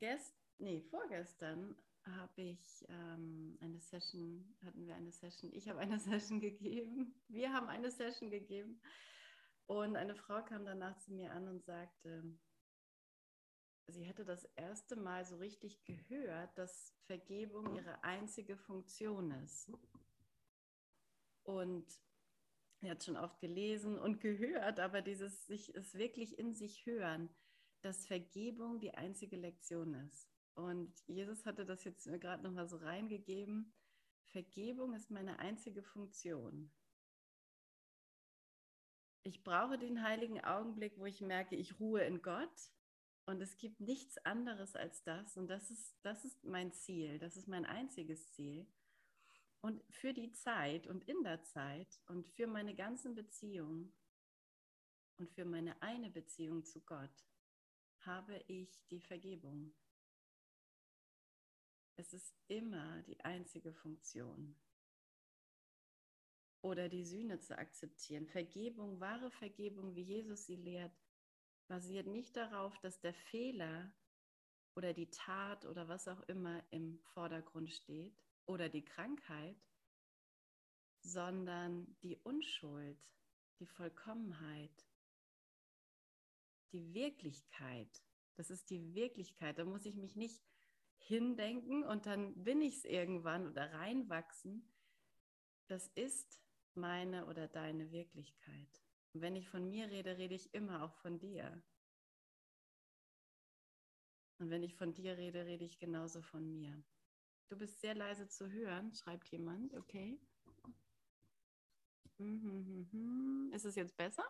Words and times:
gest 0.00 0.40
nee, 0.60 0.82
vorgestern 0.90 1.76
habe 2.04 2.42
ich 2.42 2.84
ähm, 2.88 3.58
eine 3.60 3.80
Session, 3.80 4.56
hatten 4.64 4.86
wir 4.86 4.94
eine 4.94 5.12
Session, 5.12 5.52
ich 5.52 5.68
habe 5.68 5.80
eine 5.80 5.98
Session 5.98 6.40
gegeben, 6.40 7.14
wir 7.28 7.52
haben 7.52 7.68
eine 7.68 7.90
Session 7.90 8.30
gegeben. 8.30 8.80
Und 9.66 9.96
eine 9.96 10.16
Frau 10.16 10.42
kam 10.42 10.64
danach 10.64 10.98
zu 10.98 11.12
mir 11.12 11.32
an 11.32 11.46
und 11.46 11.64
sagte, 11.64 12.24
sie 13.86 14.02
hätte 14.02 14.24
das 14.24 14.44
erste 14.56 14.96
Mal 14.96 15.24
so 15.24 15.36
richtig 15.36 15.84
gehört, 15.84 16.56
dass 16.58 16.92
Vergebung 17.06 17.76
ihre 17.76 18.02
einzige 18.02 18.56
Funktion 18.56 19.30
ist. 19.30 19.70
Und 21.44 21.86
er 22.80 22.92
hat 22.92 23.04
schon 23.04 23.16
oft 23.16 23.38
gelesen 23.40 23.96
und 23.98 24.20
gehört, 24.20 24.80
aber 24.80 25.02
dieses 25.02 25.46
sich 25.46 25.72
es 25.76 25.94
wirklich 25.94 26.38
in 26.38 26.54
sich 26.54 26.84
hören, 26.84 27.28
dass 27.82 28.06
Vergebung 28.06 28.80
die 28.80 28.94
einzige 28.94 29.36
Lektion 29.36 29.94
ist. 29.94 30.28
Und 30.54 30.92
Jesus 31.06 31.46
hatte 31.46 31.64
das 31.64 31.84
jetzt 31.84 32.04
gerade 32.20 32.42
nochmal 32.42 32.68
so 32.68 32.76
reingegeben. 32.76 33.72
Vergebung 34.24 34.94
ist 34.94 35.10
meine 35.10 35.38
einzige 35.38 35.82
Funktion. 35.82 36.70
Ich 39.22 39.42
brauche 39.42 39.78
den 39.78 40.02
heiligen 40.02 40.42
Augenblick, 40.42 40.98
wo 40.98 41.06
ich 41.06 41.20
merke, 41.20 41.56
ich 41.56 41.78
ruhe 41.78 42.02
in 42.02 42.22
Gott 42.22 42.72
und 43.26 43.40
es 43.40 43.56
gibt 43.56 43.80
nichts 43.80 44.18
anderes 44.24 44.76
als 44.76 45.02
das. 45.02 45.36
Und 45.36 45.48
das 45.48 45.70
ist, 45.70 45.98
das 46.02 46.24
ist 46.24 46.44
mein 46.44 46.72
Ziel, 46.72 47.18
das 47.18 47.36
ist 47.36 47.48
mein 47.48 47.66
einziges 47.66 48.32
Ziel. 48.32 48.66
Und 49.60 49.82
für 49.90 50.14
die 50.14 50.32
Zeit 50.32 50.86
und 50.86 51.04
in 51.04 51.22
der 51.22 51.42
Zeit 51.42 52.00
und 52.06 52.28
für 52.28 52.46
meine 52.46 52.74
ganzen 52.74 53.14
Beziehungen 53.14 53.92
und 55.18 55.30
für 55.30 55.44
meine 55.44 55.80
eine 55.82 56.10
Beziehung 56.10 56.64
zu 56.64 56.80
Gott 56.80 57.29
habe 58.06 58.42
ich 58.46 58.86
die 58.88 59.00
Vergebung. 59.00 59.72
Es 61.96 62.12
ist 62.12 62.34
immer 62.48 63.02
die 63.02 63.20
einzige 63.20 63.72
Funktion. 63.72 64.56
Oder 66.62 66.88
die 66.88 67.04
Sühne 67.04 67.40
zu 67.40 67.56
akzeptieren. 67.56 68.26
Vergebung, 68.26 69.00
wahre 69.00 69.30
Vergebung, 69.30 69.94
wie 69.94 70.02
Jesus 70.02 70.46
sie 70.46 70.56
lehrt, 70.56 70.92
basiert 71.68 72.06
nicht 72.06 72.36
darauf, 72.36 72.78
dass 72.80 73.00
der 73.00 73.14
Fehler 73.14 73.92
oder 74.74 74.92
die 74.92 75.10
Tat 75.10 75.66
oder 75.66 75.88
was 75.88 76.08
auch 76.08 76.20
immer 76.22 76.62
im 76.70 76.98
Vordergrund 77.14 77.70
steht 77.70 78.14
oder 78.46 78.68
die 78.68 78.84
Krankheit, 78.84 79.56
sondern 81.02 81.96
die 82.02 82.16
Unschuld, 82.18 82.98
die 83.58 83.66
Vollkommenheit, 83.66 84.89
die 86.72 86.94
Wirklichkeit. 86.94 88.02
Das 88.34 88.50
ist 88.50 88.70
die 88.70 88.94
Wirklichkeit. 88.94 89.58
Da 89.58 89.64
muss 89.64 89.86
ich 89.86 89.96
mich 89.96 90.16
nicht 90.16 90.42
hindenken 90.98 91.84
und 91.84 92.06
dann 92.06 92.34
bin 92.42 92.62
ich 92.62 92.76
es 92.78 92.84
irgendwann 92.84 93.48
oder 93.48 93.72
reinwachsen. 93.72 94.72
Das 95.66 95.88
ist 95.88 96.40
meine 96.74 97.26
oder 97.26 97.48
deine 97.48 97.90
Wirklichkeit. 97.92 98.82
Und 99.12 99.20
wenn 99.20 99.36
ich 99.36 99.48
von 99.48 99.68
mir 99.68 99.90
rede, 99.90 100.16
rede 100.18 100.34
ich 100.34 100.54
immer 100.54 100.84
auch 100.84 100.94
von 100.94 101.18
dir. 101.18 101.62
Und 104.38 104.50
wenn 104.50 104.62
ich 104.62 104.74
von 104.74 104.94
dir 104.94 105.18
rede, 105.18 105.44
rede 105.44 105.64
ich 105.64 105.78
genauso 105.78 106.22
von 106.22 106.50
mir. 106.50 106.82
Du 107.48 107.58
bist 107.58 107.80
sehr 107.80 107.94
leise 107.94 108.28
zu 108.28 108.50
hören, 108.50 108.94
schreibt 108.94 109.28
jemand, 109.28 109.74
okay. 109.74 110.18
Mhm, 112.18 113.50
ist 113.52 113.64
es 113.64 113.74
jetzt 113.74 113.96
besser? 113.96 114.24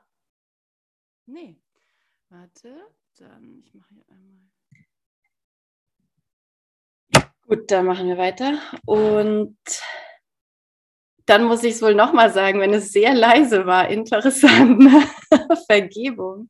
Nee. 1.27 1.61
Warte, 2.31 2.77
dann, 3.19 3.61
ich 3.65 3.75
mache 3.75 3.93
hier 3.93 4.05
einmal. 4.09 4.39
Gut, 7.43 7.69
dann 7.73 7.87
machen 7.87 8.07
wir 8.07 8.19
weiter. 8.19 8.61
Und 8.87 9.59
dann 11.27 11.43
muss 11.43 11.65
ich 11.65 11.75
es 11.75 11.83
wohl 11.83 11.97
nochmal 11.97 12.33
sagen, 12.33 12.61
wenn 12.61 12.73
es 12.73 12.93
sehr 12.93 13.15
leise 13.15 13.67
war. 13.67 13.89
Interessant. 13.89 14.81
Vergebung. 15.67 16.49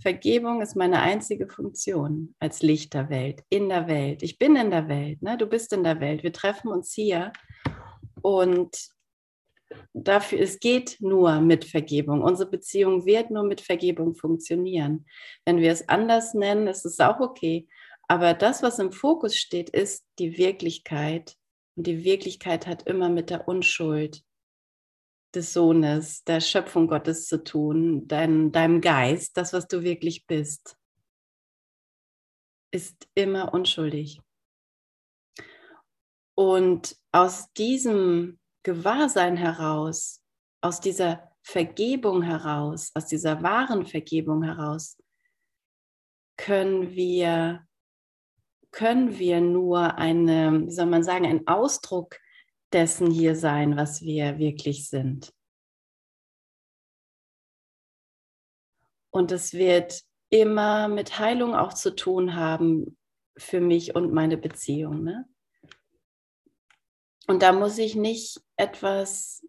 Vergebung 0.00 0.62
ist 0.62 0.76
meine 0.76 1.00
einzige 1.00 1.48
Funktion 1.48 2.36
als 2.38 2.62
Licht 2.62 2.94
der 2.94 3.10
Welt, 3.10 3.42
in 3.48 3.68
der 3.68 3.88
Welt. 3.88 4.22
Ich 4.22 4.38
bin 4.38 4.54
in 4.54 4.70
der 4.70 4.86
Welt, 4.86 5.20
ne? 5.22 5.36
du 5.36 5.46
bist 5.46 5.72
in 5.72 5.82
der 5.82 6.00
Welt. 6.00 6.22
Wir 6.22 6.32
treffen 6.32 6.68
uns 6.68 6.92
hier 6.92 7.32
und 8.22 8.76
dafür, 9.92 10.40
es 10.40 10.60
geht 10.60 10.96
nur 11.00 11.40
mit 11.40 11.64
Vergebung. 11.64 12.22
Unsere 12.22 12.50
Beziehung 12.50 13.04
wird 13.06 13.30
nur 13.30 13.44
mit 13.44 13.60
Vergebung 13.60 14.14
funktionieren. 14.14 15.06
Wenn 15.44 15.58
wir 15.58 15.72
es 15.72 15.88
anders 15.88 16.34
nennen, 16.34 16.66
ist 16.66 16.84
es 16.84 17.00
auch 17.00 17.20
okay. 17.20 17.68
Aber 18.08 18.34
das, 18.34 18.62
was 18.62 18.78
im 18.78 18.92
Fokus 18.92 19.36
steht, 19.36 19.70
ist 19.70 20.06
die 20.18 20.38
Wirklichkeit. 20.38 21.36
Und 21.76 21.86
die 21.86 22.04
Wirklichkeit 22.04 22.66
hat 22.66 22.86
immer 22.86 23.08
mit 23.08 23.30
der 23.30 23.46
Unschuld 23.46 24.22
des 25.34 25.52
Sohnes, 25.52 26.24
der 26.24 26.40
Schöpfung 26.40 26.88
Gottes 26.88 27.26
zu 27.26 27.44
tun, 27.44 28.08
dein, 28.08 28.50
deinem 28.50 28.80
Geist, 28.80 29.36
das, 29.36 29.52
was 29.52 29.68
du 29.68 29.82
wirklich 29.82 30.26
bist, 30.26 30.76
ist 32.70 33.08
immer 33.14 33.52
unschuldig. 33.52 34.20
Und 36.34 36.96
aus 37.12 37.52
diesem 37.52 38.38
Gewahrsein 38.68 39.38
heraus, 39.38 40.22
aus 40.60 40.78
dieser 40.78 41.32
Vergebung 41.42 42.20
heraus, 42.20 42.90
aus 42.94 43.06
dieser 43.06 43.42
wahren 43.42 43.86
Vergebung 43.86 44.42
heraus, 44.42 45.02
können 46.36 46.90
wir 46.90 47.66
können 48.70 49.18
wir 49.18 49.40
nur 49.40 49.96
eine, 49.96 50.66
wie 50.66 50.70
soll 50.70 50.84
man 50.84 51.02
sagen, 51.02 51.24
ein 51.24 51.48
Ausdruck 51.48 52.18
dessen 52.74 53.10
hier 53.10 53.34
sein, 53.34 53.78
was 53.78 54.02
wir 54.02 54.38
wirklich 54.38 54.86
sind. 54.90 55.32
Und 59.10 59.32
es 59.32 59.54
wird 59.54 60.02
immer 60.28 60.88
mit 60.88 61.18
Heilung 61.18 61.54
auch 61.54 61.72
zu 61.72 61.96
tun 61.96 62.34
haben 62.34 62.98
für 63.38 63.62
mich 63.62 63.94
und 63.94 64.12
meine 64.12 64.36
Beziehung. 64.36 65.04
Ne? 65.04 65.26
Und 67.28 67.42
da 67.42 67.52
muss 67.52 67.78
ich 67.78 67.94
nicht 67.94 68.40
etwas 68.56 69.46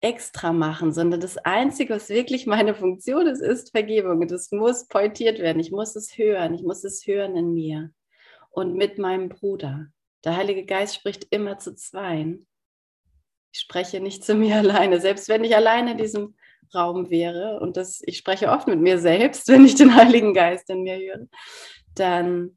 extra 0.00 0.54
machen, 0.54 0.92
sondern 0.92 1.20
das 1.20 1.36
Einzige, 1.36 1.94
was 1.94 2.08
wirklich 2.08 2.46
meine 2.46 2.74
Funktion 2.74 3.26
ist, 3.26 3.42
ist 3.42 3.72
Vergebung. 3.72 4.26
Das 4.26 4.50
muss 4.50 4.88
pointiert 4.88 5.38
werden. 5.38 5.60
Ich 5.60 5.70
muss 5.70 5.94
es 5.94 6.16
hören. 6.16 6.54
Ich 6.54 6.62
muss 6.62 6.82
es 6.82 7.06
hören 7.06 7.36
in 7.36 7.52
mir 7.52 7.90
und 8.50 8.74
mit 8.74 8.98
meinem 8.98 9.28
Bruder. 9.28 9.88
Der 10.24 10.36
Heilige 10.36 10.64
Geist 10.64 10.94
spricht 10.94 11.26
immer 11.30 11.58
zu 11.58 11.74
zweien. 11.74 12.46
Ich 13.52 13.60
spreche 13.60 14.00
nicht 14.00 14.24
zu 14.24 14.34
mir 14.34 14.56
alleine, 14.58 15.00
selbst 15.00 15.28
wenn 15.28 15.44
ich 15.44 15.54
alleine 15.54 15.92
in 15.92 15.98
diesem 15.98 16.36
Raum 16.74 17.10
wäre 17.10 17.60
und 17.60 17.76
das, 17.76 18.00
ich 18.06 18.16
spreche 18.16 18.50
oft 18.50 18.68
mit 18.68 18.80
mir 18.80 18.98
selbst, 18.98 19.48
wenn 19.48 19.66
ich 19.66 19.74
den 19.74 19.94
Heiligen 19.94 20.32
Geist 20.32 20.70
in 20.70 20.82
mir 20.82 20.96
höre, 20.96 21.26
dann 21.94 22.56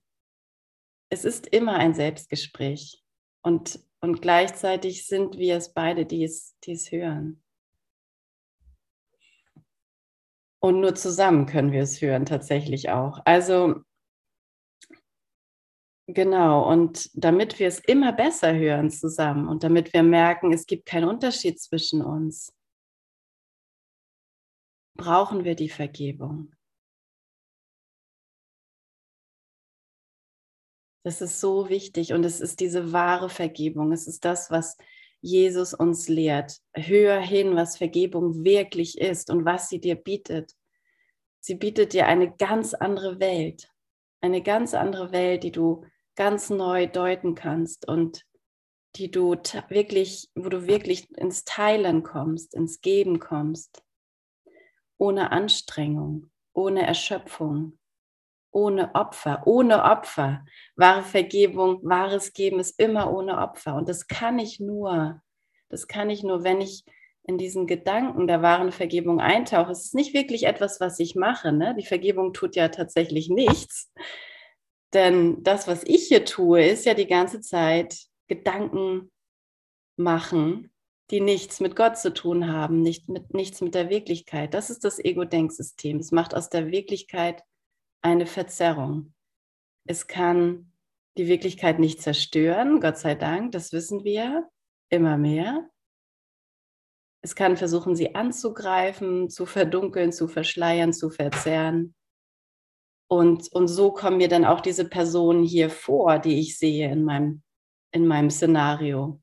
es 1.10 1.26
ist 1.26 1.48
immer 1.48 1.74
ein 1.76 1.94
Selbstgespräch 1.94 3.04
und, 3.42 3.80
und 4.04 4.22
gleichzeitig 4.22 5.08
sind 5.08 5.38
wir 5.38 5.56
es 5.56 5.74
beide, 5.74 6.06
die 6.06 6.26
es, 6.26 6.58
die 6.66 6.74
es 6.74 6.92
hören. 6.92 7.42
Und 10.60 10.82
nur 10.82 10.94
zusammen 10.94 11.46
können 11.46 11.72
wir 11.72 11.82
es 11.82 12.02
hören, 12.02 12.26
tatsächlich 12.26 12.90
auch. 12.90 13.22
Also 13.24 13.82
Genau, 16.08 16.70
und 16.70 17.10
damit 17.14 17.60
wir 17.60 17.70
es 17.70 17.80
immer 17.80 18.12
besser 18.12 18.54
hören 18.54 18.90
zusammen 18.92 19.48
und 19.48 19.64
damit 19.64 19.94
wir 19.94 20.04
merken, 20.04 20.52
es 20.52 20.66
gibt 20.66 20.86
keinen 20.86 21.08
Unterschied 21.08 21.62
zwischen 21.62 22.02
uns, 22.02 22.54
brauchen 24.98 25.46
wir 25.46 25.56
die 25.56 25.70
Vergebung. 25.70 26.54
Das 31.04 31.22
ist 31.22 31.42
so 31.42 31.70
wichtig 31.70 32.14
und 32.14 32.24
es 32.24 32.40
ist 32.40 32.62
diese 32.62 32.94
wahre 32.94 33.30
Vergebung. 33.30 33.92
Es 33.92 34.08
ist 34.08 34.24
das, 34.24 34.50
was 34.50 34.78
Jesus 35.20 35.74
uns 35.74 36.08
lehrt. 36.08 36.60
Hör 36.74 37.20
hin, 37.20 37.56
was 37.56 37.78
Vergebung 37.78 38.44
wirklich 38.44 38.98
ist 38.98 39.30
und 39.30 39.46
was 39.46 39.70
sie 39.70 39.80
dir 39.80 39.96
bietet. 39.96 40.54
Sie 41.40 41.56
bietet 41.56 41.94
dir 41.94 42.08
eine 42.08 42.34
ganz 42.34 42.74
andere 42.74 43.20
Welt, 43.20 43.70
eine 44.22 44.42
ganz 44.42 44.74
andere 44.74 45.12
Welt, 45.12 45.44
die 45.44 45.52
du 45.52 45.86
ganz 46.16 46.50
neu 46.50 46.88
deuten 46.88 47.36
kannst 47.36 47.88
und 47.88 48.26
die 48.96 49.12
du 49.12 49.36
wirklich, 49.70 50.30
wo 50.36 50.50
du 50.50 50.68
wirklich 50.68 51.10
ins 51.18 51.44
Teilen 51.44 52.04
kommst, 52.04 52.54
ins 52.54 52.80
Geben 52.82 53.20
kommst, 53.20 53.84
ohne 54.98 55.32
Anstrengung, 55.32 56.30
ohne 56.54 56.86
Erschöpfung, 56.86 57.78
ohne 58.54 58.96
Opfer, 58.96 59.44
ohne 59.46 59.84
Opfer. 59.84 60.46
Wahre 60.76 61.04
Vergebung, 61.04 61.80
wahres 61.84 62.34
Geben 62.34 62.60
ist 62.60 62.80
immer 62.80 63.12
ohne 63.12 63.40
Opfer. 63.40 63.76
Und 63.76 63.90
das 63.90 64.08
kann 64.08 64.40
ich 64.40 64.60
nur, 64.60 65.22
das 65.70 65.88
kann 65.88 66.10
ich 66.10 66.24
nur, 66.24 66.44
wenn 66.44 66.62
ich 66.62 66.86
in 67.26 67.38
diesen 67.38 67.68
Gedanken 67.68 68.28
der 68.28 68.42
wahren 68.42 68.72
Vergebung 68.72 69.20
eintauche. 69.22 69.72
Es 69.72 69.86
ist 69.86 69.96
nicht 69.96 70.14
wirklich 70.14 70.46
etwas, 70.46 70.80
was 70.80 71.00
ich 71.00 71.16
mache. 71.16 71.52
Ne? 71.52 71.76
Die 71.80 71.86
Vergebung 71.86 72.34
tut 72.34 72.56
ja 72.56 72.68
tatsächlich 72.70 73.30
nichts, 73.30 73.92
Denn 74.94 75.42
das, 75.44 75.68
was 75.68 75.84
ich 75.84 76.08
hier 76.08 76.26
tue, 76.26 76.66
ist 76.66 76.86
ja 76.86 76.94
die 76.94 77.08
ganze 77.08 77.42
Zeit 77.42 77.98
Gedanken 78.28 79.12
machen, 79.98 80.72
die 81.12 81.20
nichts 81.20 81.60
mit 81.60 81.76
Gott 81.76 81.98
zu 81.98 82.14
tun 82.14 82.52
haben, 82.52 82.82
nicht 82.82 83.10
mit, 83.10 83.34
nichts 83.34 83.62
mit 83.62 83.76
der 83.76 83.90
Wirklichkeit. 83.90 84.54
Das 84.54 84.70
ist 84.70 84.84
das 84.84 85.00
Ego-Denksystem. 85.00 85.98
Es 85.98 86.12
macht 86.12 86.36
aus 86.36 86.50
der 86.50 86.72
Wirklichkeit 86.72 87.44
eine 88.04 88.28
Verzerrung. 88.28 89.14
Es 89.86 90.08
kann 90.08 90.72
die 91.18 91.28
Wirklichkeit 91.28 91.80
nicht 91.80 92.02
zerstören, 92.02 92.80
Gott 92.80 92.98
sei 92.98 93.16
Dank, 93.16 93.52
das 93.52 93.72
wissen 93.72 94.04
wir 94.04 94.50
immer 94.90 95.18
mehr. 95.18 95.70
Es 97.22 97.36
kann 97.36 97.56
versuchen, 97.56 97.96
sie 97.96 98.16
anzugreifen, 98.16 99.30
zu 99.30 99.46
verdunkeln, 99.46 100.12
zu 100.12 100.28
verschleiern, 100.28 100.92
zu 100.92 101.10
verzerren. 101.10 101.96
Und, 103.08 103.52
und 103.54 103.68
so 103.68 103.94
kommen 103.94 104.18
mir 104.18 104.28
dann 104.28 104.44
auch 104.44 104.60
diese 104.60 104.90
Personen 104.90 105.44
hier 105.44 105.70
vor, 105.70 106.20
die 106.20 106.40
ich 106.40 106.58
sehe 106.58 106.92
in 106.92 107.04
meinem, 107.04 107.44
in 107.92 108.08
meinem 108.08 108.30
Szenario. 108.30 109.22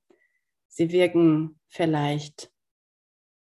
Sie 0.68 0.92
wirken 0.92 1.60
vielleicht 1.68 2.49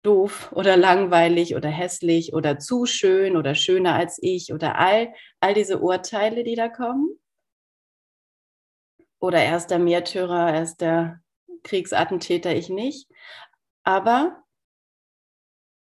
doof 0.03 0.51
oder 0.53 0.77
langweilig 0.77 1.55
oder 1.55 1.69
hässlich 1.69 2.33
oder 2.33 2.59
zu 2.59 2.85
schön 2.85 3.35
oder 3.35 3.55
schöner 3.55 3.95
als 3.95 4.17
ich 4.21 4.53
oder 4.53 4.77
all, 4.77 5.13
all 5.39 5.53
diese 5.53 5.79
Urteile, 5.79 6.43
die 6.43 6.55
da 6.55 6.69
kommen. 6.69 7.19
Oder 9.19 9.39
er 9.39 9.57
ist 9.57 9.67
der 9.67 9.79
Märtyrer, 9.79 10.53
er 10.53 10.63
ist 10.63 10.77
der 10.77 11.21
Kriegsattentäter, 11.63 12.55
ich 12.55 12.69
nicht. 12.69 13.09
Aber 13.83 14.43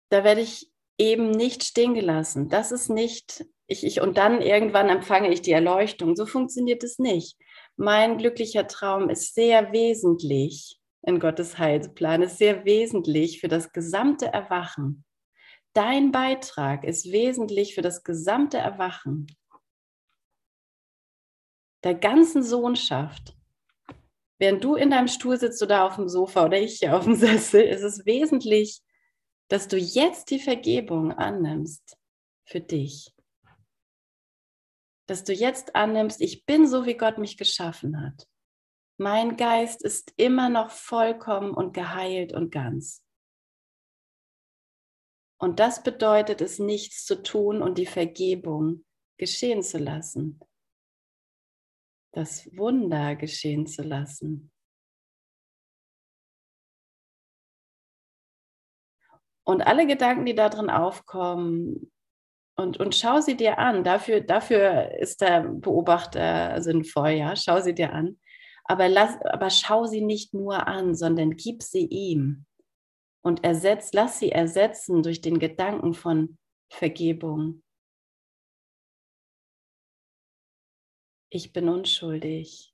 da 0.09 0.23
werde 0.23 0.41
ich 0.41 0.71
eben 0.97 1.31
nicht 1.31 1.63
stehen 1.63 1.93
gelassen. 1.93 2.47
Das 2.47 2.71
ist 2.71 2.89
nicht, 2.89 3.45
ich, 3.67 3.83
ich, 3.85 3.99
und 3.99 4.17
dann 4.17 4.41
irgendwann 4.41 4.87
empfange 4.87 5.31
ich 5.31 5.41
die 5.41 5.51
Erleuchtung. 5.51 6.15
So 6.15 6.25
funktioniert 6.25 6.83
es 6.83 6.99
nicht. 6.99 7.37
Mein 7.75 8.17
glücklicher 8.17 8.67
Traum 8.67 9.09
ist 9.09 9.35
sehr 9.35 9.73
wesentlich 9.73 10.79
in 11.07 11.21
Gottes 11.21 11.57
Heilsplan, 11.57 12.21
ist 12.21 12.37
sehr 12.37 12.65
wesentlich 12.65 13.39
für 13.39 13.47
das 13.47 13.71
gesamte 13.71 14.25
Erwachen. 14.27 15.05
Dein 15.73 16.11
Beitrag 16.11 16.83
ist 16.83 17.11
wesentlich 17.11 17.75
für 17.75 17.81
das 17.81 18.03
gesamte 18.03 18.57
Erwachen 18.57 19.27
der 21.83 21.95
ganzen 21.95 22.43
Sohnschaft. 22.43 23.37
Während 24.37 24.63
du 24.63 24.75
in 24.75 24.91
deinem 24.91 25.07
Stuhl 25.07 25.39
sitzt 25.39 25.63
oder 25.63 25.85
auf 25.85 25.95
dem 25.95 26.09
Sofa 26.09 26.45
oder 26.45 26.59
ich 26.59 26.79
hier 26.79 26.97
auf 26.97 27.05
dem 27.05 27.15
Sessel, 27.15 27.61
ist 27.61 27.83
es 27.83 28.05
wesentlich, 28.05 28.81
dass 29.47 29.69
du 29.69 29.77
jetzt 29.77 30.29
die 30.29 30.39
Vergebung 30.39 31.13
annimmst 31.13 31.97
für 32.43 32.59
dich. 32.59 33.13
Dass 35.07 35.23
du 35.23 35.31
jetzt 35.31 35.73
annimmst, 35.73 36.19
ich 36.19 36.45
bin 36.45 36.67
so, 36.67 36.85
wie 36.85 36.97
Gott 36.97 37.17
mich 37.17 37.37
geschaffen 37.37 38.01
hat. 38.05 38.27
Mein 38.97 39.37
Geist 39.37 39.83
ist 39.83 40.13
immer 40.17 40.49
noch 40.49 40.71
vollkommen 40.71 41.51
und 41.53 41.73
geheilt 41.73 42.33
und 42.33 42.51
ganz. 42.51 43.03
Und 45.39 45.59
das 45.59 45.83
bedeutet 45.83 46.41
es, 46.41 46.57
nichts 46.57 47.05
zu 47.05 47.21
tun 47.21 47.61
und 47.61 47.77
die 47.77 47.85
Vergebung 47.85 48.85
geschehen 49.17 49.61
zu 49.61 49.77
lassen. 49.77 50.39
Das 52.11 52.47
Wunder 52.57 53.15
geschehen 53.15 53.67
zu 53.67 53.83
lassen. 53.83 54.51
Und 59.43 59.61
alle 59.61 59.85
Gedanken, 59.85 60.25
die 60.25 60.33
da 60.33 60.49
drin 60.49 60.71
aufkommen, 60.71 61.91
und, 62.59 62.79
und 62.79 62.95
schau 62.95 63.21
sie 63.21 63.37
dir 63.37 63.59
an. 63.59 63.83
Dafür, 63.83 64.21
dafür 64.21 64.91
ist 64.99 65.21
der 65.21 65.41
Beobachter 65.41 66.59
sinnvoll, 66.59 67.11
ja. 67.11 67.35
Schau 67.35 67.61
sie 67.61 67.75
dir 67.75 67.93
an. 67.93 68.19
Aber, 68.69 68.89
lass, 68.89 69.19
aber 69.21 69.49
schau 69.49 69.85
sie 69.85 70.01
nicht 70.01 70.33
nur 70.33 70.67
an, 70.67 70.93
sondern 70.93 71.31
gib 71.31 71.63
sie 71.63 71.85
ihm. 71.85 72.45
Und 73.23 73.43
ersetz, 73.43 73.93
lass 73.93 74.19
sie 74.19 74.31
ersetzen 74.31 75.03
durch 75.03 75.21
den 75.21 75.39
Gedanken 75.39 75.93
von 75.93 76.37
Vergebung. 76.69 77.63
Ich 81.29 81.53
bin 81.53 81.69
unschuldig 81.69 82.73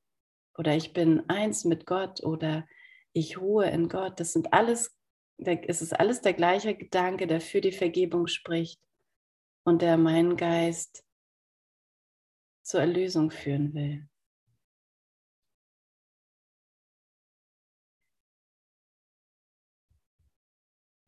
oder 0.58 0.76
ich 0.76 0.94
bin 0.94 1.28
eins 1.30 1.66
mit 1.66 1.86
Gott 1.86 2.24
oder 2.24 2.68
ich 3.14 3.40
ruhe 3.40 3.70
in 3.70 3.90
Gott. 3.90 4.20
Das 4.20 4.34
sind 4.34 4.54
alles, 4.54 4.96
es 5.38 5.82
ist 5.82 5.94
alles 5.94 6.22
der 6.22 6.34
gleiche 6.34 6.76
Gedanke, 6.76 7.28
der 7.28 7.42
für 7.42 7.62
die 7.62 7.72
Vergebung 7.72 8.28
spricht 8.28 8.80
und 9.64 9.82
der 9.82 9.98
meinen 9.98 10.38
Geist 10.38 11.04
zur 12.64 12.82
Erlösung 12.82 13.32
führen 13.32 13.74
will. 13.74 14.08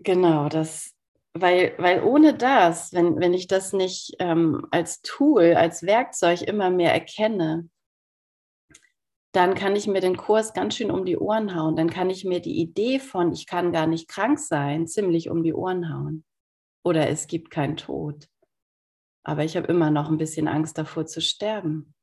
Genau, 0.05 0.49
das, 0.49 0.93
weil, 1.33 1.73
weil 1.79 2.03
ohne 2.03 2.35
das, 2.35 2.93
wenn, 2.93 3.19
wenn 3.19 3.33
ich 3.33 3.47
das 3.47 3.73
nicht 3.73 4.15
ähm, 4.19 4.67
als 4.69 5.01
Tool, 5.01 5.55
als 5.55 5.81
Werkzeug 5.81 6.43
immer 6.43 6.69
mehr 6.69 6.93
erkenne, 6.93 7.67
dann 9.33 9.55
kann 9.55 9.75
ich 9.75 9.87
mir 9.87 10.01
den 10.01 10.15
Kurs 10.15 10.53
ganz 10.53 10.75
schön 10.75 10.91
um 10.91 11.05
die 11.05 11.17
Ohren 11.17 11.55
hauen. 11.55 11.75
Dann 11.75 11.89
kann 11.89 12.11
ich 12.11 12.23
mir 12.23 12.39
die 12.39 12.61
Idee 12.61 12.99
von, 12.99 13.33
ich 13.33 13.47
kann 13.47 13.73
gar 13.73 13.87
nicht 13.87 14.07
krank 14.07 14.37
sein, 14.37 14.87
ziemlich 14.87 15.29
um 15.29 15.41
die 15.41 15.55
Ohren 15.55 15.91
hauen. 15.91 16.23
Oder 16.83 17.09
es 17.09 17.25
gibt 17.25 17.49
keinen 17.49 17.75
Tod. 17.75 18.27
Aber 19.23 19.43
ich 19.43 19.57
habe 19.57 19.67
immer 19.67 19.89
noch 19.89 20.09
ein 20.09 20.19
bisschen 20.19 20.47
Angst 20.47 20.77
davor 20.77 21.07
zu 21.07 21.19
sterben. 21.19 21.94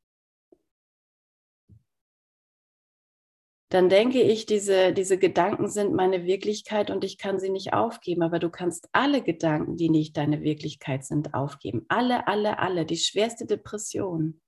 Dann 3.73 3.89
denke 3.89 4.21
ich, 4.21 4.45
diese, 4.45 4.93
diese 4.93 5.17
Gedanken 5.17 5.67
sind 5.67 5.95
meine 5.95 6.27
Wirklichkeit 6.27 6.91
und 6.91 7.05
ich 7.05 7.17
kann 7.17 7.41
sie 7.41 7.49
nicht 7.49 7.73
aufgeben. 7.73 8.23
Aber 8.23 8.39
du 8.39 8.51
kannst 8.51 8.91
alle 8.93 9.23
Gedanken, 9.23 9.79
die 9.79 9.89
nicht 9.89 10.19
deine 10.19 10.43
Wirklichkeit 10.43 11.07
sind, 11.07 11.33
aufgeben. 11.33 11.87
Alle, 11.89 12.29
alle, 12.29 12.59
alle. 12.59 12.85
Die 12.85 12.99
schwerste 12.99 13.47
Depression. 13.47 14.43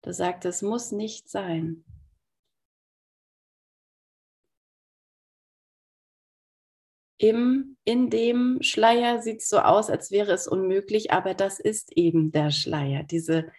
Du 0.00 0.14
sagst, 0.14 0.46
es 0.46 0.62
muss 0.62 0.90
nicht 0.90 1.28
sein. 1.28 1.84
Im, 7.18 7.76
in 7.84 8.08
dem 8.08 8.62
Schleier 8.62 9.20
sieht 9.20 9.42
es 9.42 9.50
so 9.50 9.58
aus, 9.58 9.90
als 9.90 10.10
wäre 10.10 10.32
es 10.32 10.48
unmöglich, 10.48 11.12
aber 11.12 11.34
das 11.34 11.60
ist 11.60 11.92
eben 11.92 12.32
der 12.32 12.50
Schleier, 12.50 13.02
diese, 13.02 13.52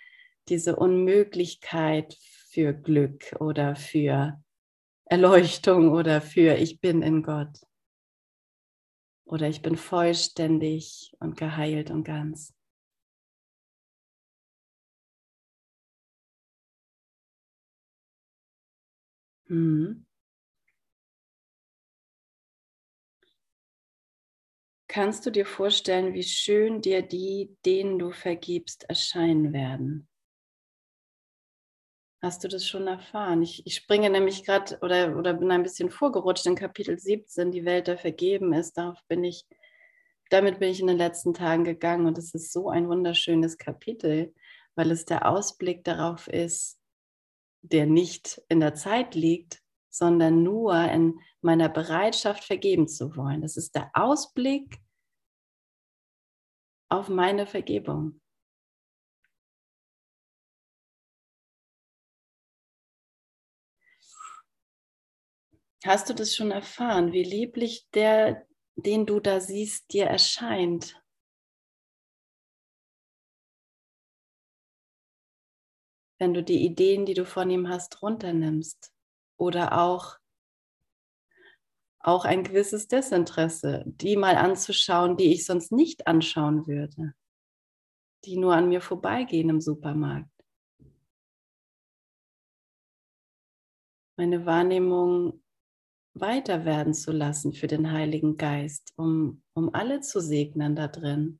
diese 0.49 0.75
Unmöglichkeit 0.75 2.17
für 2.49 2.73
Glück 2.73 3.35
oder 3.39 3.75
für 3.75 4.41
Erleuchtung 5.07 5.91
oder 5.91 6.19
für 6.19 6.55
ich 6.55 6.79
bin 6.81 7.03
in 7.03 7.21
Gott. 7.21 7.59
Oder 9.27 9.49
ich 9.49 9.61
bin 9.63 9.75
vollständig 9.75 11.11
und 11.19 11.35
geheilt 11.35 11.89
und 11.89 12.03
ganz. 12.03 12.51
Hm. 19.49 20.05
Kannst 24.89 25.25
du 25.25 25.31
dir 25.31 25.45
vorstellen, 25.47 26.13
wie 26.13 26.23
schön 26.23 26.81
dir 26.81 27.01
die, 27.01 27.55
denen 27.65 27.97
du 27.99 28.11
vergibst, 28.11 28.83
erscheinen 28.89 29.51
werden? 29.51 30.07
Hast 32.25 32.43
du 32.43 32.47
das 32.47 32.67
schon 32.67 32.87
erfahren? 32.87 33.43
Ich, 33.43 33.67
ich 33.67 33.75
springe 33.75 34.09
nämlich 34.09 34.43
gerade 34.43 34.79
oder, 34.81 35.15
oder 35.15 35.35
bin 35.35 35.51
ein 35.51 35.61
bisschen 35.61 35.91
vorgerutscht 35.91 36.47
in 36.47 36.55
Kapitel 36.55 36.97
17, 36.97 37.51
die 37.51 37.65
Welt, 37.65 37.85
der 37.85 37.99
vergeben 37.99 38.51
ist. 38.51 38.79
Darauf 38.79 38.97
bin 39.07 39.23
ich, 39.23 39.45
damit 40.31 40.57
bin 40.57 40.71
ich 40.71 40.79
in 40.79 40.87
den 40.87 40.97
letzten 40.97 41.35
Tagen 41.35 41.63
gegangen 41.63 42.07
und 42.07 42.17
es 42.17 42.33
ist 42.33 42.51
so 42.51 42.69
ein 42.69 42.89
wunderschönes 42.89 43.59
Kapitel, 43.59 44.33
weil 44.73 44.89
es 44.89 45.05
der 45.05 45.29
Ausblick 45.29 45.83
darauf 45.83 46.27
ist, 46.27 46.81
der 47.61 47.85
nicht 47.85 48.41
in 48.49 48.59
der 48.59 48.73
Zeit 48.73 49.13
liegt, 49.13 49.61
sondern 49.91 50.41
nur 50.41 50.73
in 50.81 51.19
meiner 51.41 51.69
Bereitschaft 51.69 52.43
vergeben 52.43 52.87
zu 52.87 53.15
wollen. 53.15 53.43
Das 53.43 53.55
ist 53.55 53.75
der 53.75 53.91
Ausblick 53.93 54.79
auf 56.89 57.07
meine 57.07 57.45
Vergebung. 57.45 58.19
Hast 65.85 66.09
du 66.09 66.15
das 66.15 66.35
schon 66.35 66.49
erfahren, 66.49 67.11
wie 67.11 67.23
lieblich 67.23 67.87
der, 67.93 68.47
den 68.75 69.05
du 69.05 69.19
da 69.19 69.39
siehst, 69.39 69.93
dir 69.93 70.05
erscheint? 70.05 70.99
Wenn 76.17 76.33
du 76.33 76.41
die 76.41 76.65
Ideen, 76.65 77.05
die 77.05 77.13
du 77.13 77.23
von 77.23 77.51
ihm 77.51 77.69
hast, 77.69 78.01
runternimmst 78.01 78.91
oder 79.37 79.79
auch 79.79 80.17
auch 81.99 82.25
ein 82.25 82.43
gewisses 82.43 82.87
Desinteresse, 82.87 83.83
die 83.85 84.15
mal 84.15 84.37
anzuschauen, 84.37 85.17
die 85.17 85.33
ich 85.33 85.45
sonst 85.45 85.71
nicht 85.71 86.07
anschauen 86.07 86.67
würde, 86.67 87.13
die 88.25 88.37
nur 88.37 88.55
an 88.55 88.69
mir 88.69 88.81
vorbeigehen 88.81 89.49
im 89.49 89.59
Supermarkt. 89.59 90.29
meine 94.17 94.45
Wahrnehmung 94.45 95.41
weiter 96.15 96.65
werden 96.65 96.93
zu 96.93 97.11
lassen 97.11 97.53
für 97.53 97.67
den 97.67 97.91
Heiligen 97.91 98.37
Geist, 98.37 98.93
um, 98.95 99.43
um 99.53 99.73
alle 99.73 100.01
zu 100.01 100.21
segnen 100.21 100.75
da 100.75 100.87
drin. 100.87 101.39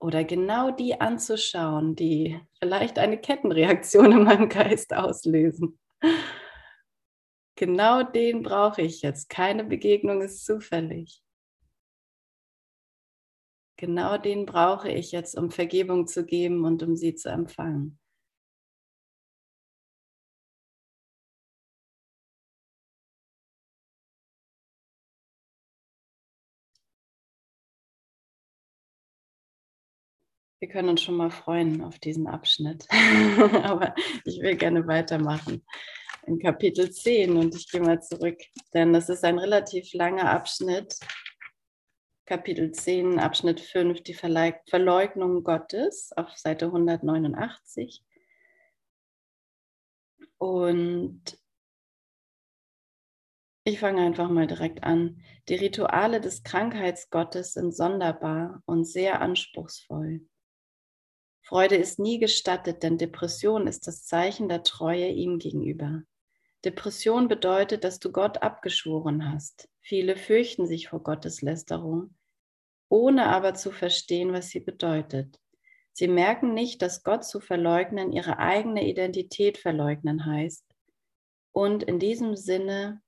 Oder 0.00 0.24
genau 0.24 0.70
die 0.70 1.00
anzuschauen, 1.00 1.94
die 1.94 2.40
vielleicht 2.58 2.98
eine 2.98 3.18
Kettenreaktion 3.18 4.12
in 4.12 4.24
meinem 4.24 4.48
Geist 4.48 4.92
auslösen. 4.94 5.78
Genau 7.56 8.02
den 8.02 8.42
brauche 8.42 8.82
ich 8.82 9.02
jetzt. 9.02 9.28
Keine 9.28 9.64
Begegnung 9.64 10.22
ist 10.22 10.44
zufällig. 10.44 11.22
Genau 13.76 14.18
den 14.18 14.46
brauche 14.46 14.90
ich 14.90 15.12
jetzt, 15.12 15.36
um 15.38 15.50
Vergebung 15.50 16.06
zu 16.06 16.24
geben 16.24 16.64
und 16.64 16.82
um 16.82 16.96
sie 16.96 17.14
zu 17.14 17.28
empfangen. 17.28 17.98
Wir 30.64 30.70
können 30.70 30.88
uns 30.88 31.02
schon 31.02 31.18
mal 31.18 31.30
freuen 31.30 31.82
auf 31.82 31.98
diesen 31.98 32.26
Abschnitt. 32.26 32.86
Aber 33.64 33.94
ich 34.24 34.40
will 34.40 34.56
gerne 34.56 34.86
weitermachen 34.86 35.62
in 36.26 36.38
Kapitel 36.38 36.90
10 36.90 37.36
und 37.36 37.54
ich 37.54 37.70
gehe 37.70 37.82
mal 37.82 38.00
zurück, 38.00 38.38
denn 38.72 38.94
das 38.94 39.10
ist 39.10 39.24
ein 39.24 39.38
relativ 39.38 39.92
langer 39.92 40.30
Abschnitt. 40.30 40.98
Kapitel 42.24 42.72
10, 42.72 43.18
Abschnitt 43.18 43.60
5, 43.60 44.00
die 44.04 44.14
Verleugnung 44.14 45.44
Gottes 45.44 46.12
auf 46.16 46.34
Seite 46.34 46.64
189. 46.64 48.02
Und 50.38 51.38
ich 53.64 53.80
fange 53.80 54.00
einfach 54.00 54.30
mal 54.30 54.46
direkt 54.46 54.82
an. 54.82 55.20
Die 55.50 55.56
Rituale 55.56 56.22
des 56.22 56.42
Krankheitsgottes 56.42 57.52
sind 57.52 57.76
sonderbar 57.76 58.62
und 58.64 58.86
sehr 58.86 59.20
anspruchsvoll. 59.20 60.26
Freude 61.54 61.76
ist 61.76 62.00
nie 62.00 62.18
gestattet, 62.18 62.82
denn 62.82 62.98
Depression 62.98 63.68
ist 63.68 63.86
das 63.86 64.04
Zeichen 64.04 64.48
der 64.48 64.64
Treue 64.64 65.06
ihm 65.06 65.38
gegenüber. 65.38 66.02
Depression 66.64 67.28
bedeutet, 67.28 67.84
dass 67.84 68.00
du 68.00 68.10
Gott 68.10 68.42
abgeschworen 68.42 69.32
hast. 69.32 69.68
Viele 69.80 70.16
fürchten 70.16 70.66
sich 70.66 70.88
vor 70.88 71.04
Gottes 71.04 71.42
Lästerung, 71.42 72.16
ohne 72.88 73.26
aber 73.26 73.54
zu 73.54 73.70
verstehen, 73.70 74.32
was 74.32 74.48
sie 74.48 74.58
bedeutet. 74.58 75.38
Sie 75.92 76.08
merken 76.08 76.54
nicht, 76.54 76.82
dass 76.82 77.04
Gott 77.04 77.24
zu 77.24 77.38
verleugnen 77.38 78.10
ihre 78.10 78.38
eigene 78.38 78.88
Identität 78.88 79.56
verleugnen 79.56 80.26
heißt. 80.26 80.66
Und 81.52 81.84
in 81.84 82.00
diesem 82.00 82.34
Sinne 82.34 83.00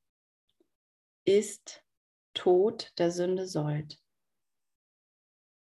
ist 1.25 1.83
Tod 2.33 2.93
der 2.99 3.11
Sünde 3.11 3.49
sollt. 3.49 3.99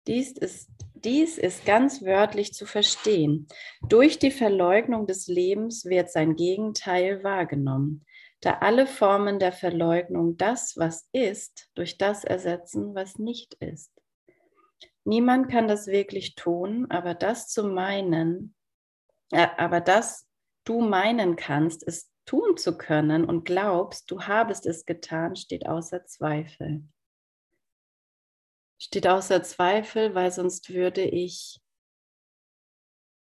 Dies 0.07 0.31
ist, 0.31 0.71
dies 1.05 1.37
ist 1.37 1.65
ganz 1.65 2.03
wörtlich 2.03 2.53
zu 2.53 2.65
verstehen. 2.65 3.47
Durch 3.87 4.19
die 4.19 4.31
Verleugnung 4.31 5.07
des 5.07 5.27
Lebens 5.27 5.85
wird 5.85 6.09
sein 6.09 6.35
Gegenteil 6.35 7.23
wahrgenommen, 7.23 8.05
da 8.41 8.59
alle 8.59 8.87
Formen 8.87 9.39
der 9.39 9.51
Verleugnung 9.51 10.37
das, 10.37 10.77
was 10.77 11.07
ist, 11.11 11.69
durch 11.75 11.97
das 11.97 12.23
ersetzen, 12.23 12.95
was 12.95 13.17
nicht 13.19 13.55
ist. 13.55 13.91
Niemand 15.03 15.49
kann 15.49 15.67
das 15.67 15.87
wirklich 15.87 16.35
tun, 16.35 16.87
aber 16.89 17.13
das 17.13 17.47
zu 17.47 17.63
meinen, 17.63 18.55
äh, 19.31 19.47
aber 19.57 19.81
das 19.81 20.27
du 20.63 20.81
meinen 20.81 21.35
kannst, 21.35 21.87
es 21.87 22.11
tun 22.25 22.55
zu 22.55 22.77
können 22.77 23.25
und 23.25 23.45
glaubst, 23.45 24.09
du 24.11 24.21
habest 24.21 24.65
es 24.65 24.85
getan, 24.85 25.35
steht 25.35 25.67
außer 25.67 26.05
Zweifel 26.05 26.83
steht 28.81 29.07
außer 29.07 29.43
Zweifel, 29.43 30.15
weil 30.15 30.31
sonst 30.31 30.69
würde 30.69 31.03
ich 31.03 31.61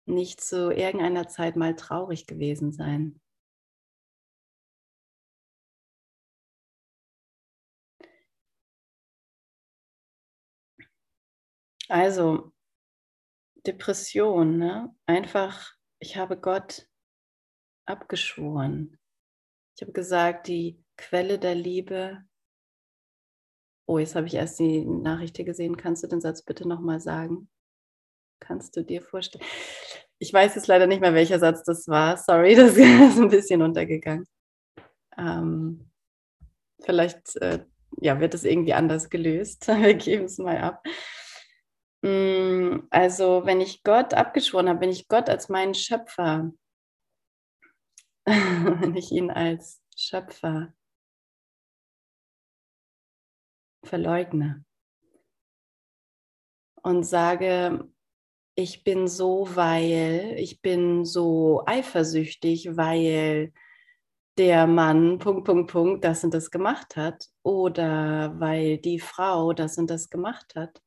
nicht 0.06 0.40
zu 0.40 0.70
irgendeiner 0.70 1.28
Zeit 1.28 1.56
mal 1.56 1.76
traurig 1.76 2.26
gewesen 2.26 2.72
sein. 2.72 3.20
Also 11.88 12.52
Depression, 13.66 14.56
ne? 14.58 14.94
einfach, 15.04 15.74
ich 15.98 16.16
habe 16.16 16.40
Gott 16.40 16.88
abgeschworen. 17.86 18.98
Ich 19.76 19.82
habe 19.82 19.92
gesagt, 19.92 20.48
die 20.48 20.82
Quelle 20.96 21.38
der 21.38 21.54
Liebe 21.54 22.24
Oh, 23.86 23.98
jetzt 23.98 24.14
habe 24.14 24.26
ich 24.26 24.34
erst 24.34 24.58
die 24.58 24.84
Nachricht 24.84 25.36
hier 25.36 25.44
gesehen. 25.44 25.76
Kannst 25.76 26.02
du 26.02 26.06
den 26.06 26.20
Satz 26.20 26.42
bitte 26.42 26.66
nochmal 26.66 27.00
sagen? 27.00 27.48
Kannst 28.40 28.76
du 28.76 28.82
dir 28.82 29.02
vorstellen? 29.02 29.44
Ich 30.18 30.32
weiß 30.32 30.54
jetzt 30.54 30.66
leider 30.68 30.86
nicht 30.86 31.00
mehr, 31.00 31.14
welcher 31.14 31.38
Satz 31.38 31.64
das 31.64 31.86
war. 31.88 32.16
Sorry, 32.16 32.54
das 32.56 32.76
ist 32.76 33.18
ein 33.18 33.28
bisschen 33.28 33.62
untergegangen. 33.62 34.26
Ähm, 35.18 35.90
vielleicht 36.80 37.36
äh, 37.36 37.64
ja, 38.00 38.20
wird 38.20 38.34
es 38.34 38.44
irgendwie 38.44 38.74
anders 38.74 39.10
gelöst. 39.10 39.68
Wir 39.68 39.94
geben 39.94 40.24
es 40.24 40.38
mal 40.38 40.58
ab. 40.58 40.82
Mm, 42.02 42.86
also, 42.90 43.42
wenn 43.44 43.60
ich 43.60 43.82
Gott 43.82 44.14
abgeschworen 44.14 44.68
habe, 44.68 44.80
wenn 44.80 44.90
ich 44.90 45.08
Gott 45.08 45.28
als 45.28 45.48
meinen 45.48 45.74
Schöpfer, 45.74 46.52
wenn 48.26 48.96
ich 48.96 49.10
ihn 49.12 49.30
als 49.30 49.80
Schöpfer 49.96 50.72
verleugne 53.84 54.64
und 56.82 57.04
sage, 57.04 57.88
ich 58.56 58.84
bin 58.84 59.08
so, 59.08 59.48
weil, 59.54 60.34
ich 60.38 60.60
bin 60.60 61.04
so 61.04 61.62
eifersüchtig, 61.66 62.76
weil 62.76 63.52
der 64.38 64.66
Mann, 64.66 65.18
Punkt, 65.18 65.44
Punkt, 65.44 65.70
Punkt, 65.72 66.04
das 66.04 66.24
und 66.24 66.34
das 66.34 66.50
gemacht 66.50 66.96
hat 66.96 67.28
oder 67.42 68.38
weil 68.38 68.78
die 68.78 69.00
Frau 69.00 69.52
das 69.52 69.78
und 69.78 69.88
das 69.90 70.10
gemacht 70.10 70.54
hat. 70.56 70.80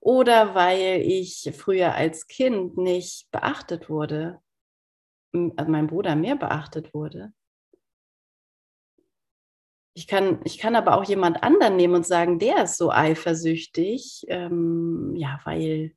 Oder 0.00 0.54
weil 0.54 1.02
ich 1.02 1.50
früher 1.56 1.94
als 1.94 2.26
Kind 2.26 2.76
nicht 2.76 3.30
beachtet 3.30 3.90
wurde, 3.90 4.40
also 5.32 5.70
mein 5.70 5.88
Bruder 5.88 6.14
mehr 6.14 6.36
beachtet 6.36 6.94
wurde. 6.94 7.32
Ich 9.98 10.06
kann, 10.06 10.40
ich 10.44 10.58
kann 10.58 10.76
aber 10.76 10.96
auch 10.96 11.02
jemand 11.02 11.42
anderen 11.42 11.74
nehmen 11.74 11.96
und 11.96 12.06
sagen, 12.06 12.38
der 12.38 12.62
ist 12.62 12.76
so 12.76 12.92
eifersüchtig, 12.92 14.26
ähm, 14.28 15.12
ja, 15.16 15.40
weil 15.42 15.92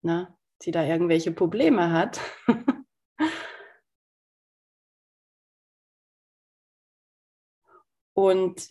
ne, 0.00 0.34
sie 0.62 0.70
da 0.70 0.82
irgendwelche 0.82 1.32
Probleme 1.32 1.92
hat. 1.92 2.18
und, 8.14 8.70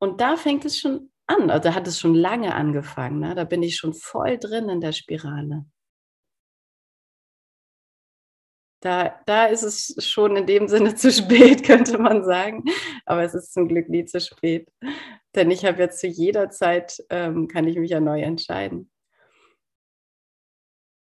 und 0.00 0.20
da 0.22 0.38
fängt 0.38 0.64
es 0.64 0.78
schon 0.80 1.12
an, 1.26 1.50
also 1.50 1.74
hat 1.74 1.86
es 1.86 2.00
schon 2.00 2.14
lange 2.14 2.54
angefangen. 2.54 3.20
Ne? 3.20 3.34
Da 3.34 3.44
bin 3.44 3.62
ich 3.62 3.76
schon 3.76 3.92
voll 3.92 4.38
drin 4.38 4.70
in 4.70 4.80
der 4.80 4.92
Spirale. 4.92 5.66
Da, 8.80 9.20
da 9.26 9.46
ist 9.46 9.64
es 9.64 10.06
schon 10.06 10.36
in 10.36 10.46
dem 10.46 10.68
Sinne 10.68 10.94
zu 10.96 11.10
spät, 11.10 11.64
könnte 11.64 11.98
man 11.98 12.24
sagen. 12.24 12.64
Aber 13.04 13.22
es 13.22 13.34
ist 13.34 13.52
zum 13.52 13.68
Glück 13.68 13.88
nie 13.88 14.04
zu 14.04 14.20
spät. 14.20 14.68
Denn 15.34 15.50
ich 15.50 15.64
habe 15.64 15.78
jetzt 15.78 16.00
zu 16.00 16.06
jeder 16.06 16.50
Zeit, 16.50 17.04
ähm, 17.10 17.48
kann 17.48 17.66
ich 17.66 17.76
mich 17.76 17.90
ja 17.90 18.00
neu 18.00 18.20
entscheiden. 18.22 18.90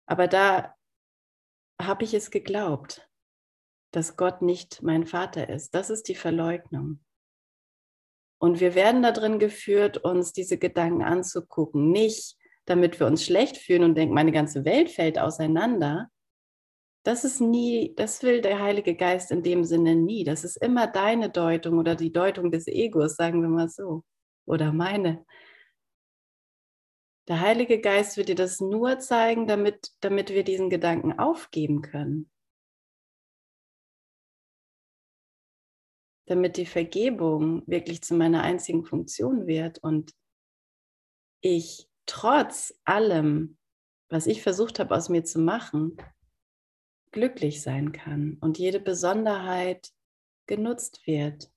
Aber 0.08 0.28
da 0.28 0.76
habe 1.82 2.04
ich 2.04 2.14
es 2.14 2.32
geglaubt, 2.32 3.08
dass 3.92 4.18
Gott 4.18 4.42
nicht 4.42 4.82
mein 4.82 5.06
Vater 5.06 5.50
ist. 5.50 5.76
Das 5.76 5.90
ist 5.90 6.08
die 6.08 6.16
Verleugnung. 6.16 7.00
Und 8.40 8.60
wir 8.60 8.76
werden 8.76 9.02
darin 9.02 9.40
geführt, 9.40 9.98
uns 9.98 10.32
diese 10.32 10.58
Gedanken 10.58 11.04
anzugucken. 11.04 11.92
Nicht, 11.92 12.38
damit 12.66 13.00
wir 13.00 13.08
uns 13.08 13.26
schlecht 13.26 13.58
fühlen 13.58 13.84
und 13.84 13.96
denken, 13.96 14.14
meine 14.14 14.32
ganze 14.32 14.66
Welt 14.66 14.90
fällt 14.90 15.18
auseinander, 15.18 16.10
das 17.08 17.24
ist 17.24 17.40
nie, 17.40 17.96
das 17.96 18.22
will 18.22 18.42
der 18.42 18.60
Heilige 18.60 18.94
Geist 18.94 19.32
in 19.32 19.42
dem 19.42 19.64
Sinne 19.64 19.96
nie. 19.96 20.26
Das 20.26 20.44
ist 20.44 20.58
immer 20.58 20.88
deine 20.88 21.30
Deutung 21.30 21.78
oder 21.78 21.96
die 21.96 22.12
Deutung 22.12 22.52
des 22.52 22.68
Egos, 22.68 23.16
sagen 23.16 23.42
wir 23.42 23.48
mal 23.48 23.70
so. 23.70 24.04
Oder 24.46 24.74
meine. 24.74 25.26
Der 27.30 27.40
Heilige 27.40 27.80
Geist 27.80 28.18
wird 28.18 28.28
dir 28.28 28.36
das 28.36 28.60
nur 28.60 29.00
zeigen, 29.00 29.48
damit, 29.48 29.94
damit 30.02 30.32
wir 30.32 30.44
diesen 30.44 30.70
Gedanken 30.70 31.18
aufgeben 31.18 31.82
können. 31.82 32.30
Damit 36.26 36.58
die 36.58 36.66
Vergebung 36.66 37.66
wirklich 37.68 38.02
zu 38.02 38.16
meiner 38.16 38.44
einzigen 38.44 38.84
Funktion 38.84 39.48
wird 39.48 39.78
und 39.82 40.14
ich 41.40 41.90
trotz 42.06 42.78
allem, 42.84 43.58
was 44.10 44.28
ich 44.28 44.44
versucht 44.44 44.80
habe 44.80 44.94
aus 44.94 45.08
mir 45.08 45.24
zu 45.24 45.40
machen, 45.40 45.96
glücklich 47.12 47.62
sein 47.62 47.92
kann 47.92 48.38
und 48.42 48.58
jede 48.58 48.80
Besonderheit 48.80 49.92
genutzt 50.46 51.06
wird 51.06 51.52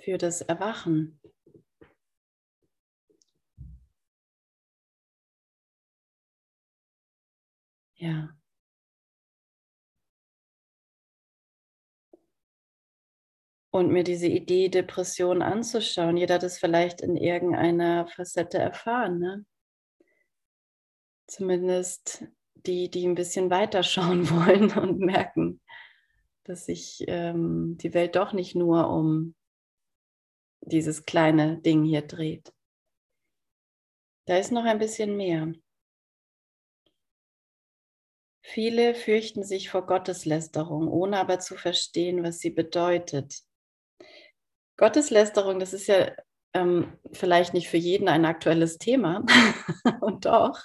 für 0.00 0.18
das 0.18 0.40
Erwachen. 0.40 1.20
Ja. 7.98 8.28
Und 13.70 13.92
mir 13.92 14.02
diese 14.04 14.28
Idee, 14.28 14.68
Depression 14.68 15.42
anzuschauen. 15.42 16.16
Jeder 16.16 16.36
hat 16.36 16.42
es 16.42 16.58
vielleicht 16.58 17.00
in 17.00 17.16
irgendeiner 17.16 18.06
Facette 18.06 18.58
erfahren. 18.58 19.18
Ne? 19.18 19.46
Zumindest 21.26 22.24
die, 22.68 22.90
die 22.90 23.06
ein 23.06 23.14
bisschen 23.14 23.50
weiter 23.50 23.82
schauen 23.82 24.30
wollen 24.30 24.70
und 24.78 25.00
merken, 25.00 25.60
dass 26.44 26.66
sich 26.66 27.04
ähm, 27.08 27.76
die 27.78 27.94
Welt 27.94 28.14
doch 28.14 28.32
nicht 28.32 28.54
nur 28.54 28.90
um 28.90 29.34
dieses 30.60 31.06
kleine 31.06 31.58
Ding 31.58 31.84
hier 31.84 32.02
dreht. 32.02 32.52
Da 34.26 34.36
ist 34.36 34.52
noch 34.52 34.64
ein 34.64 34.78
bisschen 34.78 35.16
mehr. 35.16 35.52
Viele 38.42 38.94
fürchten 38.94 39.44
sich 39.44 39.70
vor 39.70 39.86
Gotteslästerung, 39.86 40.88
ohne 40.88 41.18
aber 41.18 41.38
zu 41.38 41.56
verstehen, 41.56 42.22
was 42.22 42.38
sie 42.38 42.50
bedeutet. 42.50 43.42
Gotteslästerung, 44.76 45.58
das 45.58 45.72
ist 45.72 45.86
ja 45.86 46.14
ähm, 46.54 46.98
vielleicht 47.12 47.52
nicht 47.52 47.68
für 47.68 47.76
jeden 47.76 48.08
ein 48.08 48.24
aktuelles 48.24 48.78
Thema, 48.78 49.24
und 50.00 50.24
doch 50.24 50.62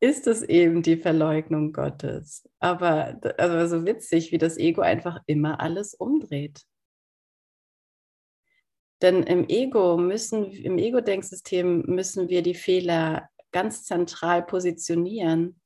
ist 0.00 0.26
es 0.26 0.42
eben 0.42 0.82
die 0.82 0.96
Verleugnung 0.96 1.72
Gottes. 1.72 2.48
Aber 2.58 3.20
also 3.38 3.78
so 3.78 3.86
witzig, 3.86 4.32
wie 4.32 4.38
das 4.38 4.58
Ego 4.58 4.82
einfach 4.82 5.22
immer 5.26 5.60
alles 5.60 5.94
umdreht. 5.94 6.66
Denn 9.02 9.22
im 9.22 9.48
Ego 9.48 9.96
müssen, 9.96 10.50
im 10.50 10.78
Ego-Denksystem 10.78 11.84
müssen 11.86 12.28
wir 12.28 12.42
die 12.42 12.54
Fehler 12.54 13.28
ganz 13.52 13.84
zentral 13.84 14.42
positionieren. 14.42 15.60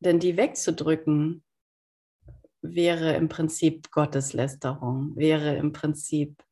Denn 0.00 0.18
die 0.18 0.36
wegzudrücken 0.36 1.44
wäre 2.62 3.14
im 3.14 3.28
Prinzip 3.28 3.90
Gotteslästerung, 3.90 5.16
wäre 5.16 5.56
im 5.56 5.72
Prinzip, 5.72 6.42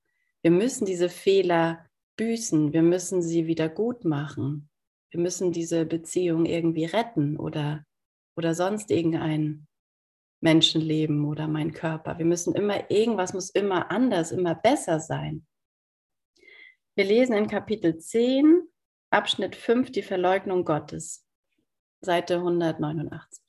wir 0.43 0.51
müssen 0.51 0.85
diese 0.85 1.09
Fehler 1.09 1.87
büßen, 2.17 2.73
wir 2.73 2.83
müssen 2.83 3.23
sie 3.23 3.47
wieder 3.47 3.69
gut 3.69 4.05
machen 4.05 4.69
wir 5.15 5.21
müssen 5.21 5.53
diese 5.53 5.87
Beziehung 5.87 6.45
irgendwie 6.45 6.87
retten 6.87 7.37
oder, 7.37 7.87
oder 8.37 8.53
sonst 8.53 8.91
irgendein 8.91 9.69
Menschenleben 10.41 11.25
oder 11.25 11.47
mein 11.47 11.73
Körper. 11.73 12.19
Wir 12.19 12.25
müssen 12.25 12.53
immer, 12.57 12.91
irgendwas 12.91 13.33
muss 13.33 13.49
immer 13.51 13.93
anders, 13.93 14.33
immer 14.33 14.57
besser 14.57 14.99
sein. 14.99 15.47
Wir 16.97 17.05
lesen 17.05 17.37
in 17.37 17.47
Kapitel 17.47 17.97
10, 17.97 18.69
Abschnitt 19.11 19.55
5, 19.55 19.93
die 19.93 20.03
Verleugnung 20.03 20.65
Gottes, 20.65 21.25
Seite 22.01 22.39
189. 22.39 23.41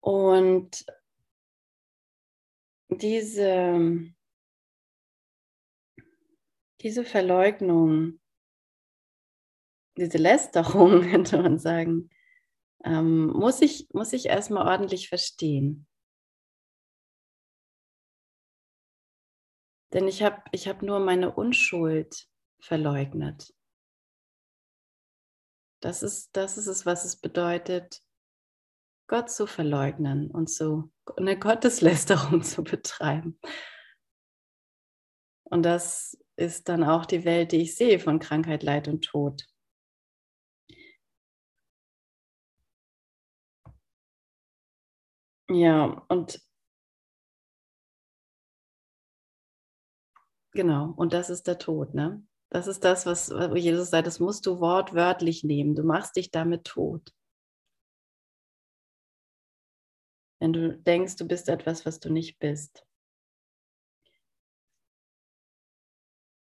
Und 0.00 0.84
diese, 2.90 4.12
diese 6.82 7.04
Verleugnung 7.06 8.18
diese 9.96 10.18
Lästerung, 10.18 11.02
könnte 11.10 11.40
man 11.40 11.58
sagen, 11.58 12.10
ähm, 12.84 13.28
muss, 13.28 13.60
ich, 13.62 13.88
muss 13.92 14.12
ich 14.12 14.26
erstmal 14.26 14.66
ordentlich 14.66 15.08
verstehen. 15.08 15.86
Denn 19.92 20.08
ich 20.08 20.22
habe 20.22 20.42
ich 20.52 20.68
hab 20.68 20.82
nur 20.82 21.00
meine 21.00 21.34
Unschuld 21.34 22.26
verleugnet. 22.60 23.54
Das 25.80 26.02
ist, 26.02 26.34
das 26.36 26.56
ist 26.56 26.66
es, 26.66 26.86
was 26.86 27.04
es 27.04 27.16
bedeutet, 27.16 28.00
Gott 29.08 29.30
zu 29.30 29.46
verleugnen 29.46 30.30
und 30.30 30.48
so 30.48 30.90
eine 31.16 31.38
Gotteslästerung 31.38 32.42
zu 32.42 32.64
betreiben. 32.64 33.38
Und 35.44 35.64
das 35.64 36.16
ist 36.36 36.68
dann 36.68 36.82
auch 36.82 37.04
die 37.04 37.24
Welt, 37.24 37.52
die 37.52 37.62
ich 37.62 37.76
sehe 37.76 37.98
von 37.98 38.18
Krankheit, 38.18 38.62
Leid 38.62 38.88
und 38.88 39.04
Tod. 39.04 39.44
Ja, 45.52 46.02
und 46.08 46.40
genau, 50.52 50.92
und 50.96 51.12
das 51.12 51.30
ist 51.30 51.46
der 51.46 51.58
Tod, 51.58 51.94
ne? 51.94 52.24
Das 52.50 52.66
ist 52.66 52.84
das, 52.84 53.06
was 53.06 53.30
wo 53.30 53.56
Jesus 53.56 53.90
sagt, 53.90 54.06
das 54.06 54.20
musst 54.20 54.46
du 54.46 54.60
wortwörtlich 54.60 55.44
nehmen. 55.44 55.74
Du 55.74 55.82
machst 55.84 56.16
dich 56.16 56.30
damit 56.30 56.64
tot. 56.64 57.12
Wenn 60.40 60.52
du 60.52 60.76
denkst, 60.76 61.16
du 61.16 61.26
bist 61.26 61.48
etwas, 61.48 61.86
was 61.86 62.00
du 62.00 62.12
nicht 62.12 62.38
bist. 62.38 62.84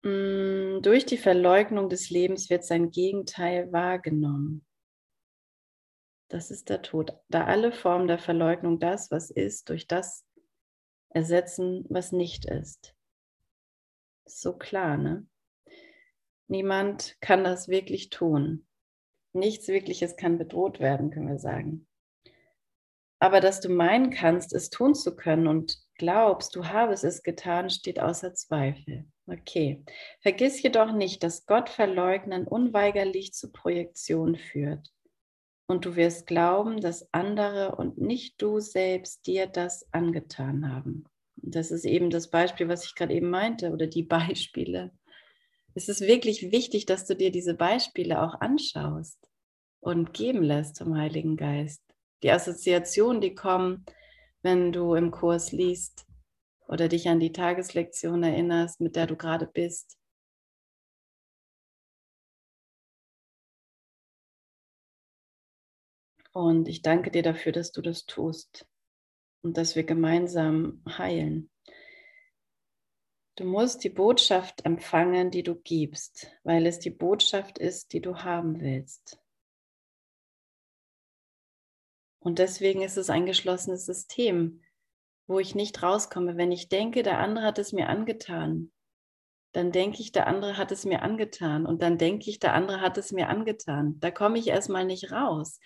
Mm, 0.05 0.83
durch 0.83 1.07
die 1.07 1.17
Verleugnung 1.17 1.89
des 1.89 2.11
Lebens 2.11 2.51
wird 2.51 2.65
sein 2.65 2.91
Gegenteil 2.91 3.73
wahrgenommen. 3.73 4.65
Das 6.35 6.51
ist 6.51 6.69
der 6.69 6.83
Tod. 6.83 7.17
Da 7.29 7.45
alle 7.45 7.71
Formen 7.71 8.09
der 8.09 8.19
Verleugnung 8.19 8.81
das, 8.81 9.13
was 9.13 9.31
ist, 9.31 9.69
durch 9.69 9.87
das 9.87 10.27
ersetzen, 11.11 11.87
was 11.91 12.11
nicht 12.11 12.45
ist. 12.45 12.97
so 14.25 14.59
klar, 14.59 14.97
ne? 14.97 15.29
Niemand 16.49 17.17
kann 17.21 17.45
das 17.45 17.69
wirklich 17.69 18.11
tun. 18.11 18.67
Nichts 19.33 19.69
Wirkliches 19.69 20.17
kann 20.17 20.37
bedroht 20.37 20.81
werden, 20.81 21.13
können 21.13 21.29
wir 21.29 21.39
sagen. 21.39 21.87
Aber 23.21 23.39
dass 23.39 23.61
du 23.61 23.69
meinen 23.69 24.11
kannst, 24.11 24.53
es 24.53 24.71
tun 24.71 24.97
zu 24.97 25.15
können 25.15 25.47
und 25.47 25.79
glaubst, 25.99 26.57
du 26.57 26.67
habest 26.67 27.05
es 27.05 27.23
getan, 27.23 27.71
steht 27.71 28.01
außer 28.01 28.35
Zweifel. 28.35 29.05
Okay. 29.29 29.85
Vergiss 30.21 30.61
jedoch 30.61 30.91
nicht, 30.91 31.23
dass 31.23 31.47
Gott 31.47 31.69
verleugnen 31.69 32.49
unweigerlich 32.49 33.35
zu 33.35 33.53
Projektion 33.53 34.35
führt 34.35 34.94
und 35.67 35.85
du 35.85 35.97
wirst 35.97 36.27
glauben, 36.27 36.81
dass 36.81 37.13
andere 37.13 37.77
und 37.77 37.99
nicht 37.99 38.41
du 38.41 38.61
selbst 38.61 39.27
dir 39.27 39.47
das 39.47 39.87
angetan 39.93 40.73
haben. 40.73 41.05
Das 41.37 41.71
ist 41.71 41.85
eben 41.85 42.11
das 42.11 42.31
Beispiel, 42.31 42.69
was 42.69 42.85
ich 42.85 42.95
gerade 42.95 43.15
eben 43.15 43.31
meinte, 43.31 43.71
oder 43.71 43.87
die 43.87 44.03
Beispiele. 44.03 44.93
Es 45.75 45.89
ist 45.89 46.03
wirklich 46.03 46.53
wichtig, 46.53 46.87
dass 46.87 47.07
du 47.07 47.17
dir 47.17 47.33
diese 47.33 47.55
Beispiele 47.55 48.23
auch 48.23 48.41
anschaust 48.41 49.19
und 49.81 50.15
geben 50.15 50.43
lässt 50.43 50.77
zum 50.77 50.97
Heiligen 50.97 51.37
Geist. 51.37 51.83
Die 52.23 52.31
Assoziationen, 52.31 53.21
die 53.21 53.35
kommen, 53.35 53.85
wenn 54.43 54.73
du 54.73 54.95
im 54.95 55.11
Kurs 55.11 55.53
liest 55.53 56.07
oder 56.69 56.89
dich 56.89 57.09
an 57.09 57.21
die 57.21 57.33
Tageslektion 57.33 58.23
erinnerst, 58.23 58.81
mit 58.81 58.97
der 58.97 59.07
du 59.07 59.17
gerade 59.17 59.47
bist. 59.47 59.99
Und 66.35 66.67
ich 66.67 66.83
danke 66.83 67.13
dir 67.13 67.23
dafür, 67.23 67.53
dass 67.53 67.71
du 67.71 67.81
das 67.81 68.07
tust 68.07 68.67
und 69.43 69.57
dass 69.57 69.77
wir 69.77 69.85
gemeinsam 69.85 70.83
heilen. 70.87 71.49
Du 73.37 73.45
musst 73.45 73.85
die 73.85 73.91
Botschaft 73.91 74.65
empfangen, 74.65 75.31
die 75.31 75.45
du 75.45 75.55
gibst, 75.55 76.29
weil 76.43 76.67
es 76.67 76.81
die 76.81 76.91
Botschaft 76.91 77.59
ist, 77.59 77.93
die 77.93 78.01
du 78.01 78.17
haben 78.17 78.61
willst. 78.61 79.21
Und 82.19 82.41
deswegen 82.41 82.83
ist 82.83 82.97
es 82.97 83.11
ein 83.11 83.27
geschlossenes 83.27 83.87
System, 83.87 84.61
wo 85.29 85.39
ich 85.39 85.55
nicht 85.55 85.83
rauskomme. 85.83 86.37
Wenn 86.37 86.51
ich 86.51 86.69
denke, 86.69 87.05
der 87.05 87.19
andere 87.21 87.45
hat 87.45 87.61
es 87.61 87.73
mir 87.73 87.89
angetan, 87.89 88.73
dann 89.53 89.71
denke 89.71 90.01
ich, 90.01 90.11
der 90.11 90.27
andere 90.27 90.57
hat 90.57 90.73
es 90.73 90.85
mir 90.85 91.03
angetan. 91.03 91.65
Und 91.65 91.83
dann 91.83 91.97
denke 91.97 92.29
ich, 92.29 92.41
der 92.41 92.55
andere 92.55 92.81
hat 92.81 92.99
es 92.99 93.13
mir 93.13 93.29
angetan. 93.29 94.01
Da 94.01 94.11
komme 94.11 94.39
ich 94.39 94.49
erstmal 94.49 94.85
nicht 94.85 95.13
raus 95.13 95.61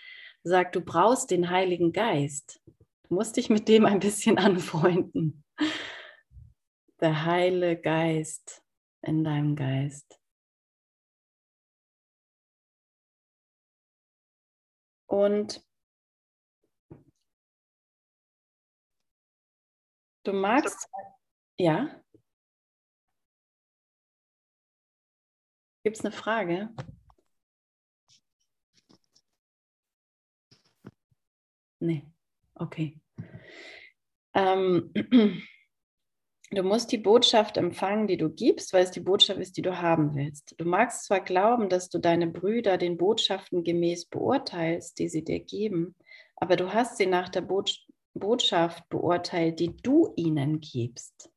sagt, 0.48 0.74
du 0.74 0.80
brauchst 0.80 1.30
den 1.30 1.50
Heiligen 1.50 1.92
Geist. 1.92 2.60
Du 3.08 3.14
musst 3.14 3.36
dich 3.36 3.50
mit 3.50 3.68
dem 3.68 3.86
ein 3.86 4.00
bisschen 4.00 4.38
anfreunden. 4.38 5.44
Der 7.00 7.24
Heilige 7.24 7.80
Geist 7.80 8.62
in 9.02 9.24
deinem 9.24 9.54
Geist. 9.54 10.20
Und 15.06 15.64
du 20.24 20.32
magst, 20.32 20.88
ja? 21.58 22.02
Gibt 25.84 25.96
es 25.96 26.04
eine 26.04 26.12
Frage? 26.12 26.74
Nee, 31.80 32.04
okay. 32.54 33.00
Ähm, 34.34 34.92
du 36.50 36.62
musst 36.62 36.92
die 36.92 36.98
Botschaft 36.98 37.56
empfangen, 37.56 38.06
die 38.06 38.16
du 38.16 38.30
gibst, 38.30 38.72
weil 38.72 38.84
es 38.84 38.90
die 38.90 39.00
Botschaft 39.00 39.40
ist, 39.40 39.56
die 39.56 39.62
du 39.62 39.80
haben 39.80 40.14
willst. 40.14 40.54
Du 40.58 40.64
magst 40.64 41.04
zwar 41.04 41.20
glauben, 41.20 41.68
dass 41.68 41.88
du 41.88 41.98
deine 41.98 42.26
Brüder 42.26 42.78
den 42.78 42.96
Botschaften 42.96 43.64
gemäß 43.64 44.06
beurteilst, 44.06 44.98
die 44.98 45.08
sie 45.08 45.24
dir 45.24 45.40
geben, 45.40 45.94
aber 46.36 46.56
du 46.56 46.72
hast 46.72 46.96
sie 46.96 47.06
nach 47.06 47.28
der 47.28 47.46
Botschaft 48.14 48.88
beurteilt, 48.88 49.60
die 49.60 49.76
du 49.76 50.12
ihnen 50.16 50.60
gibst. 50.60 51.30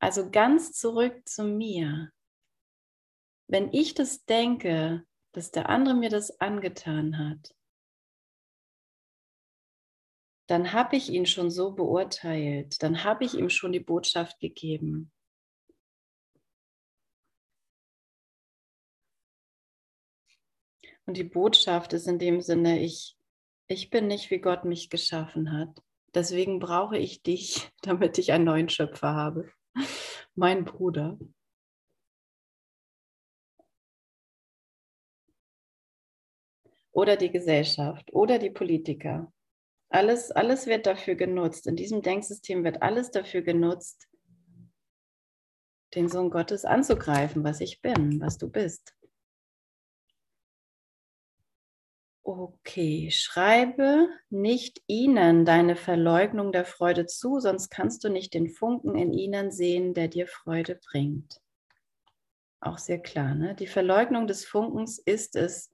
Also 0.00 0.30
ganz 0.30 0.72
zurück 0.72 1.28
zu 1.28 1.44
mir. 1.44 2.12
Wenn 3.48 3.72
ich 3.72 3.94
das 3.94 4.24
denke, 4.26 5.04
dass 5.38 5.52
der 5.52 5.68
andere 5.68 5.94
mir 5.94 6.10
das 6.10 6.40
angetan 6.40 7.16
hat, 7.16 7.54
dann 10.48 10.72
habe 10.72 10.96
ich 10.96 11.10
ihn 11.10 11.26
schon 11.26 11.48
so 11.48 11.76
beurteilt, 11.76 12.82
dann 12.82 13.04
habe 13.04 13.24
ich 13.24 13.34
ihm 13.34 13.48
schon 13.48 13.70
die 13.70 13.78
Botschaft 13.78 14.40
gegeben. 14.40 15.12
Und 21.06 21.16
die 21.16 21.22
Botschaft 21.22 21.92
ist 21.92 22.08
in 22.08 22.18
dem 22.18 22.40
Sinne, 22.40 22.80
ich, 22.80 23.16
ich 23.68 23.90
bin 23.90 24.08
nicht, 24.08 24.32
wie 24.32 24.40
Gott 24.40 24.64
mich 24.64 24.90
geschaffen 24.90 25.52
hat. 25.52 25.80
Deswegen 26.14 26.58
brauche 26.58 26.98
ich 26.98 27.22
dich, 27.22 27.70
damit 27.82 28.18
ich 28.18 28.32
einen 28.32 28.44
neuen 28.44 28.68
Schöpfer 28.68 29.14
habe. 29.14 29.52
Mein 30.34 30.64
Bruder. 30.64 31.16
Oder 36.98 37.16
die 37.16 37.30
Gesellschaft 37.30 38.12
oder 38.12 38.40
die 38.40 38.50
Politiker 38.50 39.32
alles, 39.88 40.32
alles 40.32 40.66
wird 40.66 40.84
dafür 40.84 41.14
genutzt. 41.14 41.68
In 41.68 41.76
diesem 41.76 42.02
Denksystem 42.02 42.64
wird 42.64 42.82
alles 42.82 43.12
dafür 43.12 43.42
genutzt, 43.42 44.08
den 45.94 46.08
Sohn 46.08 46.28
Gottes 46.28 46.64
anzugreifen, 46.64 47.44
was 47.44 47.60
ich 47.60 47.80
bin, 47.82 48.20
was 48.20 48.36
du 48.36 48.50
bist. 48.50 48.96
Okay, 52.24 53.12
schreibe 53.12 54.08
nicht 54.28 54.82
ihnen 54.88 55.44
deine 55.44 55.76
Verleugnung 55.76 56.50
der 56.50 56.64
Freude 56.64 57.06
zu, 57.06 57.38
sonst 57.38 57.68
kannst 57.70 58.02
du 58.02 58.08
nicht 58.08 58.34
den 58.34 58.48
Funken 58.48 58.96
in 58.96 59.12
ihnen 59.12 59.52
sehen, 59.52 59.94
der 59.94 60.08
dir 60.08 60.26
Freude 60.26 60.80
bringt. 60.90 61.40
Auch 62.58 62.78
sehr 62.78 62.98
klar, 62.98 63.36
ne? 63.36 63.54
Die 63.54 63.68
Verleugnung 63.68 64.26
des 64.26 64.44
Funkens 64.44 64.98
ist 64.98 65.36
es, 65.36 65.70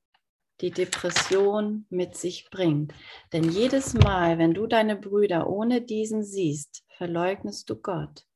die 0.60 0.70
Depression 0.70 1.86
mit 1.90 2.16
sich 2.16 2.48
bringt. 2.50 2.92
Denn 3.32 3.50
jedes 3.50 3.94
Mal, 3.94 4.38
wenn 4.38 4.54
du 4.54 4.66
deine 4.66 4.96
Brüder 4.96 5.48
ohne 5.48 5.82
diesen 5.82 6.24
siehst, 6.24 6.84
verleugnest 6.96 7.68
du 7.68 7.76
Gott. 7.76 8.26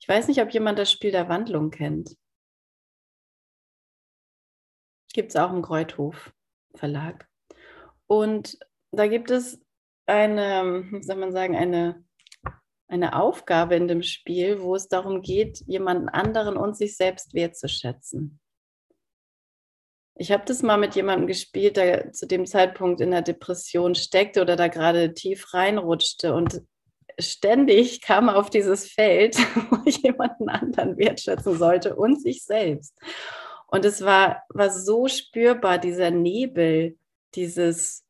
Ich 0.00 0.08
weiß 0.08 0.28
nicht, 0.28 0.42
ob 0.42 0.50
jemand 0.50 0.78
das 0.78 0.92
Spiel 0.92 1.12
der 1.12 1.30
Wandlung 1.30 1.70
kennt. 1.70 2.16
Gibt 5.14 5.30
es 5.30 5.36
auch 5.36 5.50
im 5.52 5.62
Kreuthof 5.62 6.34
Verlag. 6.74 7.28
Und 8.06 8.58
da 8.90 9.06
gibt 9.06 9.30
es 9.30 9.64
eine, 10.06 10.84
wie 10.90 11.02
soll 11.02 11.16
man 11.16 11.32
sagen, 11.32 11.56
eine 11.56 12.04
eine 12.88 13.16
Aufgabe 13.16 13.76
in 13.76 13.88
dem 13.88 14.02
Spiel, 14.02 14.60
wo 14.60 14.74
es 14.74 14.88
darum 14.88 15.22
geht, 15.22 15.62
jemanden 15.66 16.08
anderen 16.08 16.56
und 16.56 16.76
sich 16.76 16.96
selbst 16.96 17.34
wertzuschätzen. 17.34 18.40
Ich 20.16 20.30
habe 20.30 20.44
das 20.46 20.62
mal 20.62 20.76
mit 20.76 20.94
jemandem 20.94 21.26
gespielt, 21.26 21.76
der 21.76 22.12
zu 22.12 22.26
dem 22.26 22.46
Zeitpunkt 22.46 23.00
in 23.00 23.10
der 23.10 23.22
Depression 23.22 23.94
steckte 23.94 24.42
oder 24.42 24.54
da 24.54 24.68
gerade 24.68 25.12
tief 25.12 25.52
reinrutschte 25.54 26.34
und 26.34 26.62
ständig 27.18 28.00
kam 28.00 28.28
auf 28.28 28.48
dieses 28.50 28.88
Feld, 28.88 29.36
wo 29.70 29.78
ich 29.84 29.98
jemanden 29.98 30.48
anderen 30.48 30.96
wertschätzen 30.96 31.58
sollte 31.58 31.96
und 31.96 32.20
sich 32.20 32.44
selbst. 32.44 32.96
Und 33.66 33.84
es 33.84 34.04
war, 34.04 34.42
war 34.50 34.70
so 34.70 35.08
spürbar, 35.08 35.78
dieser 35.78 36.12
Nebel, 36.12 36.96
dieses 37.34 38.03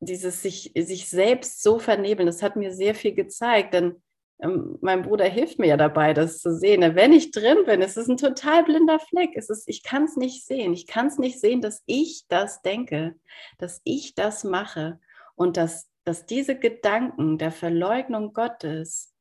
dieses 0.00 0.42
sich, 0.42 0.72
sich 0.74 1.08
selbst 1.08 1.62
so 1.62 1.78
vernebeln, 1.78 2.26
das 2.26 2.42
hat 2.42 2.56
mir 2.56 2.72
sehr 2.72 2.94
viel 2.94 3.14
gezeigt, 3.14 3.74
denn 3.74 4.02
ähm, 4.42 4.78
mein 4.80 5.02
Bruder 5.02 5.26
hilft 5.26 5.58
mir 5.58 5.68
ja 5.68 5.76
dabei, 5.76 6.14
das 6.14 6.38
zu 6.38 6.54
sehen. 6.54 6.94
Wenn 6.94 7.12
ich 7.12 7.30
drin 7.30 7.58
bin, 7.66 7.82
es 7.82 7.96
ist 7.96 8.08
ein 8.08 8.16
total 8.16 8.64
blinder 8.64 8.98
Fleck. 8.98 9.30
Es 9.34 9.50
ist, 9.50 9.68
ich 9.68 9.82
kann 9.82 10.04
es 10.04 10.16
nicht 10.16 10.46
sehen. 10.46 10.72
Ich 10.72 10.86
kann 10.86 11.06
es 11.06 11.18
nicht 11.18 11.40
sehen, 11.40 11.60
dass 11.60 11.82
ich 11.86 12.24
das 12.28 12.62
denke, 12.62 13.16
dass 13.58 13.80
ich 13.84 14.14
das 14.14 14.44
mache 14.44 14.98
und 15.34 15.56
dass, 15.56 15.90
dass 16.04 16.26
diese 16.26 16.58
Gedanken 16.58 17.38
der 17.38 17.52
Verleugnung 17.52 18.32
Gottes 18.32 19.12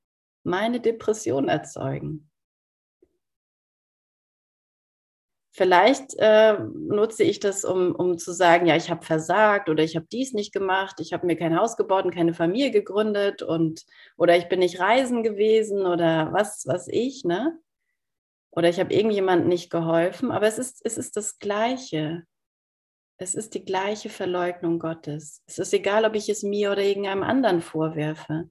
meine 0.44 0.80
Depression 0.80 1.50
erzeugen. 1.50 2.29
Vielleicht 5.52 6.14
äh, 6.20 6.60
nutze 6.60 7.24
ich 7.24 7.40
das, 7.40 7.66
um, 7.66 7.96
um 7.96 8.20
zu 8.20 8.34
sagen, 8.34 8.68
ja, 8.68 8.76
ich 8.76 8.92
habe 8.92 9.04
versagt 9.04 9.68
oder 9.68 9.84
ich 9.84 9.96
habe 9.96 10.06
dies 10.12 10.34
nicht 10.34 10.54
gemacht, 10.54 11.00
ich 11.00 11.12
habe 11.12 11.26
mir 11.26 11.36
kein 11.36 11.58
Haus 11.58 11.76
gebaut 11.76 12.06
und 12.06 12.14
keine 12.14 12.36
Familie 12.36 12.72
gegründet 12.72 13.42
und 13.42 13.84
oder 14.16 14.38
ich 14.38 14.48
bin 14.48 14.60
nicht 14.60 14.80
reisen 14.80 15.24
gewesen 15.24 15.88
oder 15.88 16.32
was, 16.34 16.66
was 16.68 16.88
ich, 16.88 17.24
ne? 17.26 17.60
Oder 18.52 18.70
ich 18.70 18.80
habe 18.80 18.94
irgendjemandem 18.94 19.48
nicht 19.48 19.72
geholfen, 19.72 20.32
aber 20.32 20.48
es 20.48 20.60
ist, 20.60 20.86
es 20.86 20.98
ist 20.98 21.18
das 21.18 21.40
Gleiche. 21.40 22.24
Es 23.18 23.36
ist 23.36 23.54
die 23.54 23.66
gleiche 23.66 24.10
Verleugnung 24.10 24.80
Gottes. 24.80 25.44
Es 25.46 25.60
ist 25.60 25.74
egal, 25.74 26.06
ob 26.06 26.16
ich 26.16 26.30
es 26.30 26.42
mir 26.42 26.72
oder 26.72 26.84
irgendeinem 26.84 27.24
anderen 27.24 27.62
vorwerfe. 27.62 28.50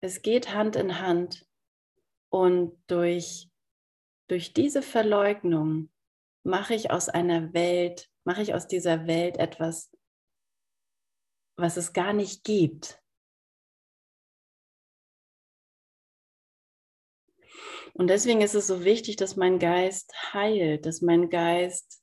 Es 0.00 0.22
geht 0.22 0.54
Hand 0.54 0.76
in 0.76 1.00
Hand. 1.00 1.46
Und 2.30 2.72
durch 2.86 3.51
durch 4.28 4.52
diese 4.52 4.82
Verleugnung 4.82 5.90
mache 6.44 6.74
ich 6.74 6.90
aus 6.90 7.08
einer 7.08 7.52
Welt, 7.52 8.10
mache 8.24 8.42
ich 8.42 8.54
aus 8.54 8.66
dieser 8.66 9.06
Welt 9.06 9.36
etwas, 9.36 9.90
was 11.56 11.76
es 11.76 11.92
gar 11.92 12.12
nicht 12.12 12.44
gibt. 12.44 13.00
Und 17.94 18.08
deswegen 18.08 18.40
ist 18.40 18.54
es 18.54 18.66
so 18.66 18.84
wichtig, 18.84 19.16
dass 19.16 19.36
mein 19.36 19.58
Geist 19.58 20.12
heilt, 20.32 20.86
dass 20.86 21.02
mein 21.02 21.28
Geist 21.28 22.02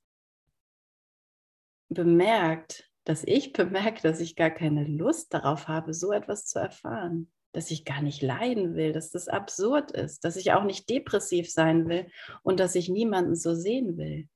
bemerkt, 1.90 2.90
dass 3.06 3.24
ich 3.24 3.54
bemerke, 3.54 4.02
dass 4.04 4.20
ich 4.20 4.36
gar 4.36 4.52
keine 4.52 4.86
Lust 4.86 5.34
darauf 5.34 5.68
habe, 5.68 5.94
so 5.94 6.12
etwas 6.12 6.46
zu 6.46 6.60
erfahren 6.60 7.32
dass 7.52 7.72
ich 7.72 7.86
gar 7.86 8.02
nicht 8.02 8.22
leiden 8.22 8.76
will, 8.76 8.94
dass 8.94 9.12
das 9.12 9.28
absurd 9.28 9.92
ist, 9.92 10.24
dass 10.24 10.36
ich 10.36 10.54
auch 10.54 10.64
nicht 10.64 10.90
depressiv 10.90 11.52
sein 11.52 11.90
will 11.90 12.12
und 12.44 12.60
dass 12.60 12.76
ich 12.76 12.90
niemanden 12.90 13.36
so 13.36 13.56
sehen 13.56 13.98
will. 13.98 14.30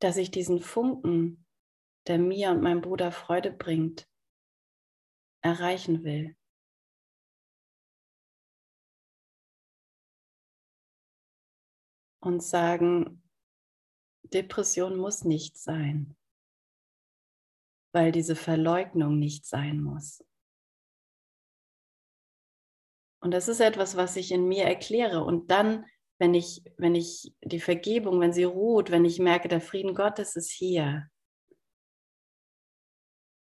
Dass 0.00 0.16
ich 0.16 0.32
diesen 0.32 0.60
Funken, 0.60 1.46
der 2.08 2.18
mir 2.18 2.50
und 2.50 2.62
meinem 2.62 2.80
Bruder 2.80 3.12
Freude 3.12 3.52
bringt, 3.52 4.08
erreichen 5.42 6.02
will. 6.02 6.36
Und 12.20 12.42
sagen, 12.42 13.22
Depression 14.24 14.96
muss 14.96 15.24
nicht 15.24 15.58
sein 15.58 16.16
weil 17.92 18.12
diese 18.12 18.36
Verleugnung 18.36 19.18
nicht 19.18 19.46
sein 19.46 19.80
muss. 19.80 20.24
Und 23.20 23.32
das 23.32 23.48
ist 23.48 23.60
etwas, 23.60 23.96
was 23.96 24.16
ich 24.16 24.32
in 24.32 24.48
mir 24.48 24.64
erkläre. 24.64 25.22
Und 25.22 25.50
dann, 25.50 25.84
wenn 26.18 26.34
ich, 26.34 26.64
wenn 26.76 26.94
ich 26.94 27.34
die 27.42 27.60
Vergebung, 27.60 28.20
wenn 28.20 28.32
sie 28.32 28.44
ruht, 28.44 28.90
wenn 28.90 29.04
ich 29.04 29.20
merke, 29.20 29.48
der 29.48 29.60
Frieden 29.60 29.94
Gottes 29.94 30.34
ist 30.34 30.50
hier, 30.50 31.08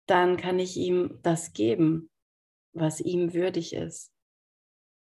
dann 0.07 0.37
kann 0.37 0.59
ich 0.59 0.77
ihm 0.77 1.19
das 1.23 1.53
geben, 1.53 2.11
was 2.73 2.99
ihm 2.99 3.33
würdig 3.33 3.73
ist. 3.73 4.11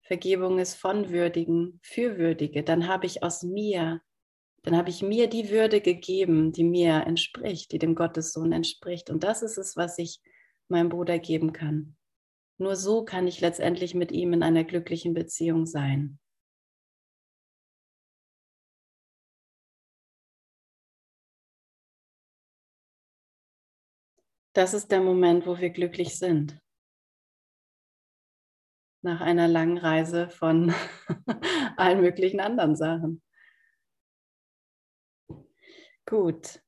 Vergebung 0.01 0.57
ist 0.57 0.73
von 0.73 1.09
Würdigen 1.11 1.79
für 1.83 2.17
Würdige. 2.17 2.63
Dann 2.63 2.87
habe 2.87 3.05
ich 3.05 3.21
aus 3.21 3.43
mir 3.43 4.01
dann 4.63 4.75
habe 4.75 4.89
ich 4.89 5.01
mir 5.01 5.27
die 5.27 5.49
Würde 5.49 5.81
gegeben, 5.81 6.51
die 6.51 6.63
mir 6.63 7.05
entspricht, 7.05 7.71
die 7.71 7.79
dem 7.79 7.95
Gottessohn 7.95 8.51
entspricht. 8.51 9.09
Und 9.09 9.23
das 9.23 9.41
ist 9.41 9.57
es, 9.57 9.75
was 9.77 9.97
ich 9.97 10.21
meinem 10.67 10.89
Bruder 10.89 11.19
geben 11.19 11.53
kann. 11.53 11.95
Nur 12.57 12.75
so 12.75 13.05
kann 13.05 13.27
ich 13.27 13.41
letztendlich 13.41 13.95
mit 13.95 14.11
ihm 14.11 14.33
in 14.33 14.43
einer 14.43 14.63
glücklichen 14.63 15.13
Beziehung 15.13 15.65
sein. 15.65 16.19
Das 24.53 24.73
ist 24.73 24.91
der 24.91 25.01
Moment, 25.01 25.45
wo 25.47 25.57
wir 25.57 25.69
glücklich 25.69 26.17
sind. 26.17 26.59
nach 29.01 29.21
einer 29.21 29.47
langen 29.47 29.77
Reise 29.77 30.29
von 30.29 30.73
allen 31.77 32.01
möglichen 32.01 32.39
anderen 32.39 32.75
Sachen. 32.75 33.21
Gut. 36.09 36.59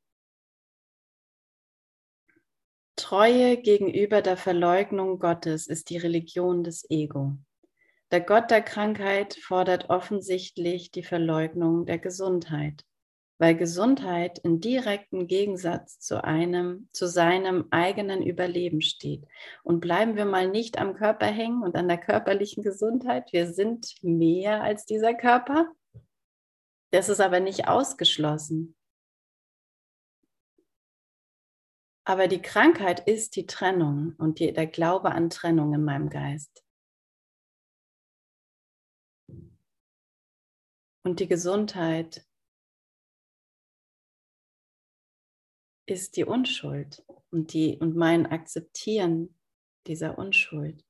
Treue 2.96 3.58
gegenüber 3.58 4.22
der 4.22 4.38
Verleugnung 4.38 5.18
Gottes 5.18 5.66
ist 5.66 5.90
die 5.90 5.98
Religion 5.98 6.64
des 6.64 6.88
Ego. 6.92 7.38
Der 8.12 8.22
Gott 8.22 8.52
der 8.52 8.62
Krankheit 8.62 9.34
fordert 9.34 9.90
offensichtlich 9.90 10.92
die 10.92 11.02
Verleugnung 11.02 11.88
der 11.88 11.98
Gesundheit, 11.98 12.86
weil 13.40 13.56
Gesundheit 13.56 14.38
in 14.38 14.60
direktem 14.60 15.26
Gegensatz 15.26 15.98
zu 15.98 16.24
einem, 16.24 16.88
zu 16.94 17.08
seinem 17.08 17.66
eigenen 17.72 18.22
Überleben 18.22 18.84
steht. 18.84 19.26
Und 19.64 19.80
bleiben 19.80 20.18
wir 20.18 20.26
mal 20.26 20.48
nicht 20.48 20.78
am 20.78 20.94
Körper 20.94 21.26
hängen 21.26 21.64
und 21.64 21.76
an 21.76 21.88
der 21.88 21.98
körperlichen 21.98 22.62
Gesundheit. 22.62 23.34
Wir 23.34 23.52
sind 23.52 23.96
mehr 24.04 24.62
als 24.62 24.86
dieser 24.86 25.16
Körper. 25.16 25.72
Das 26.92 27.10
ist 27.10 27.22
aber 27.22 27.40
nicht 27.40 27.68
ausgeschlossen. 27.68 28.76
Aber 32.04 32.28
die 32.28 32.42
Krankheit 32.42 33.08
ist 33.08 33.36
die 33.36 33.46
Trennung 33.46 34.16
und 34.18 34.40
die, 34.40 34.54
der 34.54 34.68
Glaube 34.68 35.12
an 35.12 35.30
Trennung 35.30 35.74
in 35.74 35.84
meinem 35.84 36.10
Geist. 36.10 36.64
Und 41.04 41.20
die 41.20 41.28
Gesundheit 41.28 42.26
ist 45.88 46.16
die 46.16 46.26
Unschuld 46.26 47.04
und, 47.32 47.54
die, 47.54 47.78
und 47.78 47.96
mein 47.96 48.26
Akzeptieren 48.26 49.36
dieser 49.88 50.18
Unschuld. 50.18 50.84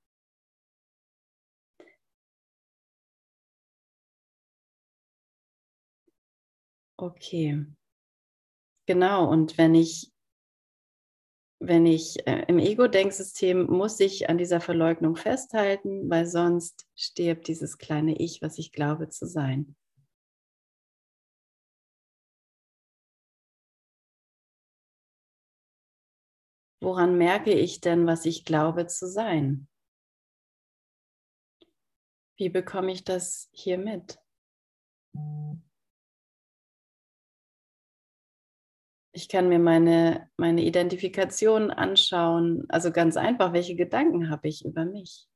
Okay. 6.98 7.66
Genau, 8.86 9.28
und 9.28 9.58
wenn 9.58 9.74
ich 9.74 10.12
wenn 11.64 11.86
ich 11.86 12.28
äh, 12.28 12.44
im 12.48 12.58
Ego-Denksystem 12.58 13.68
muss 13.68 14.00
ich 14.00 14.30
an 14.30 14.40
dieser 14.40 14.60
Verleugnung 14.62 15.16
festhalten, 15.16 16.10
weil 16.10 16.26
sonst 16.26 16.88
stirbt 16.96 17.48
dieses 17.48 17.78
kleine 17.78 18.18
Ich, 18.18 18.42
was 18.42 18.58
ich 18.58 18.72
glaube 18.72 19.10
zu 19.10 19.28
sein. 19.28 19.76
Woran 26.82 27.16
merke 27.20 27.54
ich 27.54 27.80
denn, 27.80 28.08
was 28.08 28.26
ich 28.26 28.44
glaube 28.44 28.88
zu 28.88 29.08
sein? 29.08 29.68
Wie 32.38 32.50
bekomme 32.50 32.92
ich 32.92 33.04
das 33.04 33.50
hier 33.52 33.78
mit? 33.78 34.18
Ich 39.14 39.28
kann 39.28 39.50
mir 39.50 39.60
meine, 39.60 40.30
meine 40.38 40.64
Identifikation 40.64 41.70
anschauen. 41.70 42.66
Also 42.70 42.92
ganz 42.92 43.18
einfach, 43.18 43.52
welche 43.52 43.76
Gedanken 43.76 44.30
habe 44.30 44.48
ich 44.48 44.64
über 44.64 44.86
mich? 44.86 45.28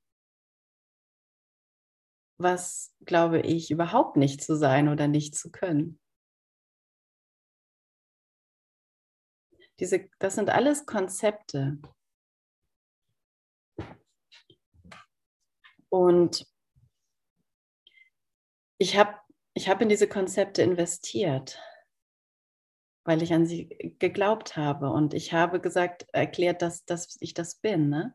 Was 2.37 2.95
glaube 3.05 3.41
ich 3.41 3.71
überhaupt 3.71 4.15
nicht 4.15 4.41
zu 4.41 4.55
sein 4.55 4.87
oder 4.87 5.07
nicht 5.07 5.35
zu 5.35 5.51
können? 5.51 5.99
Diese, 9.79 10.09
das 10.19 10.35
sind 10.35 10.49
alles 10.49 10.85
Konzepte. 10.85 11.77
Und 15.89 16.47
ich 18.77 18.97
habe 18.97 19.17
ich 19.53 19.69
hab 19.69 19.81
in 19.81 19.89
diese 19.89 20.07
Konzepte 20.07 20.61
investiert 20.61 21.59
weil 23.05 23.21
ich 23.21 23.33
an 23.33 23.45
sie 23.45 23.95
geglaubt 23.99 24.57
habe. 24.57 24.89
Und 24.89 25.13
ich 25.13 25.31
habe 25.31 25.61
gesagt, 25.61 26.07
erklärt, 26.11 26.61
dass, 26.61 26.83
dass 26.85 27.17
ich 27.21 27.33
das 27.33 27.55
bin. 27.55 27.89
Ne? 27.89 28.13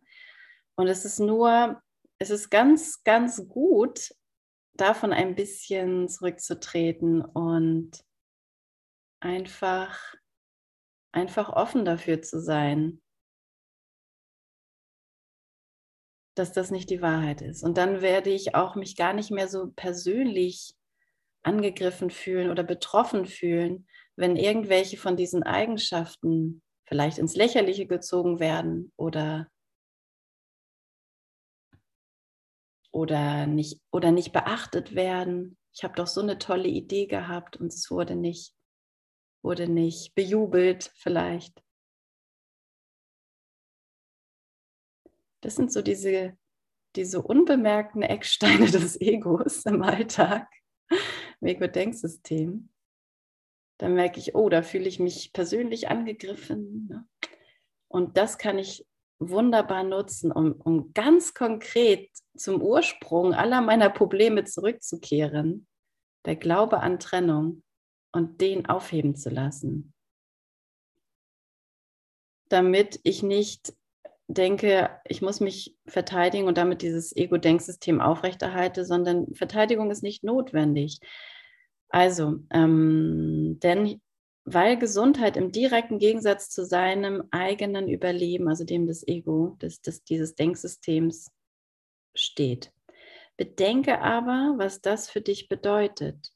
Und 0.74 0.88
es 0.88 1.04
ist 1.04 1.20
nur, 1.20 1.80
es 2.18 2.30
ist 2.30 2.50
ganz, 2.50 3.02
ganz 3.04 3.48
gut, 3.48 4.10
davon 4.74 5.12
ein 5.12 5.34
bisschen 5.34 6.08
zurückzutreten 6.08 7.22
und 7.22 8.04
einfach, 9.20 10.14
einfach 11.12 11.50
offen 11.50 11.84
dafür 11.84 12.20
zu 12.22 12.40
sein, 12.40 13.00
dass 16.34 16.52
das 16.52 16.70
nicht 16.70 16.90
die 16.90 17.02
Wahrheit 17.02 17.42
ist. 17.42 17.62
Und 17.62 17.76
dann 17.76 18.00
werde 18.00 18.30
ich 18.30 18.54
auch 18.54 18.74
mich 18.74 18.96
gar 18.96 19.12
nicht 19.12 19.30
mehr 19.30 19.46
so 19.46 19.70
persönlich 19.70 20.74
angegriffen 21.42 22.10
fühlen 22.10 22.50
oder 22.50 22.62
betroffen 22.62 23.26
fühlen, 23.26 23.86
wenn 24.16 24.36
irgendwelche 24.36 24.96
von 24.96 25.16
diesen 25.16 25.42
Eigenschaften 25.42 26.62
vielleicht 26.90 27.18
ins 27.18 27.36
Lächerliche 27.36 27.86
gezogen 27.86 28.40
werden 28.40 28.92
oder, 28.96 29.48
oder, 32.90 33.46
nicht, 33.46 33.80
oder 33.92 34.10
nicht 34.10 34.32
beachtet 34.32 34.94
werden. 34.94 35.56
Ich 35.72 35.84
habe 35.84 35.94
doch 35.94 36.08
so 36.08 36.20
eine 36.20 36.38
tolle 36.38 36.68
Idee 36.68 37.06
gehabt 37.06 37.56
und 37.56 37.72
es 37.72 37.90
wurde 37.90 38.16
nicht, 38.16 38.54
wurde 39.42 39.68
nicht 39.68 40.14
bejubelt 40.16 40.92
vielleicht. 40.96 41.62
Das 45.42 45.54
sind 45.54 45.72
so 45.72 45.80
diese, 45.80 46.36
diese 46.96 47.22
unbemerkten 47.22 48.02
Ecksteine 48.02 48.66
des 48.70 49.00
Egos 49.00 49.64
im 49.64 49.82
Alltag, 49.82 50.48
im 51.40 51.46
Ego-Denksystem 51.46 52.69
dann 53.80 53.94
merke 53.94 54.20
ich, 54.20 54.34
oh, 54.34 54.50
da 54.50 54.62
fühle 54.62 54.88
ich 54.88 55.00
mich 55.00 55.32
persönlich 55.32 55.88
angegriffen. 55.88 56.86
Ne? 56.88 57.08
Und 57.88 58.18
das 58.18 58.36
kann 58.36 58.58
ich 58.58 58.86
wunderbar 59.18 59.84
nutzen, 59.84 60.30
um, 60.30 60.52
um 60.52 60.92
ganz 60.92 61.32
konkret 61.32 62.10
zum 62.36 62.60
Ursprung 62.60 63.32
aller 63.32 63.62
meiner 63.62 63.88
Probleme 63.88 64.44
zurückzukehren, 64.44 65.66
der 66.26 66.36
Glaube 66.36 66.80
an 66.80 66.98
Trennung 66.98 67.62
und 68.12 68.42
den 68.42 68.66
aufheben 68.66 69.16
zu 69.16 69.30
lassen. 69.30 69.94
Damit 72.50 73.00
ich 73.02 73.22
nicht 73.22 73.72
denke, 74.28 74.90
ich 75.06 75.22
muss 75.22 75.40
mich 75.40 75.74
verteidigen 75.86 76.48
und 76.48 76.58
damit 76.58 76.82
dieses 76.82 77.16
Ego-Denksystem 77.16 78.02
aufrechterhalte, 78.02 78.84
sondern 78.84 79.34
Verteidigung 79.34 79.90
ist 79.90 80.02
nicht 80.02 80.22
notwendig. 80.22 81.00
Also, 81.90 82.38
ähm, 82.50 83.58
denn 83.60 84.00
weil 84.44 84.78
Gesundheit 84.78 85.36
im 85.36 85.52
direkten 85.52 85.98
Gegensatz 85.98 86.50
zu 86.50 86.64
seinem 86.64 87.24
eigenen 87.30 87.88
Überleben, 87.88 88.48
also 88.48 88.64
dem 88.64 88.86
des 88.86 89.06
Ego, 89.06 89.56
des, 89.60 89.80
des, 89.82 90.02
dieses 90.04 90.34
Denksystems 90.34 91.30
steht. 92.14 92.72
Bedenke 93.36 94.00
aber, 94.00 94.54
was 94.56 94.80
das 94.80 95.10
für 95.10 95.20
dich 95.20 95.48
bedeutet, 95.48 96.32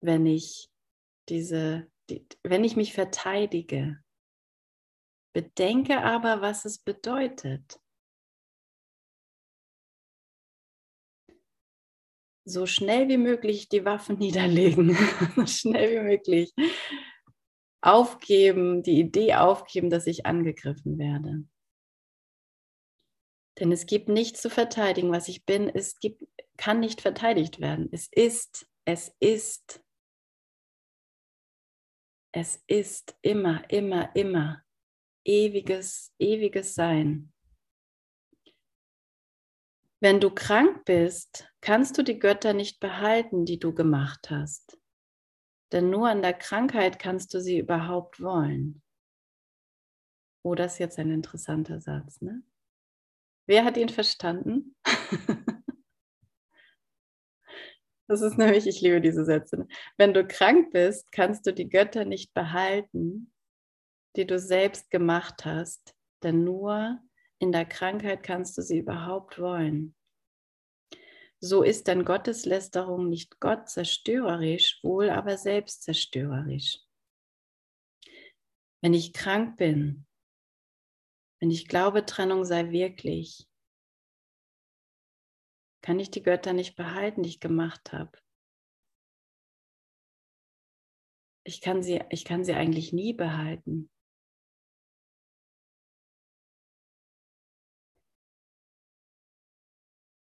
wenn 0.00 0.26
ich 0.26 0.70
diese, 1.28 1.88
die, 2.10 2.26
wenn 2.42 2.64
ich 2.64 2.76
mich 2.76 2.92
verteidige. 2.92 4.02
Bedenke 5.32 6.02
aber, 6.02 6.40
was 6.40 6.64
es 6.64 6.78
bedeutet. 6.78 7.80
So 12.44 12.66
schnell 12.66 13.08
wie 13.08 13.18
möglich 13.18 13.68
die 13.68 13.84
Waffen 13.84 14.18
niederlegen, 14.18 14.96
so 15.36 15.46
schnell 15.46 16.00
wie 16.00 16.08
möglich 16.08 16.52
aufgeben, 17.80 18.82
die 18.82 19.00
Idee 19.00 19.34
aufgeben, 19.34 19.90
dass 19.90 20.06
ich 20.06 20.24
angegriffen 20.24 20.98
werde. 20.98 21.44
Denn 23.58 23.70
es 23.70 23.86
gibt 23.86 24.08
nichts 24.08 24.40
zu 24.40 24.50
verteidigen, 24.50 25.10
was 25.10 25.28
ich 25.28 25.44
bin. 25.44 25.68
Es 25.68 25.98
gibt, 25.98 26.22
kann 26.56 26.80
nicht 26.80 27.00
verteidigt 27.00 27.60
werden. 27.60 27.88
Es 27.92 28.08
ist, 28.10 28.66
es 28.84 29.14
ist, 29.20 29.82
es 32.32 32.62
ist 32.66 33.16
immer, 33.20 33.68
immer, 33.70 34.14
immer 34.16 34.62
ewiges, 35.24 36.14
ewiges 36.18 36.74
Sein. 36.74 37.31
Wenn 40.02 40.18
du 40.18 40.30
krank 40.30 40.84
bist, 40.84 41.48
kannst 41.60 41.96
du 41.96 42.02
die 42.02 42.18
Götter 42.18 42.54
nicht 42.54 42.80
behalten, 42.80 43.44
die 43.44 43.60
du 43.60 43.72
gemacht 43.72 44.30
hast. 44.30 44.76
Denn 45.70 45.90
nur 45.90 46.08
an 46.08 46.22
der 46.22 46.34
Krankheit 46.34 46.98
kannst 46.98 47.32
du 47.32 47.40
sie 47.40 47.60
überhaupt 47.60 48.20
wollen. 48.20 48.82
Oh, 50.42 50.56
das 50.56 50.72
ist 50.72 50.78
jetzt 50.80 50.98
ein 50.98 51.12
interessanter 51.12 51.80
Satz, 51.80 52.20
ne? 52.20 52.42
Wer 53.46 53.64
hat 53.64 53.76
ihn 53.76 53.90
verstanden? 53.90 54.74
das 58.08 58.22
ist 58.22 58.38
nämlich, 58.38 58.66
ich 58.66 58.80
liebe 58.80 59.00
diese 59.00 59.24
Sätze. 59.24 59.58
Ne? 59.58 59.68
Wenn 59.98 60.12
du 60.12 60.26
krank 60.26 60.72
bist, 60.72 61.12
kannst 61.12 61.46
du 61.46 61.52
die 61.54 61.68
Götter 61.68 62.04
nicht 62.04 62.34
behalten, 62.34 63.32
die 64.16 64.26
du 64.26 64.40
selbst 64.40 64.90
gemacht 64.90 65.44
hast, 65.44 65.94
denn 66.24 66.42
nur 66.42 67.00
in 67.42 67.50
der 67.50 67.66
Krankheit 67.66 68.22
kannst 68.22 68.56
du 68.56 68.62
sie 68.62 68.78
überhaupt 68.78 69.40
wollen. 69.40 69.96
So 71.40 71.64
ist 71.64 71.88
dann 71.88 72.04
Gotteslästerung 72.04 73.08
nicht 73.08 73.40
Gott 73.40 73.68
zerstörerisch, 73.68 74.78
wohl 74.84 75.10
aber 75.10 75.36
selbstzerstörerisch. 75.36 76.78
Wenn 78.80 78.94
ich 78.94 79.12
krank 79.12 79.56
bin, 79.56 80.06
wenn 81.40 81.50
ich 81.50 81.66
glaube, 81.66 82.06
Trennung 82.06 82.44
sei 82.44 82.70
wirklich, 82.70 83.48
kann 85.82 85.98
ich 85.98 86.12
die 86.12 86.22
Götter 86.22 86.52
nicht 86.52 86.76
behalten, 86.76 87.24
die 87.24 87.30
ich 87.30 87.40
gemacht 87.40 87.92
habe. 87.92 88.16
Ich 91.44 91.60
kann 91.60 91.82
sie, 91.82 92.00
ich 92.10 92.24
kann 92.24 92.44
sie 92.44 92.54
eigentlich 92.54 92.92
nie 92.92 93.14
behalten. 93.14 93.91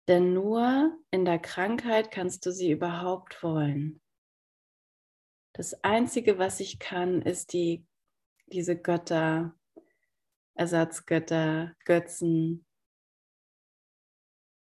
Denn 0.08 0.34
nur 0.34 0.98
in 1.12 1.26
der 1.26 1.39
Krankheit 1.39 2.12
kannst 2.12 2.46
du 2.46 2.52
sie 2.52 2.72
überhaupt 2.72 3.43
wollen. 3.43 4.02
Das 5.54 5.84
Einzige, 5.84 6.38
was 6.38 6.60
ich 6.60 6.80
kann, 6.80 7.22
ist 7.22 7.52
die, 7.52 7.86
diese 8.46 8.80
Götter, 8.80 9.58
Ersatzgötter, 10.54 11.74
Götzen. 11.84 12.65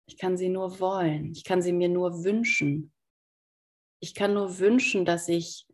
Ich 0.07 0.17
kann 0.17 0.37
sie 0.37 0.49
nur 0.49 0.79
wollen. 0.79 1.31
Ich 1.31 1.43
kann 1.43 1.61
sie 1.61 1.71
mir 1.71 1.89
nur 1.89 2.23
wünschen. 2.23 2.91
Ich 3.99 4.13
kann 4.15 4.33
nur 4.33 4.59
wünschen, 4.59 5.05
dass 5.05 5.27
ich 5.27 5.67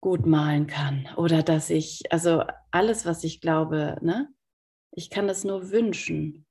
gut 0.00 0.26
malen 0.26 0.66
kann 0.66 1.08
oder 1.16 1.42
dass 1.42 1.70
ich, 1.70 2.10
also 2.10 2.44
alles, 2.70 3.06
was 3.06 3.24
ich 3.24 3.40
glaube, 3.40 3.98
ne? 4.00 4.32
Ich 4.92 5.10
kann 5.10 5.28
das 5.28 5.44
nur 5.44 5.70
wünschen. 5.70 6.45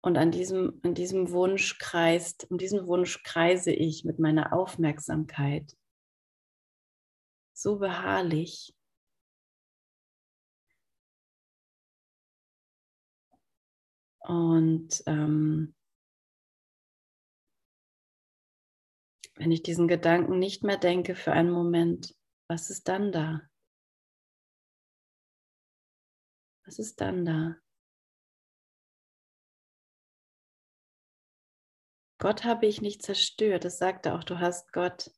Und 0.00 0.16
an 0.16 0.30
diesem, 0.30 0.80
an 0.84 0.94
diesem 0.94 1.30
Wunsch 1.30 1.78
kreist, 1.78 2.48
um 2.50 2.58
diesen 2.58 2.86
Wunsch 2.86 3.22
kreise 3.24 3.72
ich 3.72 4.04
mit 4.04 4.18
meiner 4.18 4.52
Aufmerksamkeit. 4.52 5.76
So 7.52 7.78
beharrlich. 7.78 8.74
Und 14.20 15.02
ähm, 15.06 15.74
wenn 19.36 19.50
ich 19.50 19.62
diesen 19.62 19.88
Gedanken 19.88 20.38
nicht 20.38 20.62
mehr 20.62 20.76
denke 20.76 21.14
für 21.14 21.32
einen 21.32 21.50
Moment, 21.50 22.14
was 22.48 22.70
ist 22.70 22.88
dann 22.88 23.10
da? 23.10 23.40
Was 26.66 26.78
ist 26.78 27.00
dann 27.00 27.24
da? 27.24 27.56
Gott 32.18 32.44
habe 32.44 32.66
ich 32.66 32.80
nicht 32.80 33.02
zerstört. 33.02 33.64
Das 33.64 33.78
sagte 33.78 34.14
auch, 34.14 34.24
du 34.24 34.38
hast 34.40 34.72
Gott. 34.72 35.10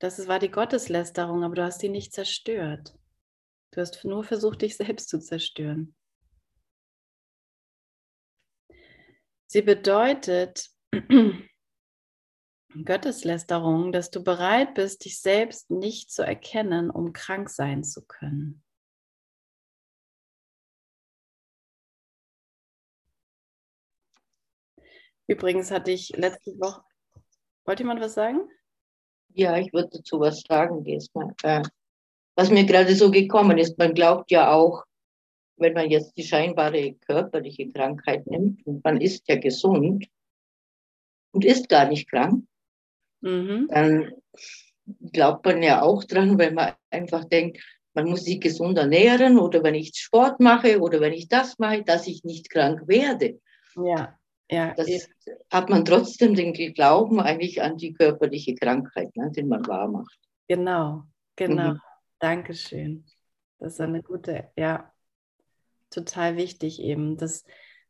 Das 0.00 0.28
war 0.28 0.38
die 0.38 0.50
Gotteslästerung, 0.50 1.44
aber 1.44 1.54
du 1.54 1.64
hast 1.64 1.82
ihn 1.82 1.92
nicht 1.92 2.12
zerstört. 2.12 2.96
Du 3.72 3.80
hast 3.80 4.04
nur 4.04 4.24
versucht, 4.24 4.62
dich 4.62 4.76
selbst 4.76 5.08
zu 5.08 5.18
zerstören. 5.18 5.94
Sie 9.46 9.62
bedeutet 9.62 10.70
Gotteslästerung, 12.84 13.92
dass 13.92 14.10
du 14.10 14.22
bereit 14.22 14.74
bist, 14.74 15.04
dich 15.04 15.20
selbst 15.20 15.70
nicht 15.70 16.10
zu 16.10 16.22
erkennen, 16.22 16.90
um 16.90 17.12
krank 17.12 17.50
sein 17.50 17.82
zu 17.82 18.06
können. 18.06 18.62
Übrigens 25.28 25.70
hatte 25.70 25.90
ich 25.90 26.08
letzte 26.16 26.58
Woche. 26.58 26.82
Wollte 27.64 27.82
jemand 27.82 28.00
was 28.00 28.14
sagen? 28.14 28.48
Ja, 29.34 29.58
ich 29.58 29.72
würde 29.72 29.90
dazu 29.92 30.18
was 30.18 30.40
sagen, 30.40 30.82
Gesma. 30.84 31.34
Äh, 31.42 31.62
was 32.34 32.50
mir 32.50 32.64
gerade 32.64 32.94
so 32.94 33.10
gekommen 33.10 33.58
ist, 33.58 33.78
man 33.78 33.94
glaubt 33.94 34.30
ja 34.30 34.52
auch, 34.52 34.84
wenn 35.58 35.74
man 35.74 35.90
jetzt 35.90 36.16
die 36.16 36.24
scheinbare 36.24 36.94
körperliche 36.94 37.70
Krankheit 37.70 38.26
nimmt 38.26 38.66
und 38.66 38.82
man 38.84 39.00
ist 39.00 39.28
ja 39.28 39.36
gesund 39.36 40.06
und 41.32 41.44
ist 41.44 41.68
gar 41.68 41.88
nicht 41.88 42.08
krank, 42.08 42.44
mhm. 43.20 43.68
dann 43.70 44.12
glaubt 45.12 45.44
man 45.44 45.62
ja 45.62 45.82
auch 45.82 46.04
dran, 46.04 46.38
weil 46.38 46.52
man 46.52 46.72
einfach 46.90 47.24
denkt, 47.24 47.62
man 47.92 48.08
muss 48.08 48.24
sich 48.24 48.40
gesund 48.40 48.78
ernähren 48.78 49.38
oder 49.38 49.62
wenn 49.62 49.74
ich 49.74 49.92
Sport 49.94 50.40
mache 50.40 50.80
oder 50.80 51.00
wenn 51.00 51.12
ich 51.12 51.28
das 51.28 51.58
mache, 51.58 51.82
dass 51.82 52.06
ich 52.06 52.24
nicht 52.24 52.48
krank 52.48 52.86
werde. 52.86 53.40
Ja. 53.76 54.17
Ja, 54.50 54.74
das 54.74 54.88
eben. 54.88 55.04
hat 55.50 55.68
man 55.68 55.84
trotzdem 55.84 56.34
den 56.34 56.52
Glauben 56.52 57.20
eigentlich 57.20 57.62
an 57.62 57.76
die 57.76 57.92
körperliche 57.92 58.54
Krankheit, 58.54 59.14
ne, 59.16 59.30
den 59.30 59.48
man 59.48 59.66
wahr 59.66 59.88
macht. 59.88 60.18
Genau, 60.48 61.04
genau. 61.36 61.72
Mhm. 61.72 61.80
Dankeschön. 62.18 63.04
Das 63.58 63.74
ist 63.74 63.80
eine 63.80 64.02
gute, 64.02 64.50
ja, 64.56 64.90
total 65.90 66.36
wichtig 66.36 66.80
eben. 66.80 67.16
Das 67.16 67.44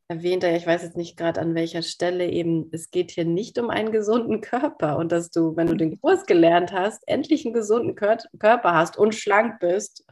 erwähnt 0.09 0.43
er, 0.43 0.57
ich 0.57 0.67
weiß 0.67 0.83
jetzt 0.83 0.97
nicht 0.97 1.17
gerade 1.17 1.41
an 1.41 1.55
welcher 1.55 1.83
Stelle 1.83 2.29
eben, 2.29 2.69
es 2.73 2.91
geht 2.91 3.11
hier 3.11 3.27
nicht 3.27 3.59
um 3.59 3.71
einen 3.71 3.93
gesunden 3.93 4.41
Körper 4.41 4.97
und 4.97 5.13
dass 5.13 5.31
du, 5.31 5.55
wenn 5.57 5.67
du 5.67 5.77
den 5.77 6.01
Kurs 6.01 6.27
gelernt 6.27 6.73
hast, 6.73 7.07
endlich 7.07 7.45
einen 7.45 7.55
gesunden 7.55 7.95
Körper 7.95 8.75
hast 8.75 8.97
und 8.97 9.15
schlank 9.15 9.61
bist 9.61 10.05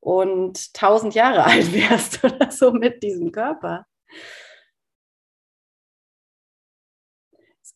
und 0.00 0.72
tausend 0.74 1.14
Jahre 1.14 1.44
alt 1.44 1.72
wärst 1.72 2.24
oder 2.24 2.50
so 2.50 2.72
mit 2.72 3.02
diesem 3.02 3.30
Körper. 3.30 3.86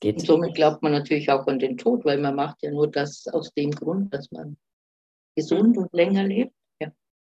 Geht. 0.00 0.16
Und 0.16 0.26
somit 0.26 0.54
glaubt 0.54 0.82
man 0.82 0.92
natürlich 0.92 1.30
auch 1.30 1.46
an 1.46 1.58
den 1.58 1.76
Tod, 1.78 2.04
weil 2.04 2.18
man 2.18 2.34
macht 2.34 2.62
ja 2.62 2.70
nur 2.70 2.90
das 2.90 3.26
aus 3.28 3.52
dem 3.54 3.70
Grund, 3.70 4.12
dass 4.12 4.30
man 4.32 4.56
gesund 5.36 5.76
und 5.78 5.92
länger 5.92 6.24
lebt. 6.24 6.54
Ja. 6.80 6.92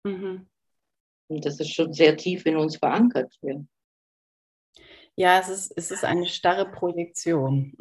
Mhm. 0.04 0.46
Und 1.28 1.44
das 1.44 1.60
ist 1.60 1.72
schon 1.74 1.92
sehr 1.92 2.16
tief 2.16 2.46
in 2.46 2.56
uns 2.56 2.76
verankert. 2.76 3.34
Ja. 3.42 3.60
Ja, 5.14 5.38
es 5.40 5.48
ist, 5.50 5.72
es 5.76 5.90
ist 5.90 6.04
eine 6.04 6.26
starre 6.26 6.70
Projektion. 6.70 7.74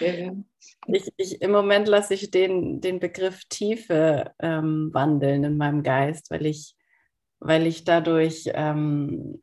Ja, 0.00 0.12
ja. 0.12 0.32
Ich, 0.86 1.08
ich, 1.16 1.40
Im 1.40 1.52
Moment 1.52 1.88
lasse 1.88 2.12
ich 2.12 2.30
den, 2.30 2.82
den 2.82 3.00
Begriff 3.00 3.44
Tiefe 3.48 4.34
ähm, 4.38 4.90
wandeln 4.92 5.44
in 5.44 5.56
meinem 5.56 5.82
Geist, 5.82 6.30
weil 6.30 6.44
ich, 6.44 6.74
weil 7.38 7.66
ich 7.66 7.84
dadurch 7.84 8.50
ähm, 8.52 9.42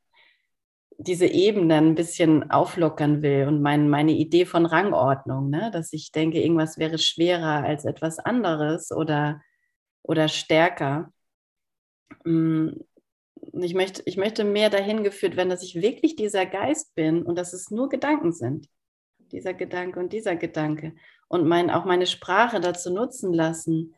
diese 0.97 1.27
Ebenen 1.27 1.89
ein 1.89 1.95
bisschen 1.95 2.49
auflockern 2.49 3.21
will 3.21 3.47
und 3.47 3.61
mein, 3.61 3.89
meine 3.89 4.13
Idee 4.13 4.45
von 4.45 4.65
Rangordnung, 4.65 5.49
ne? 5.49 5.69
dass 5.71 5.93
ich 5.93 6.11
denke, 6.11 6.41
irgendwas 6.41 6.77
wäre 6.77 6.97
schwerer 6.97 7.63
als 7.63 7.85
etwas 7.85 8.17
anderes 8.19 8.91
oder, 8.91 9.41
oder 10.01 10.27
stärker. 10.27 11.13
Mm, 12.23 12.69
ich 13.53 13.75
möchte, 13.75 14.01
ich 14.05 14.17
möchte 14.17 14.43
mehr 14.43 14.69
dahin 14.69 15.03
geführt 15.03 15.35
werden, 15.35 15.49
dass 15.49 15.63
ich 15.63 15.75
wirklich 15.75 16.15
dieser 16.15 16.45
Geist 16.45 16.95
bin 16.95 17.23
und 17.23 17.37
dass 17.37 17.53
es 17.53 17.69
nur 17.69 17.89
Gedanken 17.89 18.31
sind. 18.31 18.67
Dieser 19.31 19.53
Gedanke 19.53 19.99
und 19.99 20.13
dieser 20.13 20.35
Gedanke. 20.35 20.95
Und 21.27 21.47
mein, 21.47 21.69
auch 21.69 21.85
meine 21.85 22.07
Sprache 22.07 22.59
dazu 22.59 22.91
nutzen 22.91 23.33
lassen, 23.33 23.93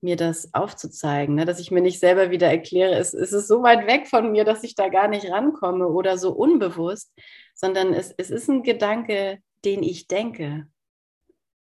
mir 0.00 0.16
das 0.16 0.54
aufzuzeigen, 0.54 1.34
ne? 1.34 1.44
dass 1.44 1.58
ich 1.58 1.70
mir 1.70 1.80
nicht 1.80 1.98
selber 2.00 2.30
wieder 2.30 2.48
erkläre, 2.48 2.94
es, 2.94 3.14
es 3.14 3.32
ist 3.32 3.48
so 3.48 3.62
weit 3.62 3.86
weg 3.86 4.06
von 4.06 4.30
mir, 4.30 4.44
dass 4.44 4.62
ich 4.62 4.74
da 4.74 4.88
gar 4.88 5.08
nicht 5.08 5.30
rankomme 5.30 5.88
oder 5.88 6.18
so 6.18 6.32
unbewusst, 6.32 7.12
sondern 7.54 7.92
es, 7.92 8.14
es 8.16 8.30
ist 8.30 8.48
ein 8.48 8.62
Gedanke, 8.62 9.42
den 9.64 9.82
ich 9.82 10.06
denke. 10.06 10.68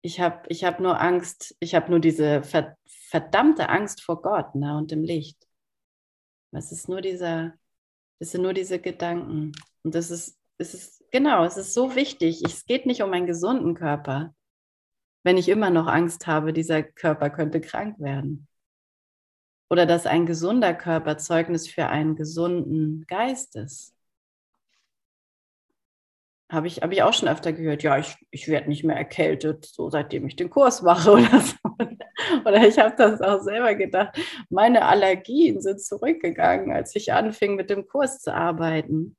Ich 0.04 0.20
habe 0.20 0.44
ich 0.50 0.64
hab 0.64 0.80
nur 0.80 1.00
Angst, 1.02 1.56
ich 1.60 1.74
habe 1.76 1.90
nur 1.90 2.00
diese 2.00 2.44
verdammte 3.10 3.70
Angst 3.70 4.02
vor 4.02 4.22
Gott 4.22 4.56
ne, 4.56 4.78
und 4.78 4.92
dem 4.92 5.04
Licht. 5.04 5.48
Es 6.52 6.72
ist 6.72 6.90
nur 6.90 7.02
dieser, 7.02 7.54
es 8.20 8.32
sind 8.32 8.42
nur 8.42 8.54
diese 8.54 8.80
Gedanken. 8.80 9.54
Und 9.84 9.96
das 9.96 10.12
ist, 10.12 10.38
es 10.58 10.74
ist, 10.74 11.04
genau, 11.12 11.44
es 11.44 11.58
ist 11.58 11.74
so 11.74 11.96
wichtig. 11.96 12.44
Es 12.44 12.66
geht 12.66 12.86
nicht 12.86 13.02
um 13.02 13.12
einen 13.14 13.26
gesunden 13.26 13.74
Körper 13.74 14.34
wenn 15.24 15.38
ich 15.38 15.50
immer 15.50 15.70
noch 15.70 15.88
Angst 15.88 16.28
habe, 16.28 16.54
dieser 16.54 16.84
Körper 16.84 17.30
könnte 17.30 17.62
krank 17.62 18.00
werden. 18.00 18.48
Oder 19.70 19.86
dass 19.86 20.06
ein 20.06 20.26
gesunder 20.26 20.74
Körper 20.74 21.18
Zeugnis 21.18 21.68
für 21.68 21.88
einen 21.88 22.16
gesunden 22.16 23.06
Geist 23.08 23.56
ist. 23.56 23.96
Habe 26.52 26.68
ich, 26.68 26.82
hab 26.82 26.92
ich 26.92 27.04
auch 27.04 27.14
schon 27.14 27.30
öfter 27.30 27.54
gehört, 27.54 27.82
ja, 27.82 27.98
ich, 27.98 28.18
ich 28.30 28.50
werde 28.50 28.68
nicht 28.68 28.84
mehr 28.84 28.98
erkältet, 28.98 29.66
so 29.66 29.90
seitdem 29.90 30.28
ich 30.28 30.36
den 30.36 30.50
Kurs 30.50 30.82
mache 30.82 31.12
oder 31.14 31.40
so. 31.40 31.56
Oder 32.46 32.68
ich 32.68 32.78
habe 32.78 32.96
das 32.98 33.22
auch 33.22 33.42
selber 33.42 33.76
gedacht, 33.76 34.18
meine 34.50 34.86
Allergien 34.86 35.62
sind 35.62 35.82
zurückgegangen, 35.82 36.72
als 36.72 36.96
ich 36.96 37.14
anfing 37.14 37.56
mit 37.56 37.70
dem 37.70 37.88
Kurs 37.88 38.20
zu 38.20 38.34
arbeiten. 38.34 39.16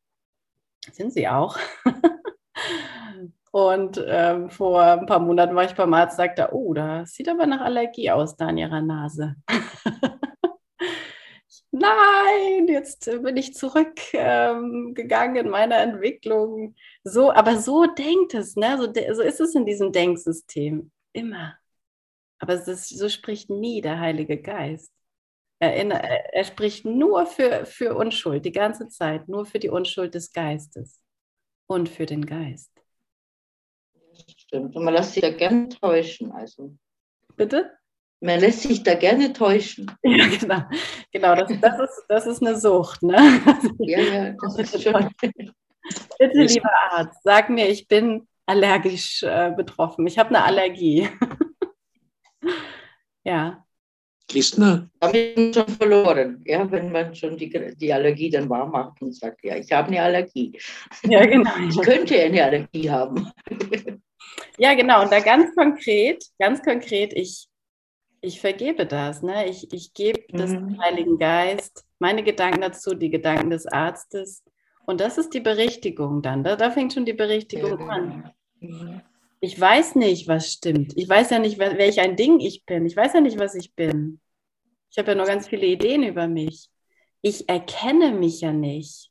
Sind 0.93 1.13
sie 1.13 1.29
auch. 1.29 1.59
Und 3.53 4.03
ähm, 4.07 4.49
vor 4.49 4.83
ein 4.83 5.05
paar 5.05 5.21
Monaten 5.21 5.55
war 5.55 5.65
ich 5.65 5.75
beim 5.75 5.93
Arzt, 5.93 6.17
sagte, 6.17 6.49
oh, 6.53 6.73
das 6.73 7.13
sieht 7.13 7.29
aber 7.29 7.47
nach 7.47 7.61
Allergie 7.61 8.11
aus 8.11 8.35
da 8.35 8.47
an 8.47 8.57
ihrer 8.57 8.81
Nase. 8.81 9.37
Nein, 11.71 12.67
jetzt 12.69 13.05
bin 13.23 13.37
ich 13.37 13.55
zurückgegangen 13.55 15.37
ähm, 15.37 15.45
in 15.45 15.51
meiner 15.51 15.79
Entwicklung. 15.79 16.75
So, 17.05 17.31
aber 17.33 17.59
so 17.59 17.87
denkt 17.87 18.35
es, 18.35 18.57
ne? 18.57 18.79
So, 18.79 18.85
so 19.15 19.23
ist 19.23 19.41
es 19.41 19.55
in 19.55 19.67
diesem 19.67 19.93
Denksystem. 19.93 20.91
Immer. 21.13 21.57
Aber 22.39 22.55
ist, 22.55 22.89
so 22.89 23.09
spricht 23.09 23.51
nie 23.51 23.83
der 23.83 24.01
Heilige 24.01 24.41
Geist. 24.41 24.93
Er, 25.61 25.75
er, 26.35 26.45
spricht 26.45 26.85
nur 26.85 27.27
für, 27.27 27.67
für 27.67 27.95
Unschuld, 27.95 28.45
die 28.45 28.53
ganze 28.53 28.89
Zeit, 28.89 29.29
nur 29.29 29.47
für 29.47 29.59
die 29.59 29.69
Unschuld 29.69 30.15
des 30.15 30.33
Geistes 30.33 31.01
und 31.69 31.89
für 31.89 32.07
den 32.07 32.27
Geist. 32.27 32.82
Stimmt. 34.53 34.77
Und 34.77 34.85
man 34.85 34.93
lässt 34.93 35.15
sich 35.15 35.23
da 35.23 35.31
gerne 35.31 35.71
täuschen. 35.71 36.31
Also. 36.31 36.77
Bitte? 37.37 37.71
Man 38.21 38.39
lässt 38.39 38.61
sich 38.61 38.83
da 38.83 38.95
gerne 38.95 39.33
täuschen. 39.33 39.91
Ja, 40.05 40.27
genau. 40.27 40.63
Genau, 41.11 41.35
das, 41.35 41.59
das, 41.59 41.81
ist, 41.81 42.05
das 42.07 42.27
ist 42.27 42.43
eine 42.43 42.61
Sucht. 42.61 43.03
Ne? 43.03 43.17
Ja, 43.79 43.99
ja, 43.99 44.35
das 44.43 44.59
ist 44.59 44.83
schon. 44.83 45.09
Bitte, 46.19 46.43
lieber 46.43 46.71
Arzt, 46.91 47.19
sag 47.25 47.49
mir, 47.49 47.67
ich 47.71 47.89
bin 47.89 48.29
allergisch 48.45 49.23
äh, 49.23 49.53
betroffen. 49.57 50.07
Ich 50.07 50.19
habe 50.19 50.29
eine 50.29 50.45
Allergie. 50.45 51.09
ja. 53.25 53.65
Kistner? 54.29 54.91
Damit 55.01 55.55
schon 55.55 55.69
verloren, 55.69 56.43
ja, 56.45 56.71
wenn 56.71 56.93
man 56.93 57.15
schon 57.15 57.39
die, 57.39 57.49
die 57.77 57.93
Allergie 57.93 58.29
dann 58.29 58.51
wahr 58.51 58.67
macht 58.67 59.01
und 59.01 59.15
sagt, 59.15 59.43
ja, 59.45 59.57
ich 59.57 59.73
habe 59.73 59.89
eine 59.89 60.03
Allergie. 60.03 60.59
Ja, 61.05 61.25
genau. 61.25 61.51
Ich 61.69 61.81
könnte 61.81 62.21
eine 62.21 62.45
Allergie 62.45 62.91
haben. 62.91 63.31
Ja, 64.59 64.75
genau. 64.75 65.03
Und 65.03 65.13
da 65.13 65.21
ganz 65.21 65.55
konkret, 65.55 66.25
ganz 66.39 66.63
konkret, 66.63 67.13
ich, 67.13 67.49
ich 68.21 68.41
vergebe 68.41 68.87
das. 68.87 69.23
Ne? 69.23 69.49
Ich, 69.49 69.73
ich 69.73 69.93
gebe 69.95 70.21
mhm. 70.33 70.37
dem 70.37 70.83
Heiligen 70.83 71.19
Geist 71.19 71.85
meine 71.99 72.23
Gedanken 72.23 72.61
dazu, 72.61 72.95
die 72.95 73.11
Gedanken 73.11 73.51
des 73.51 73.67
Arztes. 73.67 74.43
Und 74.87 75.01
das 75.01 75.19
ist 75.19 75.35
die 75.35 75.41
Berichtigung 75.41 76.23
dann. 76.23 76.43
Da, 76.43 76.57
da 76.57 76.71
fängt 76.71 76.93
schon 76.93 77.05
die 77.05 77.13
Berichtigung 77.13 77.79
ja. 77.81 77.87
an. 77.87 78.33
Mhm. 78.61 79.01
Ich 79.41 79.61
weiß 79.61 79.97
nicht, 79.97 80.29
was 80.29 80.53
stimmt. 80.53 80.93
Ich 80.97 81.09
weiß 81.09 81.31
ja 81.31 81.41
nicht, 81.41 81.59
welch 81.59 82.01
ein 82.01 82.15
Ding 82.15 82.39
ich 82.39 82.65
bin. 82.65 82.87
Ich 82.87 82.97
weiß 82.97 83.15
ja 83.15 83.21
nicht, 83.21 83.39
was 83.39 83.57
ich 83.57 83.75
bin. 83.75 84.21
Ich 84.91 84.99
habe 84.99 85.13
ja 85.13 85.15
nur 85.17 85.27
ganz 85.27 85.49
viele 85.49 85.67
Ideen 85.67 86.05
über 86.05 86.29
mich. 86.29 86.69
Ich 87.23 87.49
erkenne 87.49 88.13
mich 88.13 88.41
ja 88.41 88.53
nicht. 88.53 89.11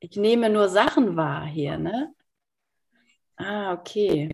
Ich 0.00 0.16
nehme 0.16 0.50
nur 0.50 0.68
Sachen 0.68 1.16
wahr 1.16 1.46
hier, 1.46 1.78
ne? 1.78 2.12
Ah, 3.36 3.72
okay. 3.72 4.30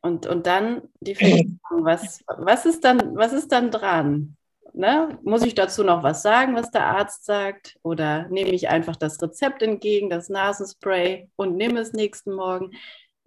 Und, 0.00 0.26
und 0.26 0.46
dann 0.46 0.88
die 1.00 1.14
Vergebung. 1.14 1.58
Was, 1.70 2.22
was, 2.26 2.66
ist 2.66 2.84
dann, 2.84 3.16
was 3.16 3.32
ist 3.32 3.50
dann 3.50 3.70
dran? 3.70 4.36
Ne? 4.74 5.18
Muss 5.22 5.42
ich 5.42 5.54
dazu 5.54 5.82
noch 5.84 6.02
was 6.02 6.22
sagen, 6.22 6.54
was 6.54 6.70
der 6.70 6.86
Arzt 6.86 7.24
sagt? 7.24 7.78
Oder 7.82 8.28
nehme 8.28 8.50
ich 8.50 8.68
einfach 8.68 8.96
das 8.96 9.20
Rezept 9.22 9.62
entgegen, 9.62 10.10
das 10.10 10.28
Nasenspray 10.28 11.30
und 11.36 11.56
nehme 11.56 11.80
es 11.80 11.92
nächsten 11.92 12.34
Morgen? 12.34 12.72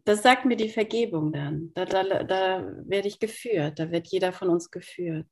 Das 0.05 0.22
sagt 0.22 0.45
mir 0.45 0.55
die 0.55 0.70
Vergebung 0.70 1.34
dann. 1.34 1.72
Da, 1.74 1.86
da, 1.86 2.24
da 2.24 2.72
werde 2.86 3.07
ich 3.07 3.20
geführt. 3.20 3.80
Da 3.80 3.91
wird 3.91 4.07
jeder 4.07 4.32
von 4.32 4.49
uns 4.49 4.70
geführt. 4.70 5.26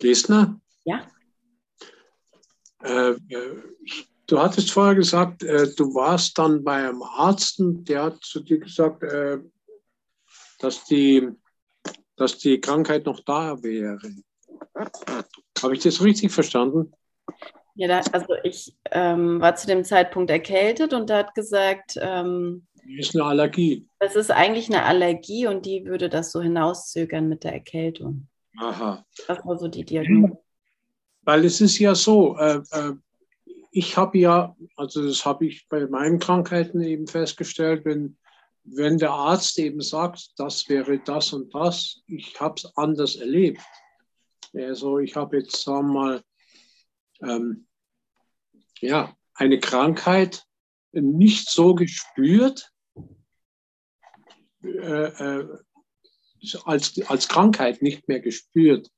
Gesner? 0.00 0.60
Ja. 0.84 1.06
Äh, 2.82 3.10
äh 3.10 3.62
Du 4.26 4.40
hattest 4.40 4.72
vorher 4.72 4.94
gesagt, 4.94 5.42
äh, 5.44 5.68
du 5.76 5.94
warst 5.94 6.36
dann 6.38 6.64
bei 6.64 6.88
einem 6.88 7.02
Arzt 7.02 7.56
der 7.58 8.04
hat 8.04 8.22
zu 8.22 8.40
dir 8.40 8.58
gesagt, 8.58 9.02
äh, 9.04 9.38
dass, 10.58 10.84
die, 10.84 11.28
dass 12.16 12.38
die 12.38 12.60
Krankheit 12.60 13.06
noch 13.06 13.20
da 13.20 13.62
wäre. 13.62 14.00
Habe 15.62 15.74
ich 15.74 15.82
das 15.82 16.02
richtig 16.02 16.32
verstanden? 16.32 16.92
Ja, 17.74 17.88
da, 17.88 18.00
also 18.12 18.34
ich 18.42 18.74
ähm, 18.90 19.40
war 19.40 19.54
zu 19.54 19.66
dem 19.66 19.84
Zeitpunkt 19.84 20.30
erkältet 20.30 20.92
und 20.92 21.10
er 21.10 21.18
hat 21.18 21.34
gesagt, 21.34 21.98
ähm, 22.00 22.66
das 22.74 23.08
ist 23.08 23.16
eine 23.16 23.24
Allergie. 23.24 23.86
Das 23.98 24.16
ist 24.16 24.30
eigentlich 24.30 24.68
eine 24.68 24.84
Allergie 24.84 25.46
und 25.46 25.66
die 25.66 25.84
würde 25.84 26.08
das 26.08 26.32
so 26.32 26.40
hinauszögern 26.40 27.28
mit 27.28 27.44
der 27.44 27.52
Erkältung. 27.52 28.28
Aha. 28.58 29.04
Das 29.26 29.44
war 29.44 29.58
so 29.58 29.68
die 29.68 29.84
Diagnose. 29.84 30.38
Weil 31.22 31.44
es 31.44 31.60
ist 31.60 31.78
ja 31.78 31.94
so, 31.94 32.36
äh, 32.38 32.62
äh, 32.70 32.92
ich 33.76 33.98
habe 33.98 34.16
ja, 34.16 34.56
also 34.76 35.06
das 35.06 35.26
habe 35.26 35.44
ich 35.44 35.68
bei 35.68 35.86
meinen 35.86 36.18
Krankheiten 36.18 36.80
eben 36.80 37.06
festgestellt, 37.06 37.84
wenn, 37.84 38.16
wenn 38.64 38.96
der 38.96 39.10
Arzt 39.10 39.58
eben 39.58 39.82
sagt, 39.82 40.30
das 40.38 40.70
wäre 40.70 40.98
das 40.98 41.34
und 41.34 41.54
das, 41.54 42.00
ich 42.06 42.40
habe 42.40 42.54
es 42.56 42.74
anders 42.78 43.16
erlebt. 43.16 43.60
Also 44.54 44.98
ich 44.98 45.14
habe 45.14 45.36
jetzt, 45.36 45.62
sagen 45.62 45.88
wir 45.88 45.92
mal, 45.92 46.24
ähm, 47.20 47.66
ja, 48.80 49.14
eine 49.34 49.60
Krankheit 49.60 50.46
nicht 50.92 51.50
so 51.50 51.74
gespürt, 51.74 52.72
äh, 54.62 54.68
äh, 54.68 55.58
als, 56.64 56.98
als 57.08 57.28
Krankheit 57.28 57.82
nicht 57.82 58.08
mehr 58.08 58.20
gespürt. 58.20 58.90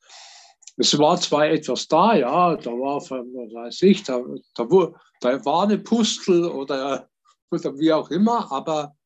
Es 0.81 0.97
war 0.97 1.20
zwar 1.20 1.49
etwas 1.49 1.89
da, 1.89 2.14
ja, 2.14 2.57
da 2.57 2.70
war, 2.70 3.01
was 3.01 3.11
weiß 3.11 3.83
ich, 3.83 4.05
da, 4.05 4.24
da, 4.55 4.64
da 5.20 5.45
war 5.45 5.64
eine 5.64 5.79
Pustel 5.79 6.45
oder, 6.45 7.09
oder 7.51 7.79
wie 7.79 7.93
auch 7.93 8.11
immer, 8.11 8.51
aber 8.53 8.97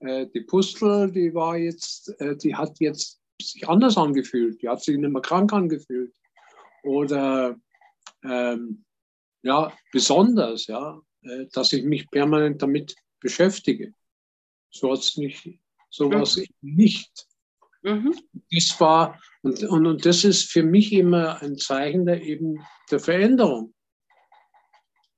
äh, 0.00 0.26
die 0.26 0.40
Pustel, 0.40 1.10
die 1.12 1.32
war 1.32 1.56
jetzt, 1.56 2.08
äh, 2.20 2.36
die 2.36 2.56
hat 2.56 2.80
jetzt 2.80 3.20
sich 3.40 3.68
anders 3.68 3.96
angefühlt, 3.96 4.60
die 4.62 4.68
hat 4.68 4.82
sich 4.82 4.96
nicht 4.96 5.12
mehr 5.12 5.22
krank 5.22 5.52
angefühlt. 5.52 6.12
Oder 6.82 7.56
ähm, 8.24 8.84
ja, 9.42 9.72
besonders, 9.92 10.66
ja, 10.66 11.00
äh, 11.22 11.46
dass 11.52 11.72
ich 11.72 11.84
mich 11.84 12.10
permanent 12.10 12.62
damit 12.62 12.96
beschäftige. 13.20 13.94
So 14.70 14.92
hat 14.92 15.00
es 15.00 15.16
nicht, 15.16 15.46
so 15.88 16.10
war 16.10 16.22
es 16.22 16.36
mhm. 16.36 16.46
nicht. 16.60 17.26
Mhm. 17.82 18.14
Das 18.50 18.80
war, 18.80 19.18
und, 19.42 19.62
und, 19.64 19.86
und 19.86 20.06
das 20.06 20.24
ist 20.24 20.50
für 20.50 20.62
mich 20.62 20.92
immer 20.92 21.40
ein 21.42 21.56
Zeichen 21.56 22.06
der, 22.06 22.22
eben 22.22 22.64
der 22.90 23.00
Veränderung. 23.00 23.74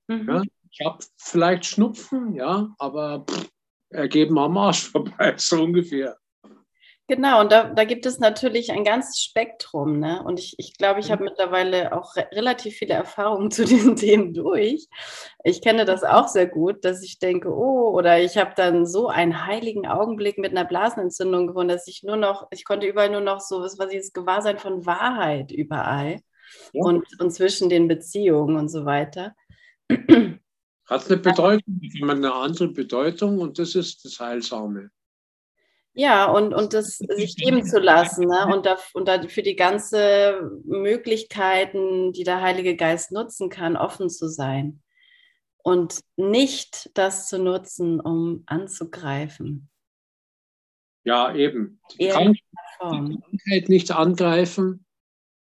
Mhm. 0.09 0.29
Ja, 0.29 0.43
ich 0.71 0.81
habe 0.85 1.05
vielleicht 1.17 1.67
Schnupfen, 1.67 2.35
ja, 2.35 2.75
aber 2.79 3.25
pff, 3.29 3.51
ergeben 3.91 4.39
am 4.39 4.57
Arsch 4.57 4.89
vorbei, 4.91 5.35
so 5.37 5.63
ungefähr. 5.63 6.17
Genau, 7.15 7.43
und 7.43 7.53
da, 7.53 7.65
da 7.65 7.85
gibt 7.85 8.07
es 8.07 8.21
natürlich 8.21 8.73
ein 8.73 8.85
ganzes 8.85 9.23
Spektrum. 9.23 9.99
Ne? 9.99 10.23
Und 10.25 10.39
ich, 10.39 10.55
ich 10.57 10.79
glaube, 10.79 11.01
ich 11.01 11.11
habe 11.11 11.25
mittlerweile 11.25 11.93
auch 11.95 12.17
re 12.17 12.27
relativ 12.33 12.77
viele 12.77 12.95
Erfahrungen 12.95 13.51
zu 13.51 13.67
diesen 13.67 13.97
Themen 13.97 14.33
durch. 14.33 14.89
Ich 15.45 15.61
kenne 15.61 15.85
das 15.85 16.05
auch 16.05 16.27
sehr 16.27 16.47
gut, 16.47 16.87
dass 16.87 17.03
ich 17.03 17.19
denke, 17.19 17.51
oh, 17.51 17.91
oder 17.91 18.19
ich 18.23 18.39
habe 18.39 18.53
dann 18.57 18.87
so 18.87 19.09
einen 19.09 19.47
heiligen 19.47 19.87
Augenblick 19.87 20.39
mit 20.39 20.53
einer 20.53 20.65
Blasenentzündung 20.65 21.49
gewonnen, 21.49 21.69
dass 21.69 21.87
ich 21.87 22.03
nur 22.03 22.17
noch, 22.17 22.47
ich 22.51 22.65
konnte 22.65 22.87
überall 22.87 23.11
nur 23.11 23.21
noch 23.21 23.41
so, 23.41 23.61
was 23.61 23.79
war 23.79 23.89
dieses 23.89 24.15
Gewahrsein 24.15 24.57
von 24.57 24.87
Wahrheit 24.87 25.53
überall 25.53 26.21
ja. 26.73 26.83
und, 26.83 27.05
und 27.21 27.31
zwischen 27.31 27.69
den 27.69 27.89
Beziehungen 27.89 28.57
und 28.57 28.71
so 28.71 28.87
weiter. 28.87 29.35
Hat 29.91 31.11
eine 31.11 31.19
Bedeutung, 31.19 31.79
eine 32.09 32.33
andere 32.33 32.69
Bedeutung 32.69 33.39
und 33.39 33.59
das 33.59 33.75
ist 33.75 34.03
das 34.03 34.19
Heilsame. 34.19 34.89
Ja, 35.95 36.31
und, 36.31 36.55
und 36.55 36.73
das 36.73 36.97
sich 36.97 37.37
geben 37.37 37.65
zu 37.67 37.79
lassen 37.79 38.27
ne? 38.27 38.47
und, 38.53 38.65
da, 38.65 38.79
und 38.95 39.09
da 39.09 39.21
für 39.29 39.43
die 39.43 39.57
ganze 39.57 40.51
Möglichkeiten, 40.65 42.13
die 42.13 42.25
der 42.25 42.41
Heilige 42.41 42.77
Geist 42.77 43.13
nutzen 43.13 43.51
kann, 43.51 43.77
offen 43.77 44.09
zu 44.09 44.29
sein. 44.29 44.83
Und 45.59 46.01
nicht 46.17 46.91
das 46.95 47.29
zu 47.29 47.39
nutzen, 47.39 48.01
um 48.01 48.43
anzugreifen. 48.47 49.69
Ja, 51.05 51.35
eben. 51.35 51.81
Die, 51.99 52.09
Krank 52.09 52.37
die 52.37 53.19
Krankheit 53.19 53.69
nicht 53.69 53.91
angreifen, 53.93 54.87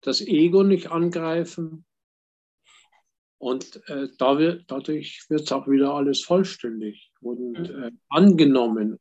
das 0.01 0.21
Ego 0.21 0.63
nicht 0.63 0.91
angreifen. 0.91 1.85
Und 3.37 3.81
äh, 3.87 4.09
da 4.17 4.37
wird, 4.37 4.69
dadurch 4.69 5.25
wird 5.29 5.41
es 5.41 5.51
auch 5.51 5.67
wieder 5.67 5.93
alles 5.93 6.23
vollständig 6.23 7.11
und 7.21 7.59
mhm. 7.59 7.83
äh, 7.83 7.91
angenommen 8.09 8.99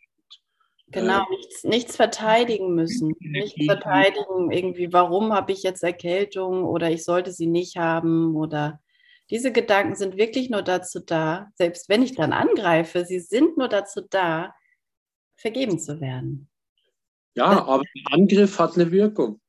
Genau, 0.91 1.23
äh, 1.23 1.37
nichts, 1.37 1.65
nichts 1.65 1.97
verteidigen 1.97 2.75
müssen. 2.75 3.15
Nichts 3.21 3.65
verteidigen, 3.65 4.51
irgendwie, 4.51 4.93
warum 4.93 5.33
habe 5.33 5.53
ich 5.53 5.63
jetzt 5.63 5.83
Erkältung 5.83 6.65
oder 6.65 6.91
ich 6.91 7.05
sollte 7.05 7.33
sie 7.33 7.47
nicht 7.47 7.77
haben 7.77 8.35
oder 8.37 8.81
diese 9.31 9.53
Gedanken 9.53 9.95
sind 9.95 10.17
wirklich 10.17 10.49
nur 10.49 10.63
dazu 10.63 11.01
da, 11.01 11.51
selbst 11.55 11.89
wenn 11.89 12.03
ich 12.03 12.15
dann 12.15 12.33
angreife, 12.33 13.05
sie 13.05 13.21
sind 13.21 13.59
nur 13.59 13.69
dazu 13.69 14.01
da, 14.09 14.55
vergeben 15.37 15.79
zu 15.79 16.01
werden. 16.01 16.49
Ja, 17.35 17.67
aber 17.67 17.85
der 17.95 18.15
Angriff 18.15 18.59
hat 18.59 18.75
eine 18.75 18.91
Wirkung. 18.91 19.41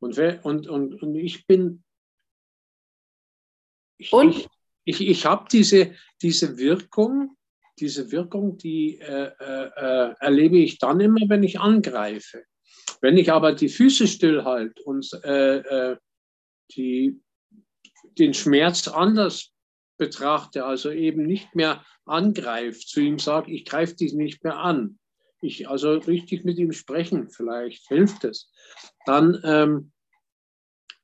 Und, 0.00 0.18
und, 0.18 0.66
und, 0.66 1.02
und 1.02 1.14
ich 1.14 1.46
bin. 1.46 1.84
Ich, 3.96 4.12
und? 4.12 4.30
ich, 4.30 4.48
ich, 4.84 5.08
ich 5.08 5.26
habe 5.26 5.46
diese, 5.50 5.94
diese 6.20 6.58
Wirkung 6.58 7.36
diese 7.78 8.12
Wirkung, 8.12 8.58
die 8.58 8.98
äh, 9.00 9.30
äh, 9.40 9.70
äh, 9.76 10.14
erlebe 10.20 10.58
ich 10.58 10.78
dann 10.78 11.00
immer, 11.00 11.28
wenn 11.28 11.42
ich 11.42 11.60
angreife. 11.60 12.44
Wenn 13.00 13.16
ich 13.16 13.32
aber 13.32 13.52
die 13.52 13.68
Füße 13.68 14.06
stillhalte 14.06 14.82
und 14.84 15.08
äh, 15.24 15.58
äh, 15.58 15.96
die, 16.72 17.20
den 18.18 18.34
Schmerz 18.34 18.88
anders 18.88 19.52
betrachte, 19.98 20.64
also 20.64 20.90
eben 20.90 21.24
nicht 21.24 21.54
mehr 21.54 21.84
angreift, 22.04 22.88
zu 22.88 23.00
ihm 23.00 23.18
sage, 23.18 23.52
ich 23.52 23.64
greife 23.64 23.94
dich 23.94 24.12
nicht 24.14 24.44
mehr 24.44 24.58
an, 24.58 24.98
ich 25.40 25.68
also 25.68 25.94
richtig 25.94 26.44
mit 26.44 26.58
ihm 26.58 26.72
sprechen, 26.72 27.30
vielleicht 27.30 27.86
hilft 27.88 28.24
es, 28.24 28.50
dann, 29.06 29.40
ähm, 29.44 29.92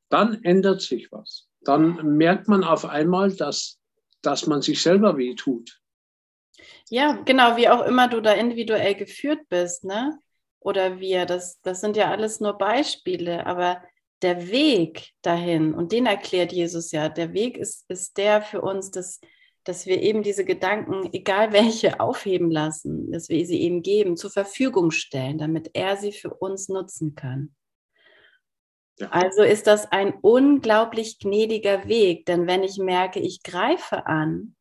dann 0.08 0.42
ändert 0.44 0.80
sich 0.80 1.10
was. 1.10 1.48
Dann 1.62 2.16
merkt 2.16 2.48
man 2.48 2.64
auf 2.64 2.84
einmal, 2.84 3.34
dass, 3.34 3.78
dass 4.22 4.46
man 4.46 4.62
sich 4.62 4.80
selber 4.80 5.16
wehtut. 5.16 5.80
Ja, 6.90 7.12
genau, 7.24 7.56
wie 7.56 7.68
auch 7.68 7.84
immer 7.84 8.08
du 8.08 8.20
da 8.20 8.32
individuell 8.32 8.94
geführt 8.94 9.48
bist, 9.48 9.84
ne? 9.84 10.18
Oder 10.60 11.00
wir, 11.00 11.26
das, 11.26 11.60
das 11.62 11.80
sind 11.80 11.96
ja 11.96 12.10
alles 12.10 12.40
nur 12.40 12.58
Beispiele, 12.58 13.46
aber 13.46 13.82
der 14.22 14.48
Weg 14.50 15.12
dahin, 15.22 15.74
und 15.74 15.92
den 15.92 16.06
erklärt 16.06 16.52
Jesus 16.52 16.90
ja, 16.90 17.08
der 17.08 17.32
Weg 17.32 17.56
ist, 17.56 17.88
ist 17.88 18.18
der 18.18 18.42
für 18.42 18.60
uns, 18.60 18.90
dass, 18.90 19.20
dass 19.64 19.86
wir 19.86 20.02
eben 20.02 20.22
diese 20.22 20.44
Gedanken, 20.44 21.10
egal 21.12 21.52
welche, 21.52 22.00
aufheben 22.00 22.50
lassen, 22.50 23.12
dass 23.12 23.28
wir 23.28 23.44
sie 23.46 23.58
ihm 23.58 23.82
geben, 23.82 24.16
zur 24.16 24.30
Verfügung 24.30 24.90
stellen, 24.90 25.38
damit 25.38 25.70
er 25.74 25.96
sie 25.96 26.12
für 26.12 26.34
uns 26.34 26.68
nutzen 26.68 27.14
kann. 27.14 27.54
Ja. 28.98 29.10
Also 29.10 29.42
ist 29.42 29.68
das 29.68 29.92
ein 29.92 30.14
unglaublich 30.22 31.20
gnädiger 31.20 31.86
Weg, 31.86 32.26
denn 32.26 32.48
wenn 32.48 32.64
ich 32.64 32.78
merke, 32.78 33.20
ich 33.20 33.44
greife 33.44 34.06
an, 34.06 34.56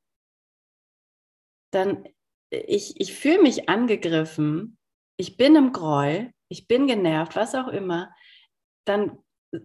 dann 1.72 2.08
ich, 2.50 3.00
ich 3.00 3.14
fühle 3.14 3.42
mich 3.42 3.70
angegriffen, 3.70 4.78
ich 5.18 5.38
bin 5.38 5.56
im 5.56 5.74
Groll, 5.74 6.32
ich 6.50 6.68
bin 6.68 6.88
genervt, 6.88 7.36
was 7.36 7.56
auch 7.56 7.68
immer, 7.68 8.14
dann 8.86 9.18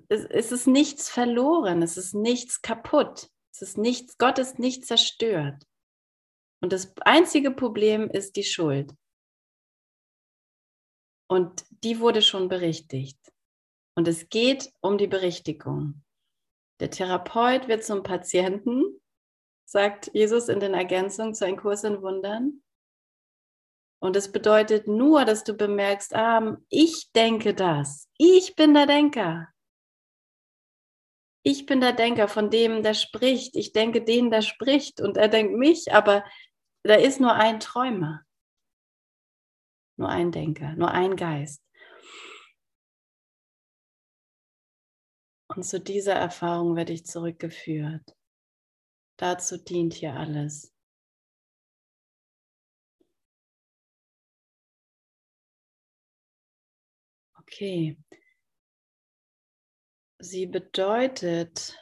ist 0.09 0.53
es 0.53 0.67
nichts 0.67 1.09
verloren, 1.09 1.83
es 1.83 1.97
ist 1.97 2.15
nichts 2.15 2.63
kaputt, 2.63 3.29
es 3.53 3.63
ist 3.63 3.79
nichts, 3.79 4.19
Gott 4.19 4.39
ist 4.39 4.59
nicht 4.59 4.87
zerstört. 4.87 5.65
Und 6.63 6.73
das 6.73 6.95
einzige 7.03 7.51
Problem 7.51 8.09
ist 8.09 8.37
die 8.37 8.45
Schuld. 8.45 8.95
Und 11.29 11.65
die 11.71 11.99
wurde 11.99 12.23
schon 12.23 12.49
berichtigt. 12.49 13.19
Und 13.97 14.07
es 14.07 14.29
geht 14.29 14.73
um 14.81 14.97
die 14.97 15.07
Berichtigung. 15.07 16.03
Der 16.81 16.91
Therapeut 16.91 17.69
wird 17.69 17.85
zum 17.85 18.03
Patienten, 18.03 19.02
sagt 19.65 20.11
Jesus 20.13 20.49
in 20.49 20.61
den 20.61 20.75
Ergänzungen 20.75 21.35
zu 21.35 21.47
einem 21.47 21.57
Kurs 21.57 21.85
in 21.85 22.03
Wundern. 22.03 22.63
Und 24.01 24.17
es 24.17 24.33
bedeutet 24.33 24.89
nur, 24.89 25.25
dass 25.25 25.45
du 25.45 25.55
bemerkst, 25.55 26.15
ah, 26.15 26.57
ich 26.69 27.13
denke 27.13 27.55
das. 27.55 28.09
Ich 28.19 28.57
bin 28.57 28.75
der 28.75 28.87
Denker. 28.87 29.49
Ich 31.45 31.67
bin 31.67 31.81
der 31.81 31.93
Denker 31.93 32.29
von 32.29 32.51
dem, 32.51 32.83
der 32.83 32.95
spricht. 32.95 33.57
Ich 33.57 33.73
denke 33.73 34.03
den, 34.03 34.31
der 34.31 34.43
spricht. 34.43 35.01
Und 35.01 35.17
er 35.17 35.29
denkt 35.29 35.57
mich, 35.57 35.93
aber 35.93 36.25
da 36.83 36.95
ist 36.95 37.21
nur 37.21 37.33
ein 37.33 37.61
Träumer. 37.61 38.23
Nur 39.97 40.09
ein 40.09 40.33
Denker, 40.33 40.75
nur 40.75 40.91
ein 40.91 41.17
Geist. 41.17 41.63
Und 45.49 45.65
zu 45.65 45.81
dieser 45.81 46.15
Erfahrung 46.15 46.77
werde 46.77 46.93
ich 46.93 47.05
zurückgeführt. 47.05 48.17
Dazu 49.17 49.59
dient 49.59 49.95
hier 49.95 50.15
alles. 50.15 50.73
Okay. 57.53 57.99
Sie 60.19 60.47
bedeutet, 60.47 61.77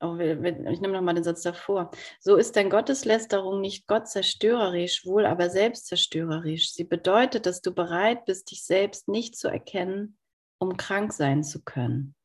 oh, 0.00 0.16
ich 0.18 0.80
nehme 0.80 0.94
nochmal 0.94 1.14
den 1.14 1.24
Satz 1.24 1.42
davor. 1.42 1.90
So 2.18 2.36
ist 2.36 2.56
dein 2.56 2.70
Gotteslästerung 2.70 3.60
nicht 3.60 3.86
Gott 3.86 4.08
zerstörerisch, 4.08 5.06
wohl 5.06 5.24
aber 5.24 5.48
selbstzerstörerisch. 5.48 6.72
Sie 6.72 6.84
bedeutet, 6.84 7.46
dass 7.46 7.62
du 7.62 7.72
bereit 7.72 8.24
bist, 8.24 8.50
dich 8.50 8.64
selbst 8.64 9.08
nicht 9.08 9.36
zu 9.36 9.48
erkennen, 9.48 10.18
um 10.58 10.76
krank 10.76 11.12
sein 11.12 11.44
zu 11.44 11.62
können. 11.62 12.15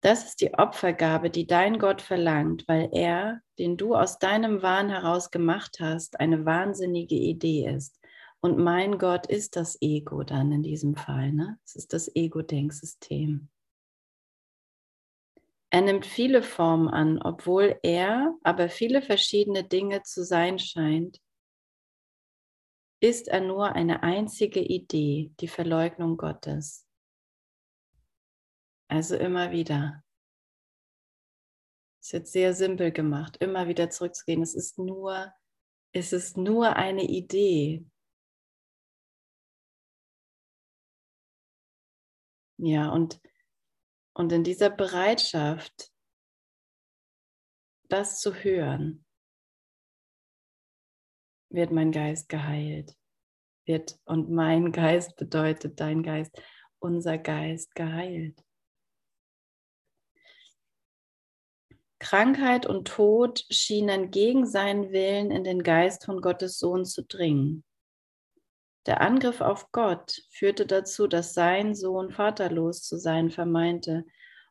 Das 0.00 0.24
ist 0.24 0.40
die 0.40 0.54
Opfergabe, 0.54 1.28
die 1.28 1.46
dein 1.46 1.78
Gott 1.78 2.02
verlangt, 2.02 2.68
weil 2.68 2.88
er, 2.92 3.40
den 3.58 3.76
du 3.76 3.94
aus 3.96 4.18
deinem 4.18 4.62
Wahn 4.62 4.90
heraus 4.90 5.30
gemacht 5.30 5.78
hast, 5.80 6.20
eine 6.20 6.44
wahnsinnige 6.44 7.16
Idee 7.16 7.68
ist. 7.68 7.98
Und 8.40 8.58
mein 8.58 8.98
Gott 8.98 9.26
ist 9.26 9.56
das 9.56 9.76
Ego 9.80 10.22
dann 10.22 10.52
in 10.52 10.62
diesem 10.62 10.94
Fall. 10.94 11.32
Ne? 11.32 11.58
Es 11.64 11.74
ist 11.74 11.92
das 11.92 12.14
Ego-Denksystem. 12.14 13.48
Er 15.70 15.80
nimmt 15.82 16.06
viele 16.06 16.42
Formen 16.42 16.88
an, 16.88 17.20
obwohl 17.20 17.78
er 17.82 18.34
aber 18.42 18.70
viele 18.70 19.02
verschiedene 19.02 19.64
Dinge 19.64 20.02
zu 20.02 20.24
sein 20.24 20.58
scheint, 20.58 21.20
ist 23.00 23.28
er 23.28 23.40
nur 23.40 23.72
eine 23.72 24.02
einzige 24.02 24.60
Idee, 24.60 25.32
die 25.40 25.48
Verleugnung 25.48 26.16
Gottes. 26.16 26.87
Also 28.88 29.16
immer 29.16 29.50
wieder. 29.50 30.02
Es 32.00 32.12
wird 32.12 32.26
sehr 32.26 32.54
simpel 32.54 32.90
gemacht, 32.90 33.36
immer 33.38 33.68
wieder 33.68 33.90
zurückzugehen. 33.90 34.42
Es 34.42 34.54
ist 34.54 34.78
nur, 34.78 35.32
es 35.92 36.12
ist 36.12 36.36
nur 36.36 36.76
eine 36.76 37.04
Idee, 37.04 37.84
Ja, 42.60 42.90
und, 42.90 43.20
und 44.14 44.32
in 44.32 44.42
dieser 44.42 44.68
Bereitschaft, 44.68 45.92
das 47.88 48.20
zu 48.20 48.34
hören, 48.34 49.06
wird 51.50 51.70
mein 51.70 51.92
Geist 51.92 52.28
geheilt. 52.28 52.96
Wird, 53.64 53.98
und 54.06 54.30
mein 54.30 54.72
Geist 54.72 55.16
bedeutet 55.16 55.78
dein 55.78 56.02
Geist, 56.02 56.42
unser 56.80 57.16
Geist 57.16 57.74
geheilt. 57.76 58.44
Krankheit 62.00 62.66
und 62.66 62.86
Tod 62.86 63.44
schienen 63.50 64.10
gegen 64.10 64.46
seinen 64.46 64.92
Willen 64.92 65.30
in 65.30 65.44
den 65.44 65.62
Geist 65.62 66.04
von 66.04 66.20
Gottes 66.20 66.58
Sohn 66.58 66.84
zu 66.84 67.02
dringen. 67.02 67.64
Der 68.86 69.00
Angriff 69.00 69.40
auf 69.40 69.70
Gott 69.72 70.22
führte 70.30 70.64
dazu, 70.64 71.08
dass 71.08 71.34
sein 71.34 71.74
Sohn 71.74 72.10
vaterlos 72.10 72.82
zu 72.82 72.96
sein 72.96 73.30
vermeinte, 73.30 74.04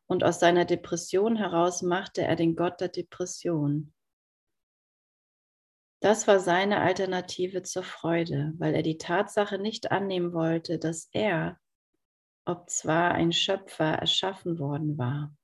und 0.06 0.24
aus 0.24 0.40
seiner 0.40 0.64
Depression 0.64 1.36
heraus 1.36 1.82
machte 1.82 2.22
er 2.22 2.34
den 2.34 2.56
Gott 2.56 2.80
der 2.80 2.88
Depression. 2.88 3.92
Das 6.00 6.28
war 6.28 6.38
seine 6.38 6.80
Alternative 6.80 7.62
zur 7.62 7.82
Freude, 7.82 8.54
weil 8.58 8.74
er 8.74 8.82
die 8.82 8.98
Tatsache 8.98 9.58
nicht 9.58 9.90
annehmen 9.90 10.32
wollte, 10.32 10.78
dass 10.78 11.08
er, 11.12 11.58
ob 12.44 12.70
zwar 12.70 13.12
ein 13.12 13.32
Schöpfer, 13.32 13.94
erschaffen 13.94 14.58
worden 14.58 14.96
war. 14.96 15.36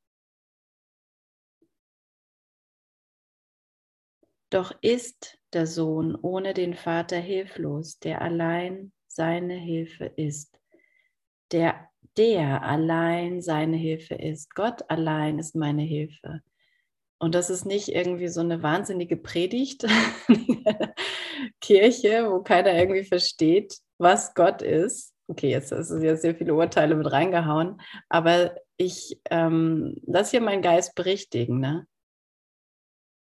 Doch 4.55 4.73
ist 4.83 5.37
der 5.53 5.67
Sohn 5.67 6.15
ohne 6.15 6.55
den 6.55 6.75
Vater 6.75 7.17
hilflos, 7.17 7.99
der 7.99 8.23
allein 8.23 8.93
seine 9.09 9.55
Hilfe 9.55 10.05
ist. 10.05 10.61
Der, 11.51 11.89
der 12.17 12.63
allein 12.63 13.43
seine 13.43 13.77
Hilfe 13.77 14.15
ist. 14.15 14.55
Gott 14.55 14.89
allein 14.89 15.41
ist 15.41 15.57
meine 15.57 15.83
Hilfe. 15.83 16.41
Und 17.19 17.35
das 17.35 17.51
ist 17.51 17.65
nicht 17.65 17.89
irgendwie 17.89 18.29
so 18.29 18.43
eine 18.43 18.63
wahnsinnige 18.63 19.17
Predigt, 19.17 19.89
Kirche, 21.61 22.31
wo 22.31 22.41
keiner 22.45 22.75
irgendwie 22.75 23.03
versteht, 23.03 23.79
was 23.99 24.35
Gott 24.35 24.63
ist. 24.63 25.15
Okay, 25.27 25.51
jetzt 25.51 25.73
ist 25.73 25.91
es 25.91 26.01
ja 26.01 26.15
sehr 26.15 26.37
viele 26.37 26.55
Urteile 26.55 26.95
mit 26.95 27.11
reingehauen, 27.11 27.81
aber 28.09 28.55
ich 28.77 29.19
ähm, 29.31 29.97
lasse 30.07 30.31
hier 30.31 30.43
meinen 30.43 30.63
Geist 30.63 30.95
berichtigen. 30.95 31.59
Ne? 31.59 31.89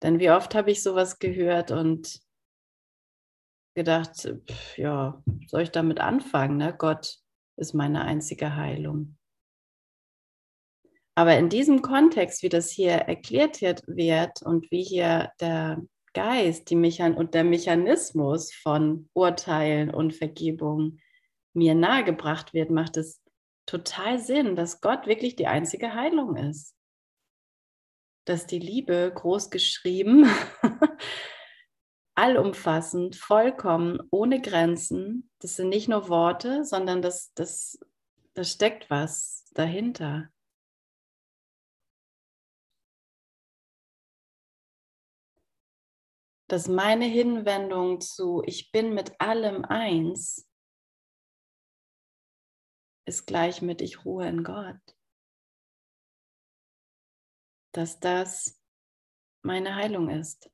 Denn 0.03 0.19
wie 0.19 0.31
oft 0.31 0.55
habe 0.55 0.71
ich 0.71 0.83
sowas 0.83 1.19
gehört 1.19 1.71
und 1.71 2.21
gedacht, 3.75 4.35
pff, 4.51 4.79
ja, 4.79 5.23
soll 5.47 5.63
ich 5.63 5.71
damit 5.71 6.01
anfangen? 6.01 6.57
Ne? 6.57 6.75
Gott 6.77 7.19
ist 7.57 7.75
meine 7.75 8.03
einzige 8.03 8.57
Heilung. 8.57 9.17
Aber 11.15 11.37
in 11.37 11.51
diesem 11.51 11.83
Kontext, 11.83 12.43
wie 12.43 12.49
das 12.49 12.71
hier 12.71 12.93
erklärt 12.93 13.61
wird 13.61 14.43
und 14.43 14.71
wie 14.71 14.83
hier 14.83 15.31
der 15.41 15.83
Geist 16.15 16.71
die 16.71 16.77
Mechan 16.77 17.15
und 17.15 17.35
der 17.35 17.45
Mechanismus 17.45 18.53
von 18.53 19.09
Urteilen 19.13 19.91
und 19.91 20.15
Vergebung 20.15 20.99
mir 21.53 21.75
nahegebracht 21.75 22.55
wird, 22.55 22.71
macht 22.71 22.97
es 22.97 23.23
total 23.67 24.19
Sinn, 24.19 24.57
dass 24.57 24.81
Gott 24.81 25.07
wirklich 25.07 25.37
die 25.37 25.47
einzige 25.47 25.95
Heilung 25.95 26.37
ist 26.37 26.75
dass 28.31 28.47
die 28.47 28.61
Liebe 28.61 29.13
groß 29.13 29.51
geschrieben 29.51 30.25
allumfassend, 32.15 33.17
vollkommen, 33.17 33.99
ohne 34.13 34.41
Grenzen. 34.41 35.29
Das 35.41 35.57
sind 35.57 35.69
nicht 35.71 35.89
nur 35.89 36.09
Worte, 36.09 36.65
sondern 36.65 37.03
das, 37.03 37.35
das, 37.35 37.81
das 38.35 38.53
steckt 38.53 38.89
was 38.89 39.47
dahinter. 39.53 40.31
Dass 46.47 46.69
meine 46.69 47.07
Hinwendung 47.07 48.01
zu 48.01 48.45
Ich 48.47 48.71
bin 48.71 48.95
mit 48.95 49.21
allem 49.21 49.65
eins 49.65 50.49
ist 53.07 53.27
gleich 53.27 53.61
mit 53.61 53.81
Ich 53.81 54.05
ruhe 54.05 54.29
in 54.29 54.45
Gott. 54.45 55.00
Dass 57.73 58.01
das 58.01 58.61
meine 59.43 59.75
Heilung 59.75 60.11
ist. 60.11 60.51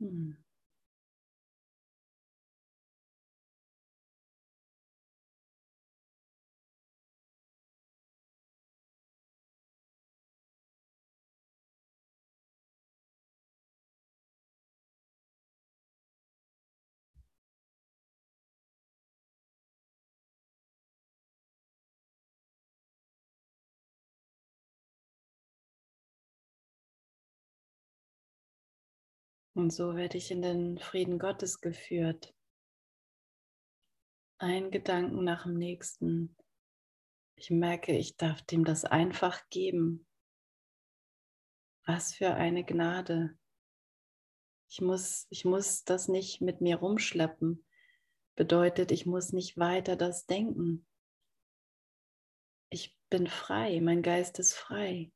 Hm. 0.00 0.32
Und 29.54 29.70
so 29.70 29.96
werde 29.96 30.16
ich 30.16 30.30
in 30.30 30.42
den 30.42 30.78
Frieden 30.78 31.18
Gottes 31.18 31.60
geführt. 31.60 32.34
Ein 34.38 34.70
Gedanken 34.70 35.24
nach 35.24 35.42
dem 35.42 35.54
nächsten. 35.54 36.36
Ich 37.34 37.50
merke, 37.50 37.96
ich 37.96 38.16
darf 38.16 38.42
dem 38.42 38.64
das 38.64 38.84
einfach 38.84 39.48
geben. 39.50 40.06
Was 41.84 42.14
für 42.14 42.34
eine 42.34 42.64
Gnade. 42.64 43.36
Ich 44.68 44.80
muss, 44.80 45.26
ich 45.30 45.44
muss 45.44 45.84
das 45.84 46.06
nicht 46.06 46.40
mit 46.40 46.60
mir 46.60 46.76
rumschleppen. 46.76 47.66
Bedeutet, 48.36 48.92
ich 48.92 49.04
muss 49.04 49.32
nicht 49.32 49.58
weiter 49.58 49.96
das 49.96 50.26
denken. 50.26 50.86
Ich 52.70 52.96
bin 53.10 53.26
frei, 53.26 53.80
mein 53.80 54.02
Geist 54.02 54.38
ist 54.38 54.54
frei. 54.54 55.10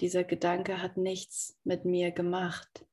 Dieser 0.00 0.24
Gedanke 0.24 0.80
hat 0.80 0.96
nichts 0.96 1.60
mit 1.62 1.84
mir 1.84 2.10
gemacht. 2.10 2.86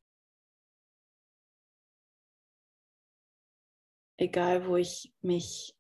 Egal, 4.18 4.68
wo 4.68 4.76
ich 4.76 5.14
mich 5.22 5.78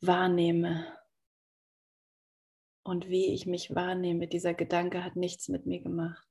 wahrnehme 0.00 0.98
und 2.82 3.08
wie 3.08 3.32
ich 3.32 3.46
mich 3.46 3.72
wahrnehme, 3.74 4.26
dieser 4.26 4.54
Gedanke 4.54 5.04
hat 5.04 5.14
nichts 5.14 5.48
mit 5.48 5.66
mir 5.66 5.80
gemacht. 5.80 6.28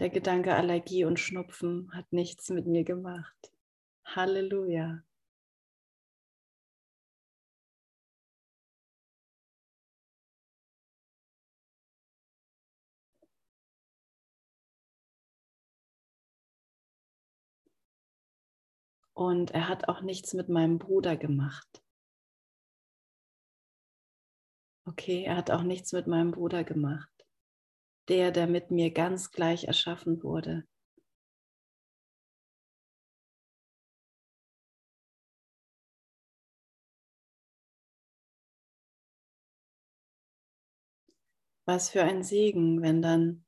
Der 0.00 0.10
Gedanke 0.10 0.56
Allergie 0.56 1.04
und 1.04 1.20
Schnupfen 1.20 1.94
hat 1.94 2.12
nichts 2.12 2.50
mit 2.50 2.66
mir 2.66 2.82
gemacht. 2.82 3.52
Halleluja. 4.04 5.04
Und 19.14 19.52
er 19.52 19.68
hat 19.68 19.88
auch 19.88 20.00
nichts 20.00 20.34
mit 20.34 20.48
meinem 20.48 20.78
Bruder 20.78 21.16
gemacht. 21.16 21.82
Okay, 24.86 25.22
er 25.24 25.36
hat 25.36 25.50
auch 25.50 25.62
nichts 25.62 25.92
mit 25.92 26.06
meinem 26.06 26.32
Bruder 26.32 26.62
gemacht. 26.64 27.10
Der, 28.08 28.32
der 28.32 28.46
mit 28.46 28.70
mir 28.70 28.90
ganz 28.92 29.30
gleich 29.30 29.64
erschaffen 29.64 30.22
wurde. 30.22 30.66
Was 41.66 41.88
für 41.88 42.02
ein 42.02 42.22
Segen, 42.22 42.82
wenn 42.82 43.00
dann 43.00 43.43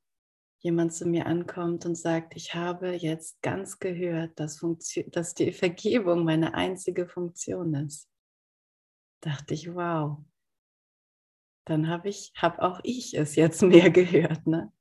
jemand 0.59 0.93
zu 0.93 1.07
mir 1.07 1.27
ankommt 1.27 1.87
und 1.87 1.97
sagt, 1.97 2.35
ich 2.37 2.55
habe 2.55 2.93
jetzt 2.93 3.41
ganz 3.43 3.79
gehört, 3.79 4.39
dass, 4.41 4.65
dass 5.09 5.35
die 5.35 5.53
Vergebung 5.53 6.25
meine 6.25 6.55
einzige 6.55 7.07
Funktion 7.07 7.75
ist, 7.75 8.09
dachte 9.21 9.55
ich, 9.55 9.75
wow, 9.75 10.19
dann 11.67 11.89
habe 11.89 12.09
ich, 12.09 12.33
habe 12.37 12.63
auch 12.63 12.81
ich 12.85 13.15
es 13.15 13.37
jetzt 13.37 13.63
mehr 13.63 13.91
gehört, 13.91 14.47
ne? 14.47 14.73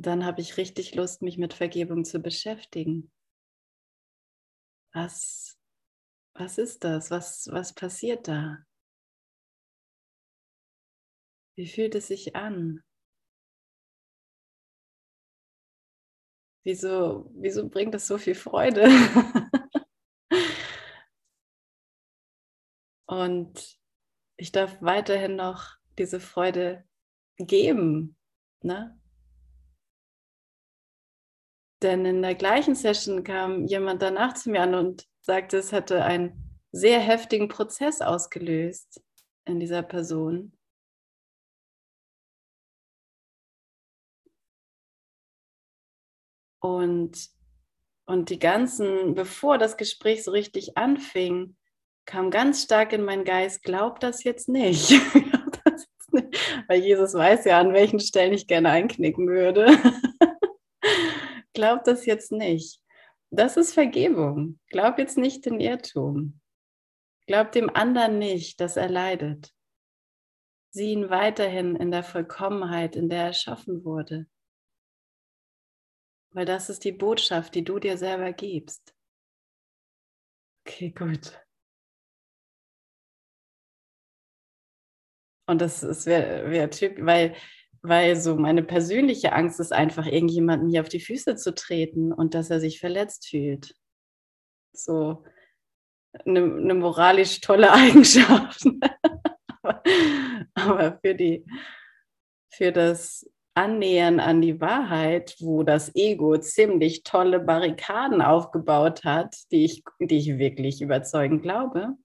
Dann 0.00 0.24
habe 0.24 0.40
ich 0.40 0.56
richtig 0.56 0.94
Lust, 0.94 1.22
mich 1.22 1.38
mit 1.38 1.54
Vergebung 1.54 2.04
zu 2.04 2.20
beschäftigen. 2.20 3.10
Was 4.92 5.57
was 6.38 6.58
ist 6.58 6.84
das? 6.84 7.10
Was, 7.10 7.48
was 7.50 7.74
passiert 7.74 8.28
da? 8.28 8.58
Wie 11.56 11.66
fühlt 11.66 11.94
es 11.96 12.06
sich 12.08 12.36
an? 12.36 12.82
Wieso, 16.64 17.30
wieso 17.34 17.68
bringt 17.68 17.94
das 17.94 18.06
so 18.06 18.18
viel 18.18 18.34
Freude? 18.34 18.84
Und 23.06 23.78
ich 24.36 24.52
darf 24.52 24.80
weiterhin 24.82 25.34
noch 25.36 25.78
diese 25.98 26.20
Freude 26.20 26.84
geben. 27.38 28.16
Ne? 28.62 29.00
Denn 31.82 32.04
in 32.04 32.22
der 32.22 32.34
gleichen 32.34 32.74
Session 32.74 33.24
kam 33.24 33.66
jemand 33.66 34.02
danach 34.02 34.34
zu 34.34 34.50
mir 34.50 34.62
an 34.62 34.74
und 34.74 35.08
sagte, 35.28 35.58
es 35.58 35.72
hätte 35.72 36.04
einen 36.04 36.58
sehr 36.72 37.00
heftigen 37.00 37.48
Prozess 37.48 38.00
ausgelöst 38.00 39.02
in 39.44 39.60
dieser 39.60 39.82
Person. 39.82 40.52
Und, 46.60 47.28
und 48.06 48.30
die 48.30 48.38
ganzen, 48.38 49.14
bevor 49.14 49.58
das 49.58 49.76
Gespräch 49.76 50.24
so 50.24 50.30
richtig 50.30 50.78
anfing, 50.78 51.56
kam 52.06 52.30
ganz 52.30 52.62
stark 52.62 52.94
in 52.94 53.02
meinen 53.02 53.24
Geist, 53.26 53.62
glaub 53.62 54.00
das 54.00 54.24
jetzt 54.24 54.48
nicht. 54.48 54.92
Weil 56.68 56.80
Jesus 56.80 57.12
weiß 57.12 57.44
ja, 57.44 57.60
an 57.60 57.74
welchen 57.74 58.00
Stellen 58.00 58.32
ich 58.32 58.46
gerne 58.46 58.70
einknicken 58.70 59.28
würde. 59.28 59.78
glaub 61.52 61.84
das 61.84 62.06
jetzt 62.06 62.32
nicht. 62.32 62.80
Das 63.30 63.56
ist 63.56 63.74
Vergebung. 63.74 64.58
Glaub 64.68 64.98
jetzt 64.98 65.18
nicht 65.18 65.46
in 65.46 65.60
Irrtum. 65.60 66.40
Glaub 67.26 67.52
dem 67.52 67.68
anderen 67.74 68.18
nicht, 68.18 68.60
dass 68.60 68.76
er 68.76 68.88
leidet. 68.88 69.54
Sieh 70.70 70.92
ihn 70.92 71.10
weiterhin 71.10 71.76
in 71.76 71.90
der 71.90 72.02
Vollkommenheit, 72.02 72.96
in 72.96 73.08
der 73.08 73.18
er 73.18 73.26
erschaffen 73.26 73.84
wurde. 73.84 74.26
Weil 76.30 76.46
das 76.46 76.70
ist 76.70 76.84
die 76.84 76.92
Botschaft, 76.92 77.54
die 77.54 77.64
du 77.64 77.78
dir 77.78 77.98
selber 77.98 78.32
gibst. 78.32 78.94
Okay, 80.66 80.90
gut. 80.90 81.38
Und 85.46 85.62
das 85.62 86.04
wäre 86.04 86.50
wär 86.50 86.70
Typ, 86.70 86.96
weil, 87.00 87.34
weil 87.82 88.16
so 88.16 88.36
meine 88.36 88.62
persönliche 88.62 89.32
Angst 89.32 89.60
ist 89.60 89.72
einfach, 89.72 90.06
irgendjemanden 90.06 90.68
hier 90.68 90.80
auf 90.80 90.88
die 90.88 91.00
Füße 91.00 91.36
zu 91.36 91.54
treten 91.54 92.12
und 92.12 92.34
dass 92.34 92.50
er 92.50 92.60
sich 92.60 92.80
verletzt 92.80 93.28
fühlt. 93.28 93.74
So 94.72 95.24
eine, 96.24 96.40
eine 96.40 96.74
moralisch 96.74 97.40
tolle 97.40 97.72
Eigenschaft. 97.72 98.64
aber, 100.54 100.98
für, 101.02 101.14
die, 101.14 101.44
für 102.52 102.72
das 102.72 103.28
Annähern 103.54 104.20
an 104.20 104.40
die 104.40 104.60
Wahrheit, 104.60 105.36
wo 105.40 105.62
das 105.62 105.94
Ego 105.94 106.38
ziemlich 106.38 107.02
tolle 107.02 107.40
Barrikaden 107.40 108.22
aufgebaut 108.22 109.04
hat, 109.04 109.34
die 109.50 109.64
ich, 109.64 109.82
die 110.00 110.18
ich 110.18 110.38
wirklich 110.38 110.80
überzeugend 110.80 111.42
glaube, 111.42 111.96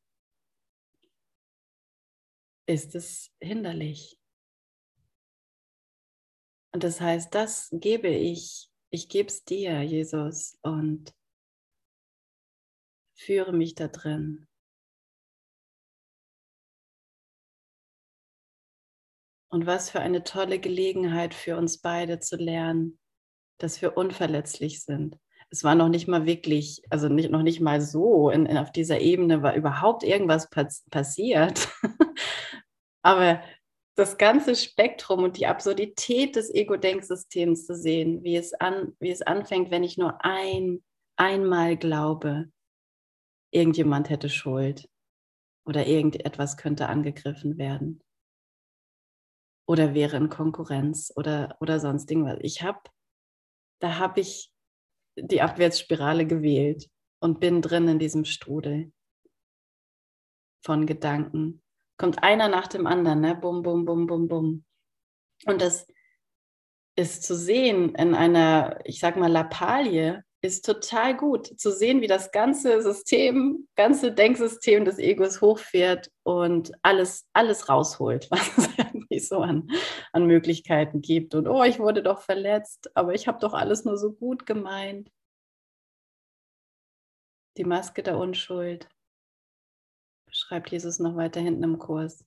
ist 2.65 2.95
es 2.95 3.32
hinderlich. 3.39 4.17
Und 6.74 6.84
das 6.84 6.99
heißt, 6.99 7.34
das 7.34 7.69
gebe 7.71 8.07
ich, 8.07 8.69
ich 8.89 9.07
gebe 9.07 9.28
es 9.28 9.45
dir, 9.45 9.82
Jesus, 9.84 10.57
und 10.63 11.13
führe 13.15 13.53
mich 13.53 13.76
da 13.76 13.88
drin. 13.88 14.47
Und 19.49 19.67
was 19.67 19.91
für 19.91 19.99
eine 19.99 20.24
tolle 20.24 20.59
Gelegenheit 20.59 21.36
für 21.36 21.57
uns 21.57 21.78
beide 21.78 22.19
zu 22.19 22.38
lernen, 22.38 22.97
dass 23.59 23.84
wir 23.84 23.95
unverletzlich 23.95 24.84
sind. 24.84 25.19
Es 25.51 25.63
war 25.63 25.76
noch 25.76 25.89
nicht 25.89 26.07
mal 26.07 26.26
wirklich, 26.26 26.82
also 26.89 27.07
nicht, 27.07 27.30
noch 27.30 27.43
nicht 27.43 27.61
mal 27.61 27.80
so, 27.82 28.32
in, 28.32 28.47
in 28.47 28.57
auf 28.57 28.71
dieser 28.71 28.99
Ebene 28.99 29.43
war 29.43 29.53
überhaupt 29.53 30.03
irgendwas 30.03 30.49
pass 30.49 30.84
passiert. 30.89 31.69
Aber 33.03 33.43
das 33.96 34.18
ganze 34.18 34.56
Spektrum 34.56 35.24
und 35.24 35.38
die 35.38 35.48
Absurdität 35.48 36.36
des 36.36 36.54
Ego-Denksystems 36.54 37.66
zu 37.66 37.76
sehen, 37.76 38.24
wie 38.24 38.38
es, 38.38 38.54
an, 38.54 38.96
wie 39.00 39.12
es 39.12 39.22
anfängt, 39.22 39.70
wenn 39.70 39.84
ich 39.84 39.98
nur 39.98 40.24
ein, 40.26 40.84
einmal 41.16 41.78
glaube, 41.78 42.52
irgendjemand 43.52 44.10
hätte 44.10 44.30
Schuld 44.30 44.89
oder 45.66 45.86
irgendetwas 45.86 46.58
könnte 46.58 46.88
angegriffen 46.89 47.58
werden 47.58 48.02
oder 49.68 49.94
wäre 49.94 50.18
in 50.18 50.30
Konkurrenz 50.30 51.14
oder, 51.16 51.56
oder 51.60 51.80
sonst 51.80 52.10
irgendwas. 52.10 52.39
Ich 52.41 52.64
habe, 52.64 52.82
da 53.80 53.98
habe 53.98 54.22
ich 54.22 54.52
die 55.16 55.41
Abwärtsspirale 55.41 56.26
gewählt 56.26 56.89
und 57.20 57.39
bin 57.39 57.62
drin 57.62 57.88
in 57.88 58.00
diesem 58.00 58.26
Strudel 58.26 58.91
von 60.66 60.86
Gedanken 60.86 61.62
kommt 61.98 62.24
einer 62.24 62.48
nach 62.48 62.68
dem 62.68 62.88
anderen, 62.88 63.22
ne? 63.22 63.36
Bum, 63.36 63.62
bum, 63.64 63.86
bum, 63.86 64.08
bum, 64.08 64.28
bum. 64.28 64.66
Und 65.46 65.62
das 65.62 65.88
ist 66.96 67.24
zu 67.24 67.36
sehen 67.36 67.96
in 67.96 68.14
einer, 68.16 68.80
ich 68.86 69.00
sag 69.00 69.18
mal, 69.18 69.32
Lappalie, 69.32 70.24
ist 70.44 70.66
total 70.66 71.16
gut 71.16 71.48
zu 71.60 71.72
sehen, 71.72 72.02
wie 72.02 72.08
das 72.08 72.32
ganze 72.32 72.82
System, 72.82 73.68
ganze 73.76 74.12
Denksystem 74.12 74.84
des 74.84 75.00
Egos 75.00 75.39
hochfährt 75.39 76.12
und 76.24 76.74
alles, 76.82 77.26
alles 77.32 77.70
rausholt, 77.70 78.28
was 78.30 78.58
es 78.58 78.70
irgendwie 78.78 79.20
so 79.20 79.39
an, 79.39 79.70
an 80.12 80.26
Möglichkeiten 80.26 81.02
gibt. 81.02 81.34
Und 81.34 81.48
oh, 81.48 81.64
ich 81.64 81.80
wurde 81.80 82.04
doch 82.04 82.22
verletzt, 82.22 82.91
aber 82.96 83.14
ich 83.14 83.28
habe 83.28 83.39
doch 83.39 83.54
alles 83.54 83.86
nur 83.86 83.98
so 83.98 84.12
gut 84.12 84.46
gemeint. 84.46 85.10
Die 87.56 87.64
Maske 87.64 88.04
der 88.04 88.18
Unschuld 88.18 88.89
schreibt 90.34 90.72
Jesus 90.72 91.00
noch 91.00 91.16
weiter 91.16 91.40
hinten 91.40 91.64
im 91.64 91.80
Kurs. 91.80 92.26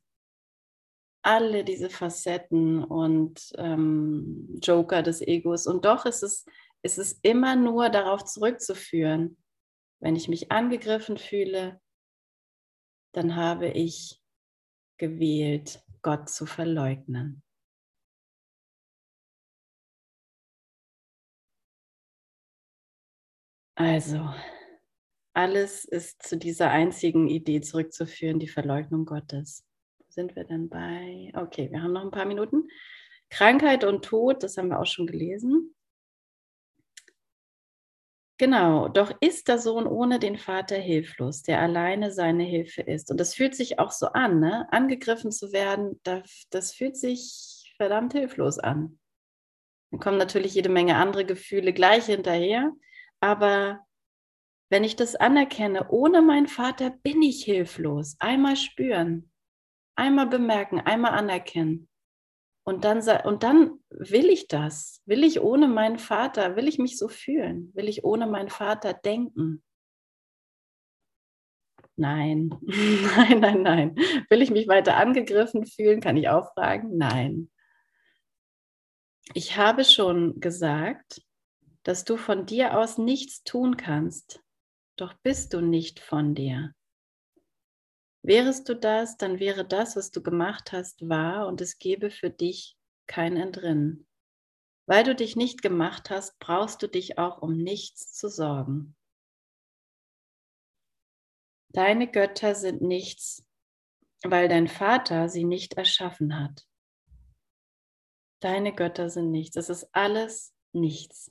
Alle 1.22 1.64
diese 1.64 1.90
Facetten 1.90 2.84
und 2.84 3.52
ähm, 3.58 4.58
Joker 4.62 5.02
des 5.02 5.20
Egos. 5.20 5.66
Und 5.66 5.84
doch 5.84 6.06
ist 6.06 6.22
es, 6.22 6.46
ist 6.82 6.98
es 6.98 7.18
immer 7.22 7.56
nur 7.56 7.90
darauf 7.90 8.24
zurückzuführen, 8.24 9.36
wenn 10.00 10.14
ich 10.14 10.28
mich 10.28 10.52
angegriffen 10.52 11.16
fühle, 11.16 11.80
dann 13.12 13.34
habe 13.34 13.68
ich 13.68 14.22
gewählt, 14.98 15.82
Gott 16.02 16.28
zu 16.28 16.46
verleugnen. 16.46 17.42
Also, 23.74 24.32
alles 25.36 25.84
ist 25.84 26.22
zu 26.22 26.36
dieser 26.36 26.70
einzigen 26.70 27.28
Idee 27.28 27.60
zurückzuführen, 27.60 28.38
die 28.38 28.48
Verleugnung 28.48 29.04
Gottes. 29.04 29.64
Wo 29.98 30.04
sind 30.08 30.34
wir 30.34 30.44
denn 30.44 30.68
bei? 30.68 31.30
Okay, 31.34 31.70
wir 31.70 31.82
haben 31.82 31.92
noch 31.92 32.04
ein 32.04 32.10
paar 32.10 32.24
Minuten. 32.24 32.68
Krankheit 33.28 33.84
und 33.84 34.04
Tod, 34.04 34.42
das 34.42 34.56
haben 34.56 34.68
wir 34.68 34.80
auch 34.80 34.86
schon 34.86 35.06
gelesen. 35.06 35.74
Genau, 38.38 38.88
doch 38.88 39.12
ist 39.20 39.48
der 39.48 39.58
Sohn 39.58 39.86
ohne 39.86 40.18
den 40.18 40.38
Vater 40.38 40.76
hilflos, 40.76 41.42
der 41.42 41.60
alleine 41.60 42.12
seine 42.12 42.44
Hilfe 42.44 42.82
ist. 42.82 43.10
Und 43.10 43.18
das 43.18 43.34
fühlt 43.34 43.54
sich 43.54 43.78
auch 43.78 43.92
so 43.92 44.08
an, 44.08 44.40
ne? 44.40 44.66
angegriffen 44.72 45.32
zu 45.32 45.52
werden, 45.52 46.00
das, 46.02 46.46
das 46.50 46.74
fühlt 46.74 46.96
sich 46.96 47.74
verdammt 47.76 48.12
hilflos 48.12 48.58
an. 48.58 48.98
Dann 49.90 50.00
kommen 50.00 50.18
natürlich 50.18 50.54
jede 50.54 50.68
Menge 50.68 50.96
andere 50.96 51.24
Gefühle 51.24 51.72
gleich 51.72 52.06
hinterher, 52.06 52.72
aber 53.20 53.85
wenn 54.68 54.84
ich 54.84 54.96
das 54.96 55.14
anerkenne, 55.14 55.88
ohne 55.90 56.22
meinen 56.22 56.48
Vater 56.48 56.90
bin 56.90 57.22
ich 57.22 57.44
hilflos. 57.44 58.16
Einmal 58.18 58.56
spüren, 58.56 59.30
einmal 59.94 60.26
bemerken, 60.26 60.80
einmal 60.80 61.12
anerkennen. 61.12 61.88
Und 62.64 62.84
dann, 62.84 62.98
und 63.24 63.44
dann 63.44 63.78
will 63.90 64.28
ich 64.28 64.48
das. 64.48 65.00
Will 65.06 65.22
ich 65.22 65.40
ohne 65.40 65.68
meinen 65.68 65.98
Vater, 65.98 66.56
will 66.56 66.66
ich 66.66 66.78
mich 66.78 66.98
so 66.98 67.06
fühlen? 67.06 67.70
Will 67.74 67.88
ich 67.88 68.04
ohne 68.04 68.26
meinen 68.26 68.50
Vater 68.50 68.92
denken? 68.92 69.62
Nein, 71.94 72.50
nein, 72.60 73.40
nein, 73.40 73.62
nein. 73.62 73.94
Will 74.28 74.42
ich 74.42 74.50
mich 74.50 74.66
weiter 74.66 74.96
angegriffen 74.96 75.64
fühlen? 75.64 76.00
Kann 76.00 76.16
ich 76.16 76.28
auch 76.28 76.52
fragen? 76.54 76.96
Nein. 76.96 77.50
Ich 79.32 79.56
habe 79.56 79.84
schon 79.84 80.40
gesagt, 80.40 81.22
dass 81.84 82.04
du 82.04 82.16
von 82.16 82.46
dir 82.46 82.76
aus 82.78 82.98
nichts 82.98 83.44
tun 83.44 83.76
kannst, 83.76 84.42
doch 84.96 85.14
bist 85.22 85.52
du 85.52 85.60
nicht 85.60 86.00
von 86.00 86.34
dir. 86.34 86.74
Wärest 88.22 88.68
du 88.68 88.74
das, 88.74 89.16
dann 89.16 89.38
wäre 89.38 89.64
das, 89.64 89.94
was 89.94 90.10
du 90.10 90.22
gemacht 90.22 90.72
hast, 90.72 91.08
wahr 91.08 91.46
und 91.46 91.60
es 91.60 91.78
gäbe 91.78 92.10
für 92.10 92.30
dich 92.30 92.76
kein 93.06 93.36
Entrinnen. 93.36 94.08
Weil 94.86 95.04
du 95.04 95.14
dich 95.14 95.36
nicht 95.36 95.62
gemacht 95.62 96.10
hast, 96.10 96.38
brauchst 96.38 96.82
du 96.82 96.88
dich 96.88 97.18
auch 97.18 97.42
um 97.42 97.56
nichts 97.56 98.12
zu 98.14 98.28
sorgen. 98.28 98.96
Deine 101.68 102.10
Götter 102.10 102.54
sind 102.54 102.82
nichts, 102.82 103.46
weil 104.22 104.48
dein 104.48 104.66
Vater 104.66 105.28
sie 105.28 105.44
nicht 105.44 105.74
erschaffen 105.74 106.40
hat. 106.40 106.66
Deine 108.40 108.74
Götter 108.74 109.10
sind 109.10 109.30
nichts. 109.30 109.56
Es 109.56 109.68
ist 109.68 109.88
alles 109.92 110.54
nichts. 110.72 111.30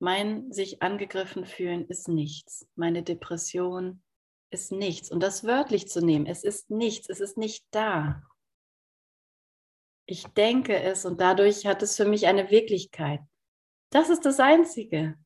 Mein 0.00 0.52
sich 0.52 0.82
angegriffen 0.82 1.44
fühlen 1.44 1.86
ist 1.88 2.08
nichts. 2.08 2.68
Meine 2.76 3.02
Depression 3.02 4.02
ist 4.50 4.72
nichts. 4.72 5.10
Und 5.10 5.20
das 5.20 5.44
wörtlich 5.44 5.88
zu 5.88 6.04
nehmen, 6.04 6.26
es 6.26 6.44
ist 6.44 6.70
nichts, 6.70 7.08
es 7.08 7.20
ist 7.20 7.36
nicht 7.36 7.66
da. 7.70 8.22
Ich 10.06 10.24
denke 10.28 10.80
es 10.80 11.04
und 11.04 11.20
dadurch 11.20 11.66
hat 11.66 11.82
es 11.82 11.96
für 11.96 12.06
mich 12.06 12.26
eine 12.26 12.50
Wirklichkeit. 12.50 13.20
Das 13.90 14.08
ist 14.08 14.24
das 14.24 14.40
Einzige. 14.40 15.18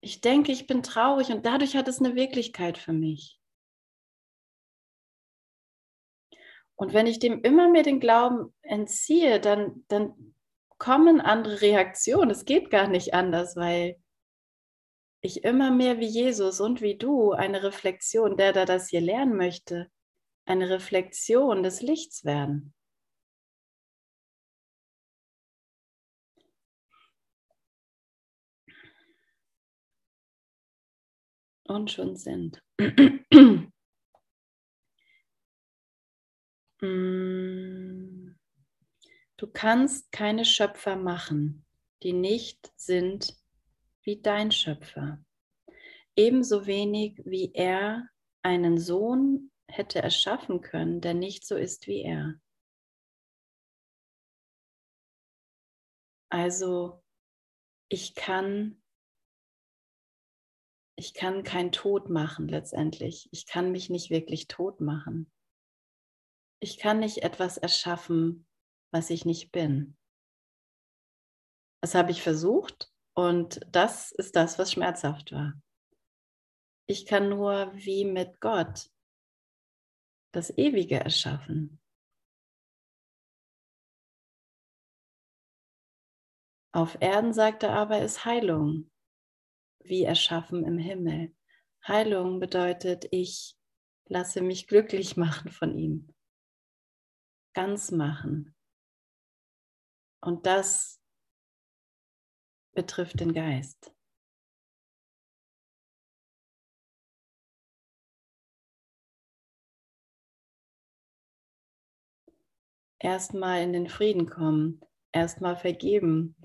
Ich 0.00 0.20
denke, 0.20 0.52
ich 0.52 0.66
bin 0.66 0.82
traurig 0.82 1.28
und 1.30 1.44
dadurch 1.44 1.76
hat 1.76 1.88
es 1.88 1.98
eine 1.98 2.14
Wirklichkeit 2.14 2.78
für 2.78 2.92
mich. 2.92 3.40
Und 6.76 6.92
wenn 6.92 7.06
ich 7.06 7.18
dem 7.18 7.42
immer 7.42 7.68
mehr 7.68 7.82
den 7.82 8.00
Glauben 8.00 8.52
entziehe, 8.62 9.40
dann, 9.40 9.84
dann 9.88 10.34
kommen 10.78 11.20
andere 11.20 11.62
Reaktionen. 11.62 12.30
Es 12.30 12.44
geht 12.44 12.70
gar 12.70 12.86
nicht 12.86 13.14
anders, 13.14 13.56
weil 13.56 13.96
ich 15.22 15.42
immer 15.44 15.70
mehr 15.70 15.98
wie 15.98 16.06
Jesus 16.06 16.60
und 16.60 16.82
wie 16.82 16.96
du 16.96 17.32
eine 17.32 17.62
Reflexion, 17.62 18.36
der 18.36 18.52
da 18.52 18.64
das 18.66 18.90
hier 18.90 19.00
lernen 19.00 19.36
möchte, 19.36 19.90
eine 20.44 20.70
Reflexion 20.70 21.62
des 21.62 21.82
Lichts 21.82 22.24
werden. 22.24 22.74
und 31.68 31.90
schon 31.90 32.16
sind. 32.16 32.62
Du 36.80 38.36
kannst 39.52 40.12
keine 40.12 40.44
Schöpfer 40.44 40.96
machen, 40.96 41.64
die 42.02 42.12
nicht 42.12 42.70
sind 42.76 43.36
wie 44.02 44.20
dein 44.20 44.52
Schöpfer. 44.52 45.24
Ebenso 46.16 46.66
wenig 46.66 47.20
wie 47.24 47.52
er 47.54 48.08
einen 48.42 48.78
Sohn 48.78 49.50
hätte 49.68 50.02
erschaffen 50.02 50.60
können, 50.60 51.00
der 51.00 51.14
nicht 51.14 51.46
so 51.46 51.56
ist 51.56 51.86
wie 51.86 52.02
er. 52.02 52.40
Also 56.28 57.02
ich 57.88 58.14
kann 58.14 58.82
ich 60.98 61.12
kann 61.12 61.42
kein 61.42 61.72
Tod 61.72 62.08
machen 62.08 62.48
letztendlich. 62.48 63.28
Ich 63.30 63.46
kann 63.46 63.70
mich 63.70 63.90
nicht 63.90 64.08
wirklich 64.08 64.48
tot 64.48 64.80
machen. 64.80 65.30
Ich 66.58 66.78
kann 66.78 67.00
nicht 67.00 67.18
etwas 67.18 67.58
erschaffen, 67.58 68.46
was 68.90 69.10
ich 69.10 69.24
nicht 69.24 69.52
bin. 69.52 69.96
Das 71.82 71.94
habe 71.94 72.10
ich 72.10 72.22
versucht 72.22 72.90
und 73.14 73.60
das 73.70 74.10
ist 74.12 74.36
das, 74.36 74.58
was 74.58 74.72
schmerzhaft 74.72 75.32
war. 75.32 75.52
Ich 76.86 77.04
kann 77.06 77.28
nur 77.28 77.72
wie 77.74 78.04
mit 78.04 78.40
Gott 78.40 78.90
das 80.32 80.50
Ewige 80.56 80.98
erschaffen. 80.98 81.80
Auf 86.72 86.96
Erden, 87.00 87.32
sagt 87.32 87.62
er 87.62 87.72
aber, 87.74 88.02
ist 88.02 88.24
Heilung, 88.24 88.90
wie 89.80 90.04
erschaffen 90.04 90.64
im 90.64 90.78
Himmel. 90.78 91.34
Heilung 91.86 92.38
bedeutet, 92.40 93.06
ich 93.10 93.56
lasse 94.06 94.42
mich 94.42 94.66
glücklich 94.66 95.16
machen 95.16 95.50
von 95.50 95.76
ihm 95.76 96.15
ganz 97.56 97.90
machen. 97.90 98.54
Und 100.20 100.44
das 100.44 101.00
betrifft 102.74 103.18
den 103.20 103.32
Geist. 103.32 103.94
Erstmal 112.98 113.62
in 113.62 113.72
den 113.72 113.88
Frieden 113.88 114.28
kommen, 114.28 114.82
erstmal 115.12 115.56
vergeben. 115.56 116.36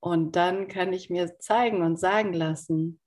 Und 0.00 0.36
dann 0.36 0.68
kann 0.68 0.94
ich 0.94 1.10
mir 1.10 1.38
zeigen 1.38 1.82
und 1.82 1.98
sagen 1.98 2.32
lassen, 2.32 2.98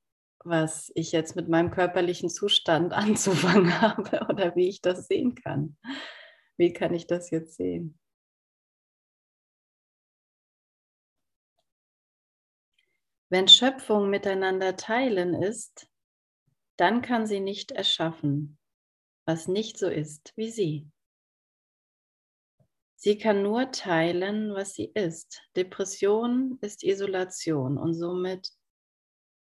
was 0.43 0.91
ich 0.93 1.11
jetzt 1.11 1.35
mit 1.35 1.49
meinem 1.49 1.71
körperlichen 1.71 2.29
Zustand 2.29 2.93
anzufangen 2.93 3.81
habe 3.81 4.27
oder 4.29 4.55
wie 4.55 4.69
ich 4.69 4.81
das 4.81 5.07
sehen 5.07 5.33
kann. 5.33 5.77
Wie 6.57 6.73
kann 6.73 6.93
ich 6.93 7.07
das 7.07 7.29
jetzt 7.31 7.55
sehen? 7.55 7.99
Wenn 13.29 13.47
Schöpfung 13.47 14.09
miteinander 14.09 14.77
teilen 14.77 15.33
ist, 15.33 15.89
dann 16.77 17.01
kann 17.01 17.25
sie 17.25 17.39
nicht 17.39 17.71
erschaffen, 17.71 18.57
was 19.25 19.47
nicht 19.47 19.77
so 19.77 19.89
ist 19.89 20.31
wie 20.35 20.51
sie. 20.51 20.91
Sie 22.95 23.17
kann 23.17 23.43
nur 23.43 23.71
teilen, 23.71 24.53
was 24.53 24.73
sie 24.73 24.91
ist. 24.93 25.41
Depression 25.55 26.57
ist 26.61 26.83
Isolation 26.83 27.77
und 27.77 27.93
somit 27.93 28.49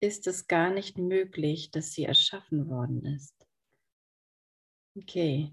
ist 0.00 0.26
es 0.26 0.46
gar 0.46 0.70
nicht 0.70 0.98
möglich, 0.98 1.70
dass 1.70 1.92
sie 1.92 2.04
erschaffen 2.04 2.68
worden 2.68 3.04
ist. 3.04 3.46
Okay, 4.96 5.52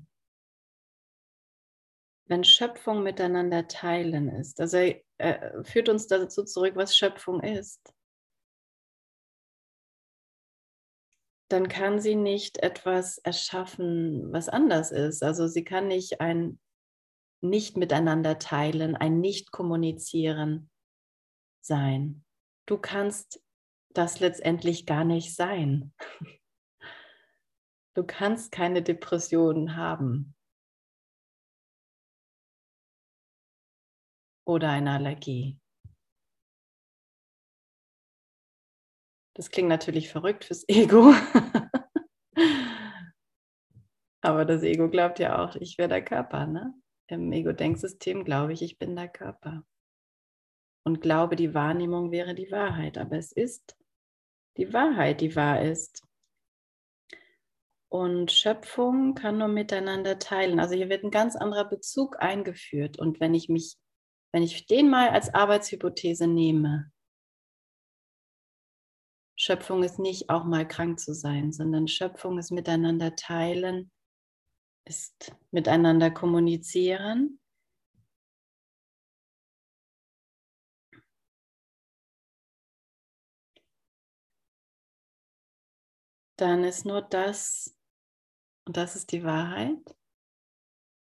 wenn 2.32 2.46
Schöpfung 2.46 3.04
miteinander 3.04 3.68
teilen 3.68 4.30
ist. 4.30 4.62
Also 4.62 4.78
er 4.78 5.02
äh, 5.18 5.64
führt 5.66 5.90
uns 5.90 6.08
dazu 6.08 6.46
zurück, 6.46 6.78
was 6.78 6.96
Schöpfung 6.96 7.44
ist. 7.44 7.94
Dann 11.50 11.68
kann 11.68 12.00
sie 12.00 12.16
nicht 12.16 12.60
etwas 12.60 13.18
erschaffen, 13.18 14.32
was 14.32 14.48
anders 14.48 14.94
ist. 14.94 15.22
Also 15.24 15.48
sie 15.48 15.66
kann 15.66 15.90
nicht 15.90 16.22
ein 16.22 16.58
nicht 17.42 17.76
miteinander 17.76 18.40
teilen, 18.40 18.96
ein 18.96 19.20
nicht 19.20 19.52
kommunizieren 19.52 20.70
sein. 21.60 22.24
Du 22.66 22.78
kannst 22.78 23.44
das 23.90 24.22
letztendlich 24.22 24.86
gar 24.86 25.04
nicht 25.04 25.36
sein. 25.36 25.94
Du 27.94 28.06
kannst 28.06 28.54
keine 28.54 28.82
Depressionen 28.82 29.76
haben. 29.76 30.34
Oder 34.46 34.70
eine 34.70 34.92
Allergie. 34.92 35.60
Das 39.34 39.50
klingt 39.50 39.70
natürlich 39.70 40.10
verrückt 40.10 40.46
fürs 40.46 40.68
Ego. 40.68 41.14
Aber 44.22 44.46
das 44.46 44.62
Ego 44.62 44.90
glaubt 44.90 45.20
ja 45.20 45.44
auch, 45.44 45.56
ich 45.56 45.78
wäre 45.78 45.90
der 45.90 46.04
Körper. 46.04 46.46
Ne? 46.46 46.74
Im 47.08 47.32
Ego-Denksystem 47.32 48.24
glaube 48.24 48.54
ich, 48.54 48.62
ich 48.62 48.78
bin 48.78 48.96
der 48.96 49.08
Körper. 49.08 49.66
Und 50.84 51.02
glaube, 51.02 51.36
die 51.36 51.54
Wahrnehmung 51.54 52.12
wäre 52.12 52.36
die 52.36 52.52
Wahrheit. 52.52 52.98
Aber 52.98 53.18
es 53.18 53.32
ist 53.32 53.76
die 54.58 54.74
Wahrheit, 54.74 55.22
die 55.22 55.36
wahr 55.36 55.62
ist. 55.62 56.06
Und 57.90 58.32
Schöpfung 58.32 59.16
kann 59.16 59.38
nur 59.38 59.48
miteinander 59.48 60.18
teilen. 60.18 60.60
Also 60.60 60.76
hier 60.76 60.90
wird 60.90 61.04
ein 61.04 61.12
ganz 61.12 61.36
anderer 61.36 61.66
Bezug 61.66 62.22
eingeführt. 62.22 63.00
Und 63.00 63.20
wenn 63.20 63.34
ich 63.34 63.50
mich 63.50 63.78
wenn 64.34 64.44
ich 64.44 64.66
den 64.66 64.90
mal 64.90 65.10
als 65.10 65.34
Arbeitshypothese 65.34 66.28
nehme, 66.28 66.92
Schöpfung 69.36 69.84
ist 69.84 69.98
nicht 69.98 70.30
auch 70.30 70.44
mal 70.44 70.68
krank 70.68 71.00
zu 71.00 71.14
sein, 71.16 71.52
sondern 71.52 71.88
Schöpfung 71.88 72.38
ist 72.38 72.52
miteinander 72.52 73.16
teilen, 73.16 73.92
ist 74.86 75.36
miteinander 75.52 76.12
kommunizieren. 76.12 77.40
Dann 86.38 86.64
ist 86.64 86.86
nur 86.86 87.02
das, 87.02 87.76
und 88.68 88.78
das 88.78 88.96
ist 88.96 89.12
die 89.12 89.24
Wahrheit, 89.24 89.96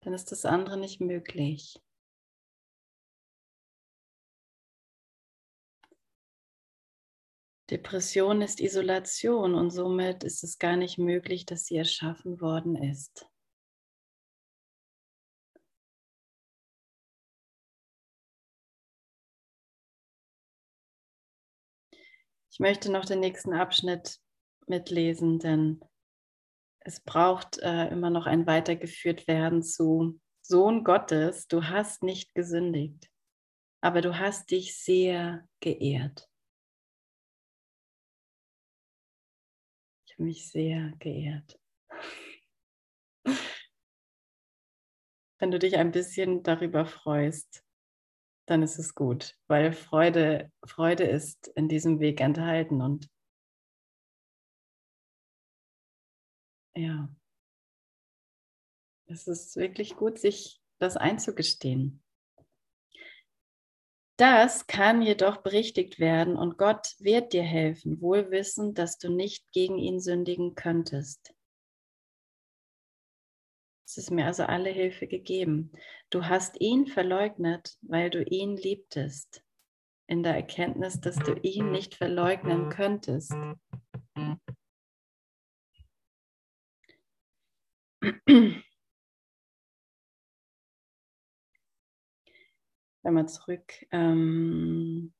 dann 0.03 0.14
ist 0.14 0.33
das 0.33 0.45
andere 0.45 0.78
nicht 0.78 1.01
möglich. 1.01 1.81
Depression 7.70 8.42
ist 8.42 8.60
Isolation 8.60 9.54
und 9.54 9.70
somit 9.70 10.24
ist 10.24 10.42
es 10.42 10.58
gar 10.58 10.76
nicht 10.76 10.98
möglich, 10.98 11.46
dass 11.46 11.66
sie 11.66 11.76
erschaffen 11.76 12.40
worden 12.40 12.74
ist. 12.74 13.26
Ich 22.50 22.58
möchte 22.58 22.90
noch 22.90 23.04
den 23.04 23.20
nächsten 23.20 23.52
Abschnitt 23.52 24.18
mitlesen, 24.66 25.38
denn 25.38 25.80
es 26.80 27.00
braucht 27.00 27.58
äh, 27.58 27.88
immer 27.88 28.10
noch 28.10 28.26
ein 28.26 28.46
weitergeführt 28.46 29.28
werden 29.28 29.62
zu 29.62 30.20
Sohn 30.42 30.82
Gottes, 30.82 31.46
du 31.46 31.64
hast 31.64 32.02
nicht 32.02 32.34
gesündigt, 32.34 33.08
aber 33.80 34.00
du 34.00 34.18
hast 34.18 34.50
dich 34.50 34.76
sehr 34.76 35.46
geehrt. 35.60 36.30
Mich 40.20 40.50
sehr 40.50 40.92
geehrt. 40.98 41.58
Wenn 45.38 45.50
du 45.50 45.58
dich 45.58 45.76
ein 45.76 45.90
bisschen 45.90 46.42
darüber 46.42 46.84
freust, 46.84 47.64
dann 48.46 48.62
ist 48.62 48.78
es 48.78 48.94
gut, 48.94 49.38
weil 49.46 49.72
Freude, 49.72 50.52
Freude 50.64 51.04
ist 51.04 51.48
in 51.54 51.68
diesem 51.68 51.98
Weg 52.00 52.20
enthalten 52.20 52.82
und 52.82 53.08
ja, 56.74 57.08
es 59.06 59.26
ist 59.26 59.56
wirklich 59.56 59.96
gut, 59.96 60.18
sich 60.18 60.60
das 60.78 60.96
einzugestehen. 60.96 62.02
Das 64.20 64.66
kann 64.66 65.00
jedoch 65.00 65.38
berichtigt 65.38 65.98
werden 65.98 66.36
und 66.36 66.58
Gott 66.58 66.94
wird 66.98 67.32
dir 67.32 67.42
helfen, 67.42 68.02
wohlwissend, 68.02 68.76
dass 68.76 68.98
du 68.98 69.10
nicht 69.10 69.50
gegen 69.50 69.78
ihn 69.78 69.98
sündigen 69.98 70.54
könntest. 70.54 71.34
Es 73.86 73.96
ist 73.96 74.10
mir 74.10 74.26
also 74.26 74.42
alle 74.42 74.68
Hilfe 74.68 75.06
gegeben. 75.06 75.72
Du 76.10 76.26
hast 76.26 76.60
ihn 76.60 76.86
verleugnet, 76.86 77.78
weil 77.80 78.10
du 78.10 78.22
ihn 78.22 78.58
liebtest, 78.58 79.42
in 80.06 80.22
der 80.22 80.34
Erkenntnis, 80.34 81.00
dass 81.00 81.16
du 81.16 81.32
ihn 81.40 81.72
nicht 81.72 81.94
verleugnen 81.94 82.68
könntest. 82.68 83.32
Einmal 93.11 93.28
zurück. 93.28 93.74
Ähm 93.90 95.12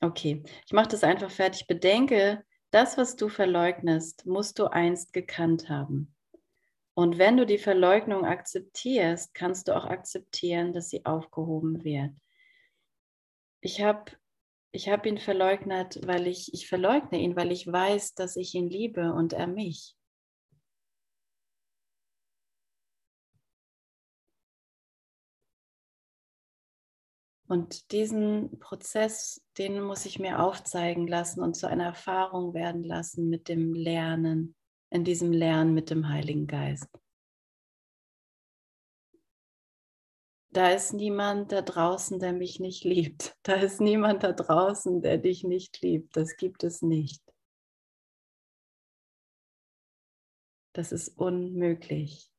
okay, 0.00 0.42
ich 0.66 0.72
mache 0.72 0.88
das 0.88 1.04
einfach 1.04 1.30
fertig. 1.30 1.68
Bedenke, 1.68 2.44
das, 2.72 2.98
was 2.98 3.14
du 3.14 3.28
verleugnest, 3.28 4.26
musst 4.26 4.58
du 4.58 4.66
einst 4.66 5.12
gekannt 5.12 5.68
haben. 5.68 6.16
Und 6.94 7.16
wenn 7.16 7.36
du 7.36 7.46
die 7.46 7.58
Verleugnung 7.58 8.24
akzeptierst, 8.24 9.34
kannst 9.34 9.68
du 9.68 9.76
auch 9.76 9.84
akzeptieren, 9.84 10.72
dass 10.72 10.90
sie 10.90 11.06
aufgehoben 11.06 11.84
wird. 11.84 12.10
Ich 13.60 13.80
habe 13.80 14.10
ich 14.72 14.88
hab 14.88 15.06
ihn 15.06 15.18
verleugnet, 15.18 16.00
weil 16.08 16.26
ich, 16.26 16.52
ich 16.54 16.66
verleugne 16.66 17.20
ihn, 17.20 17.36
weil 17.36 17.52
ich 17.52 17.68
weiß, 17.68 18.14
dass 18.14 18.34
ich 18.34 18.52
ihn 18.56 18.68
liebe 18.68 19.12
und 19.12 19.32
er 19.32 19.46
mich. 19.46 19.94
Und 27.52 27.92
diesen 27.92 28.58
Prozess, 28.60 29.44
den 29.58 29.82
muss 29.82 30.06
ich 30.06 30.18
mir 30.18 30.42
aufzeigen 30.42 31.06
lassen 31.06 31.42
und 31.42 31.52
zu 31.52 31.68
einer 31.68 31.84
Erfahrung 31.84 32.54
werden 32.54 32.82
lassen 32.82 33.28
mit 33.28 33.46
dem 33.48 33.74
Lernen, 33.74 34.56
in 34.88 35.04
diesem 35.04 35.32
Lernen 35.32 35.74
mit 35.74 35.90
dem 35.90 36.08
Heiligen 36.08 36.46
Geist. 36.46 36.88
Da 40.48 40.70
ist 40.70 40.94
niemand 40.94 41.52
da 41.52 41.60
draußen, 41.60 42.18
der 42.20 42.32
mich 42.32 42.58
nicht 42.58 42.84
liebt. 42.84 43.36
Da 43.42 43.56
ist 43.56 43.82
niemand 43.82 44.22
da 44.22 44.32
draußen, 44.32 45.02
der 45.02 45.18
dich 45.18 45.44
nicht 45.44 45.82
liebt. 45.82 46.16
Das 46.16 46.38
gibt 46.38 46.64
es 46.64 46.80
nicht. 46.80 47.22
Das 50.72 50.90
ist 50.90 51.18
unmöglich. 51.18 52.31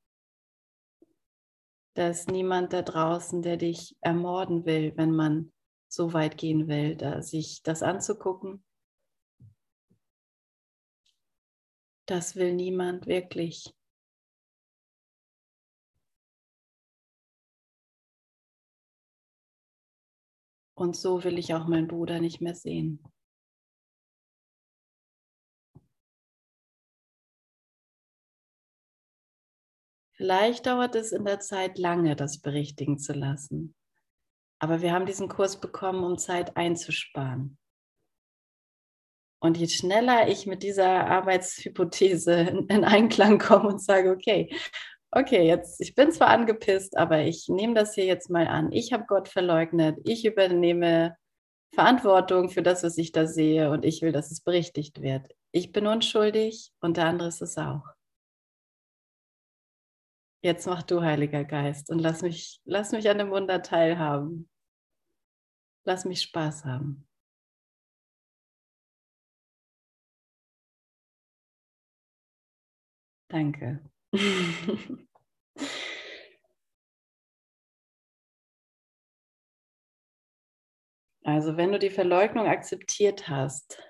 Da 1.96 2.08
ist 2.10 2.30
niemand 2.30 2.74
da 2.74 2.82
draußen, 2.82 3.41
der 3.44 3.58
dich 3.58 3.96
ermorden 4.02 4.66
will, 4.66 4.94
wenn 4.96 5.12
man 5.12 5.52
so 5.88 6.14
weit 6.14 6.38
gehen 6.38 6.68
will, 6.68 6.96
da 6.96 7.22
sich 7.22 7.62
das 7.62 7.84
anzugucken. 7.84 8.64
Das 12.08 12.36
will 12.36 12.54
niemand 12.56 13.06
wirklich. 13.06 13.74
Und 20.76 20.96
so 20.96 21.24
will 21.24 21.38
ich 21.38 21.54
auch 21.54 21.68
meinen 21.68 21.88
Bruder 21.88 22.20
nicht 22.20 22.41
mehr 22.41 22.56
sehen. 22.56 23.04
Vielleicht 30.16 30.66
dauert 30.68 30.95
es 30.95 31.11
in 31.11 31.26
der 31.26 31.39
Zeit 31.39 31.78
lange, 31.78 32.16
das 32.16 32.39
berichtigen 32.39 32.99
zu 32.99 33.14
lassen. 33.14 33.76
Aber 34.59 34.82
wir 34.82 34.93
haben 34.93 35.05
diesen 35.05 35.28
Kurs 35.28 35.59
bekommen, 35.59 36.03
um 36.03 36.18
Zeit 36.18 36.55
einzusparen. 36.55 37.57
Und 39.41 39.57
je 39.57 39.68
schneller 39.68 40.30
ich 40.30 40.45
mit 40.45 40.64
dieser 40.64 41.07
Arbeitshypothese 41.07 42.66
in 42.70 42.86
Einklang 42.86 43.39
komme 43.39 43.70
und 43.70 43.84
sage, 43.84 44.11
okay, 44.11 44.55
okay, 45.11 45.45
jetzt, 45.45 45.82
ich 45.82 45.95
bin 45.95 46.11
zwar 46.11 46.30
angepisst, 46.30 46.95
aber 46.97 47.24
ich 47.24 47.49
nehme 47.49 47.74
das 47.74 47.93
hier 47.93 48.05
jetzt 48.05 48.30
mal 48.30 48.47
an. 48.47 48.72
Ich 48.72 48.93
habe 48.93 49.05
Gott 49.07 49.28
verleugnet. 49.28 49.99
Ich 50.05 50.26
übernehme 50.26 51.18
Verantwortung 51.74 52.49
für 52.49 52.61
das, 52.61 52.84
was 52.84 52.97
ich 52.97 53.11
da 53.11 53.26
sehe 53.26 53.70
und 53.72 53.84
ich 53.84 54.01
will, 54.01 54.11
dass 54.11 54.32
es 54.32 54.41
berichtigt 54.41 55.01
wird. 55.01 55.28
Ich 55.51 55.72
bin 55.72 55.88
unschuldig 55.88 56.72
und 56.80 56.97
der 56.97 57.07
andere 57.07 57.28
ist 57.28 57.41
es 57.41 57.57
auch. 57.57 57.84
Jetzt 60.46 60.68
mach 60.68 60.84
du, 60.84 61.02
Heiliger 61.02 61.46
Geist, 61.46 61.89
und 61.89 62.00
lass 62.00 62.22
mich, 62.22 62.60
lass 62.66 62.91
mich 62.91 63.10
an 63.10 63.18
dem 63.18 63.32
Wunder 63.32 63.62
teilhaben. 63.62 64.50
Lass 65.86 66.04
mich 66.04 66.22
Spaß 66.22 66.66
haben. 66.66 67.08
Danke. 73.30 73.80
Also 81.26 81.56
wenn 81.56 81.72
du 81.72 81.80
die 81.80 81.89
Verleugnung 81.89 82.48
akzeptiert 82.48 83.30
hast, 83.30 83.82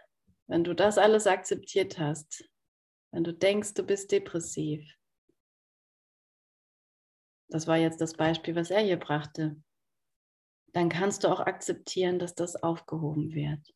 wenn 0.46 0.64
du 0.64 0.76
das 0.76 1.00
alles 1.00 1.26
akzeptiert 1.26 1.98
hast, 1.98 2.48
wenn 3.12 3.24
du 3.24 3.34
denkst, 3.34 3.74
du 3.74 3.84
bist 3.84 4.12
depressiv, 4.12 4.84
das 7.50 7.68
war 7.68 7.78
jetzt 7.78 8.02
das 8.02 8.14
Beispiel, 8.14 8.56
was 8.56 8.72
er 8.72 8.82
hier 8.82 8.98
brachte, 8.98 9.56
dann 10.74 10.90
kannst 10.90 11.24
du 11.24 11.28
auch 11.28 11.40
akzeptieren, 11.40 12.20
dass 12.20 12.36
das 12.36 12.56
aufgehoben 12.56 13.34
wird. 13.34 13.74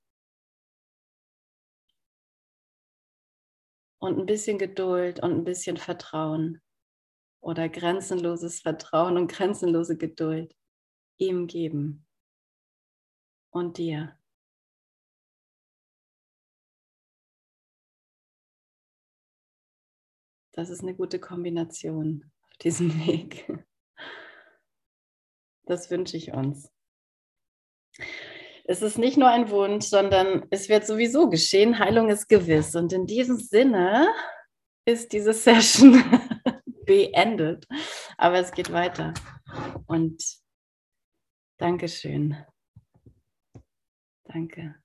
Und 3.99 4.19
ein 4.19 4.25
bisschen 4.25 4.57
Geduld 4.57 5.21
und 5.21 5.31
ein 5.31 5.43
bisschen 5.43 5.77
Vertrauen 5.77 6.61
oder 7.41 7.69
grenzenloses 7.69 8.61
Vertrauen 8.61 9.17
und 9.17 9.31
grenzenlose 9.31 9.97
Geduld 9.97 10.55
ihm 11.17 11.47
geben 11.47 12.05
und 13.51 13.77
dir. 13.77 14.17
Das 20.51 20.69
ist 20.69 20.81
eine 20.81 20.95
gute 20.95 21.19
Kombination 21.19 22.31
auf 22.57 22.63
diesem 22.63 22.89
Weg. 23.07 23.47
Das 25.65 25.91
wünsche 25.91 26.17
ich 26.17 26.31
uns. 26.31 26.71
Es 28.65 28.81
ist 28.81 28.97
nicht 28.97 29.17
nur 29.17 29.29
ein 29.29 29.49
Wunsch, 29.49 29.85
sondern 29.85 30.45
es 30.49 30.67
wird 30.69 30.85
sowieso 30.85 31.29
geschehen. 31.29 31.79
Heilung 31.79 32.09
ist 32.09 32.27
gewiss. 32.27 32.75
Und 32.75 32.91
in 32.93 33.05
diesem 33.05 33.37
Sinne 33.37 34.07
ist 34.85 35.13
diese 35.13 35.33
Session 35.33 36.03
beendet. 36.85 37.65
Aber 38.17 38.39
es 38.39 38.51
geht 38.51 38.71
weiter. 38.71 39.13
Und 39.87 40.21
Dankeschön. 41.57 42.37
Danke. 44.25 44.75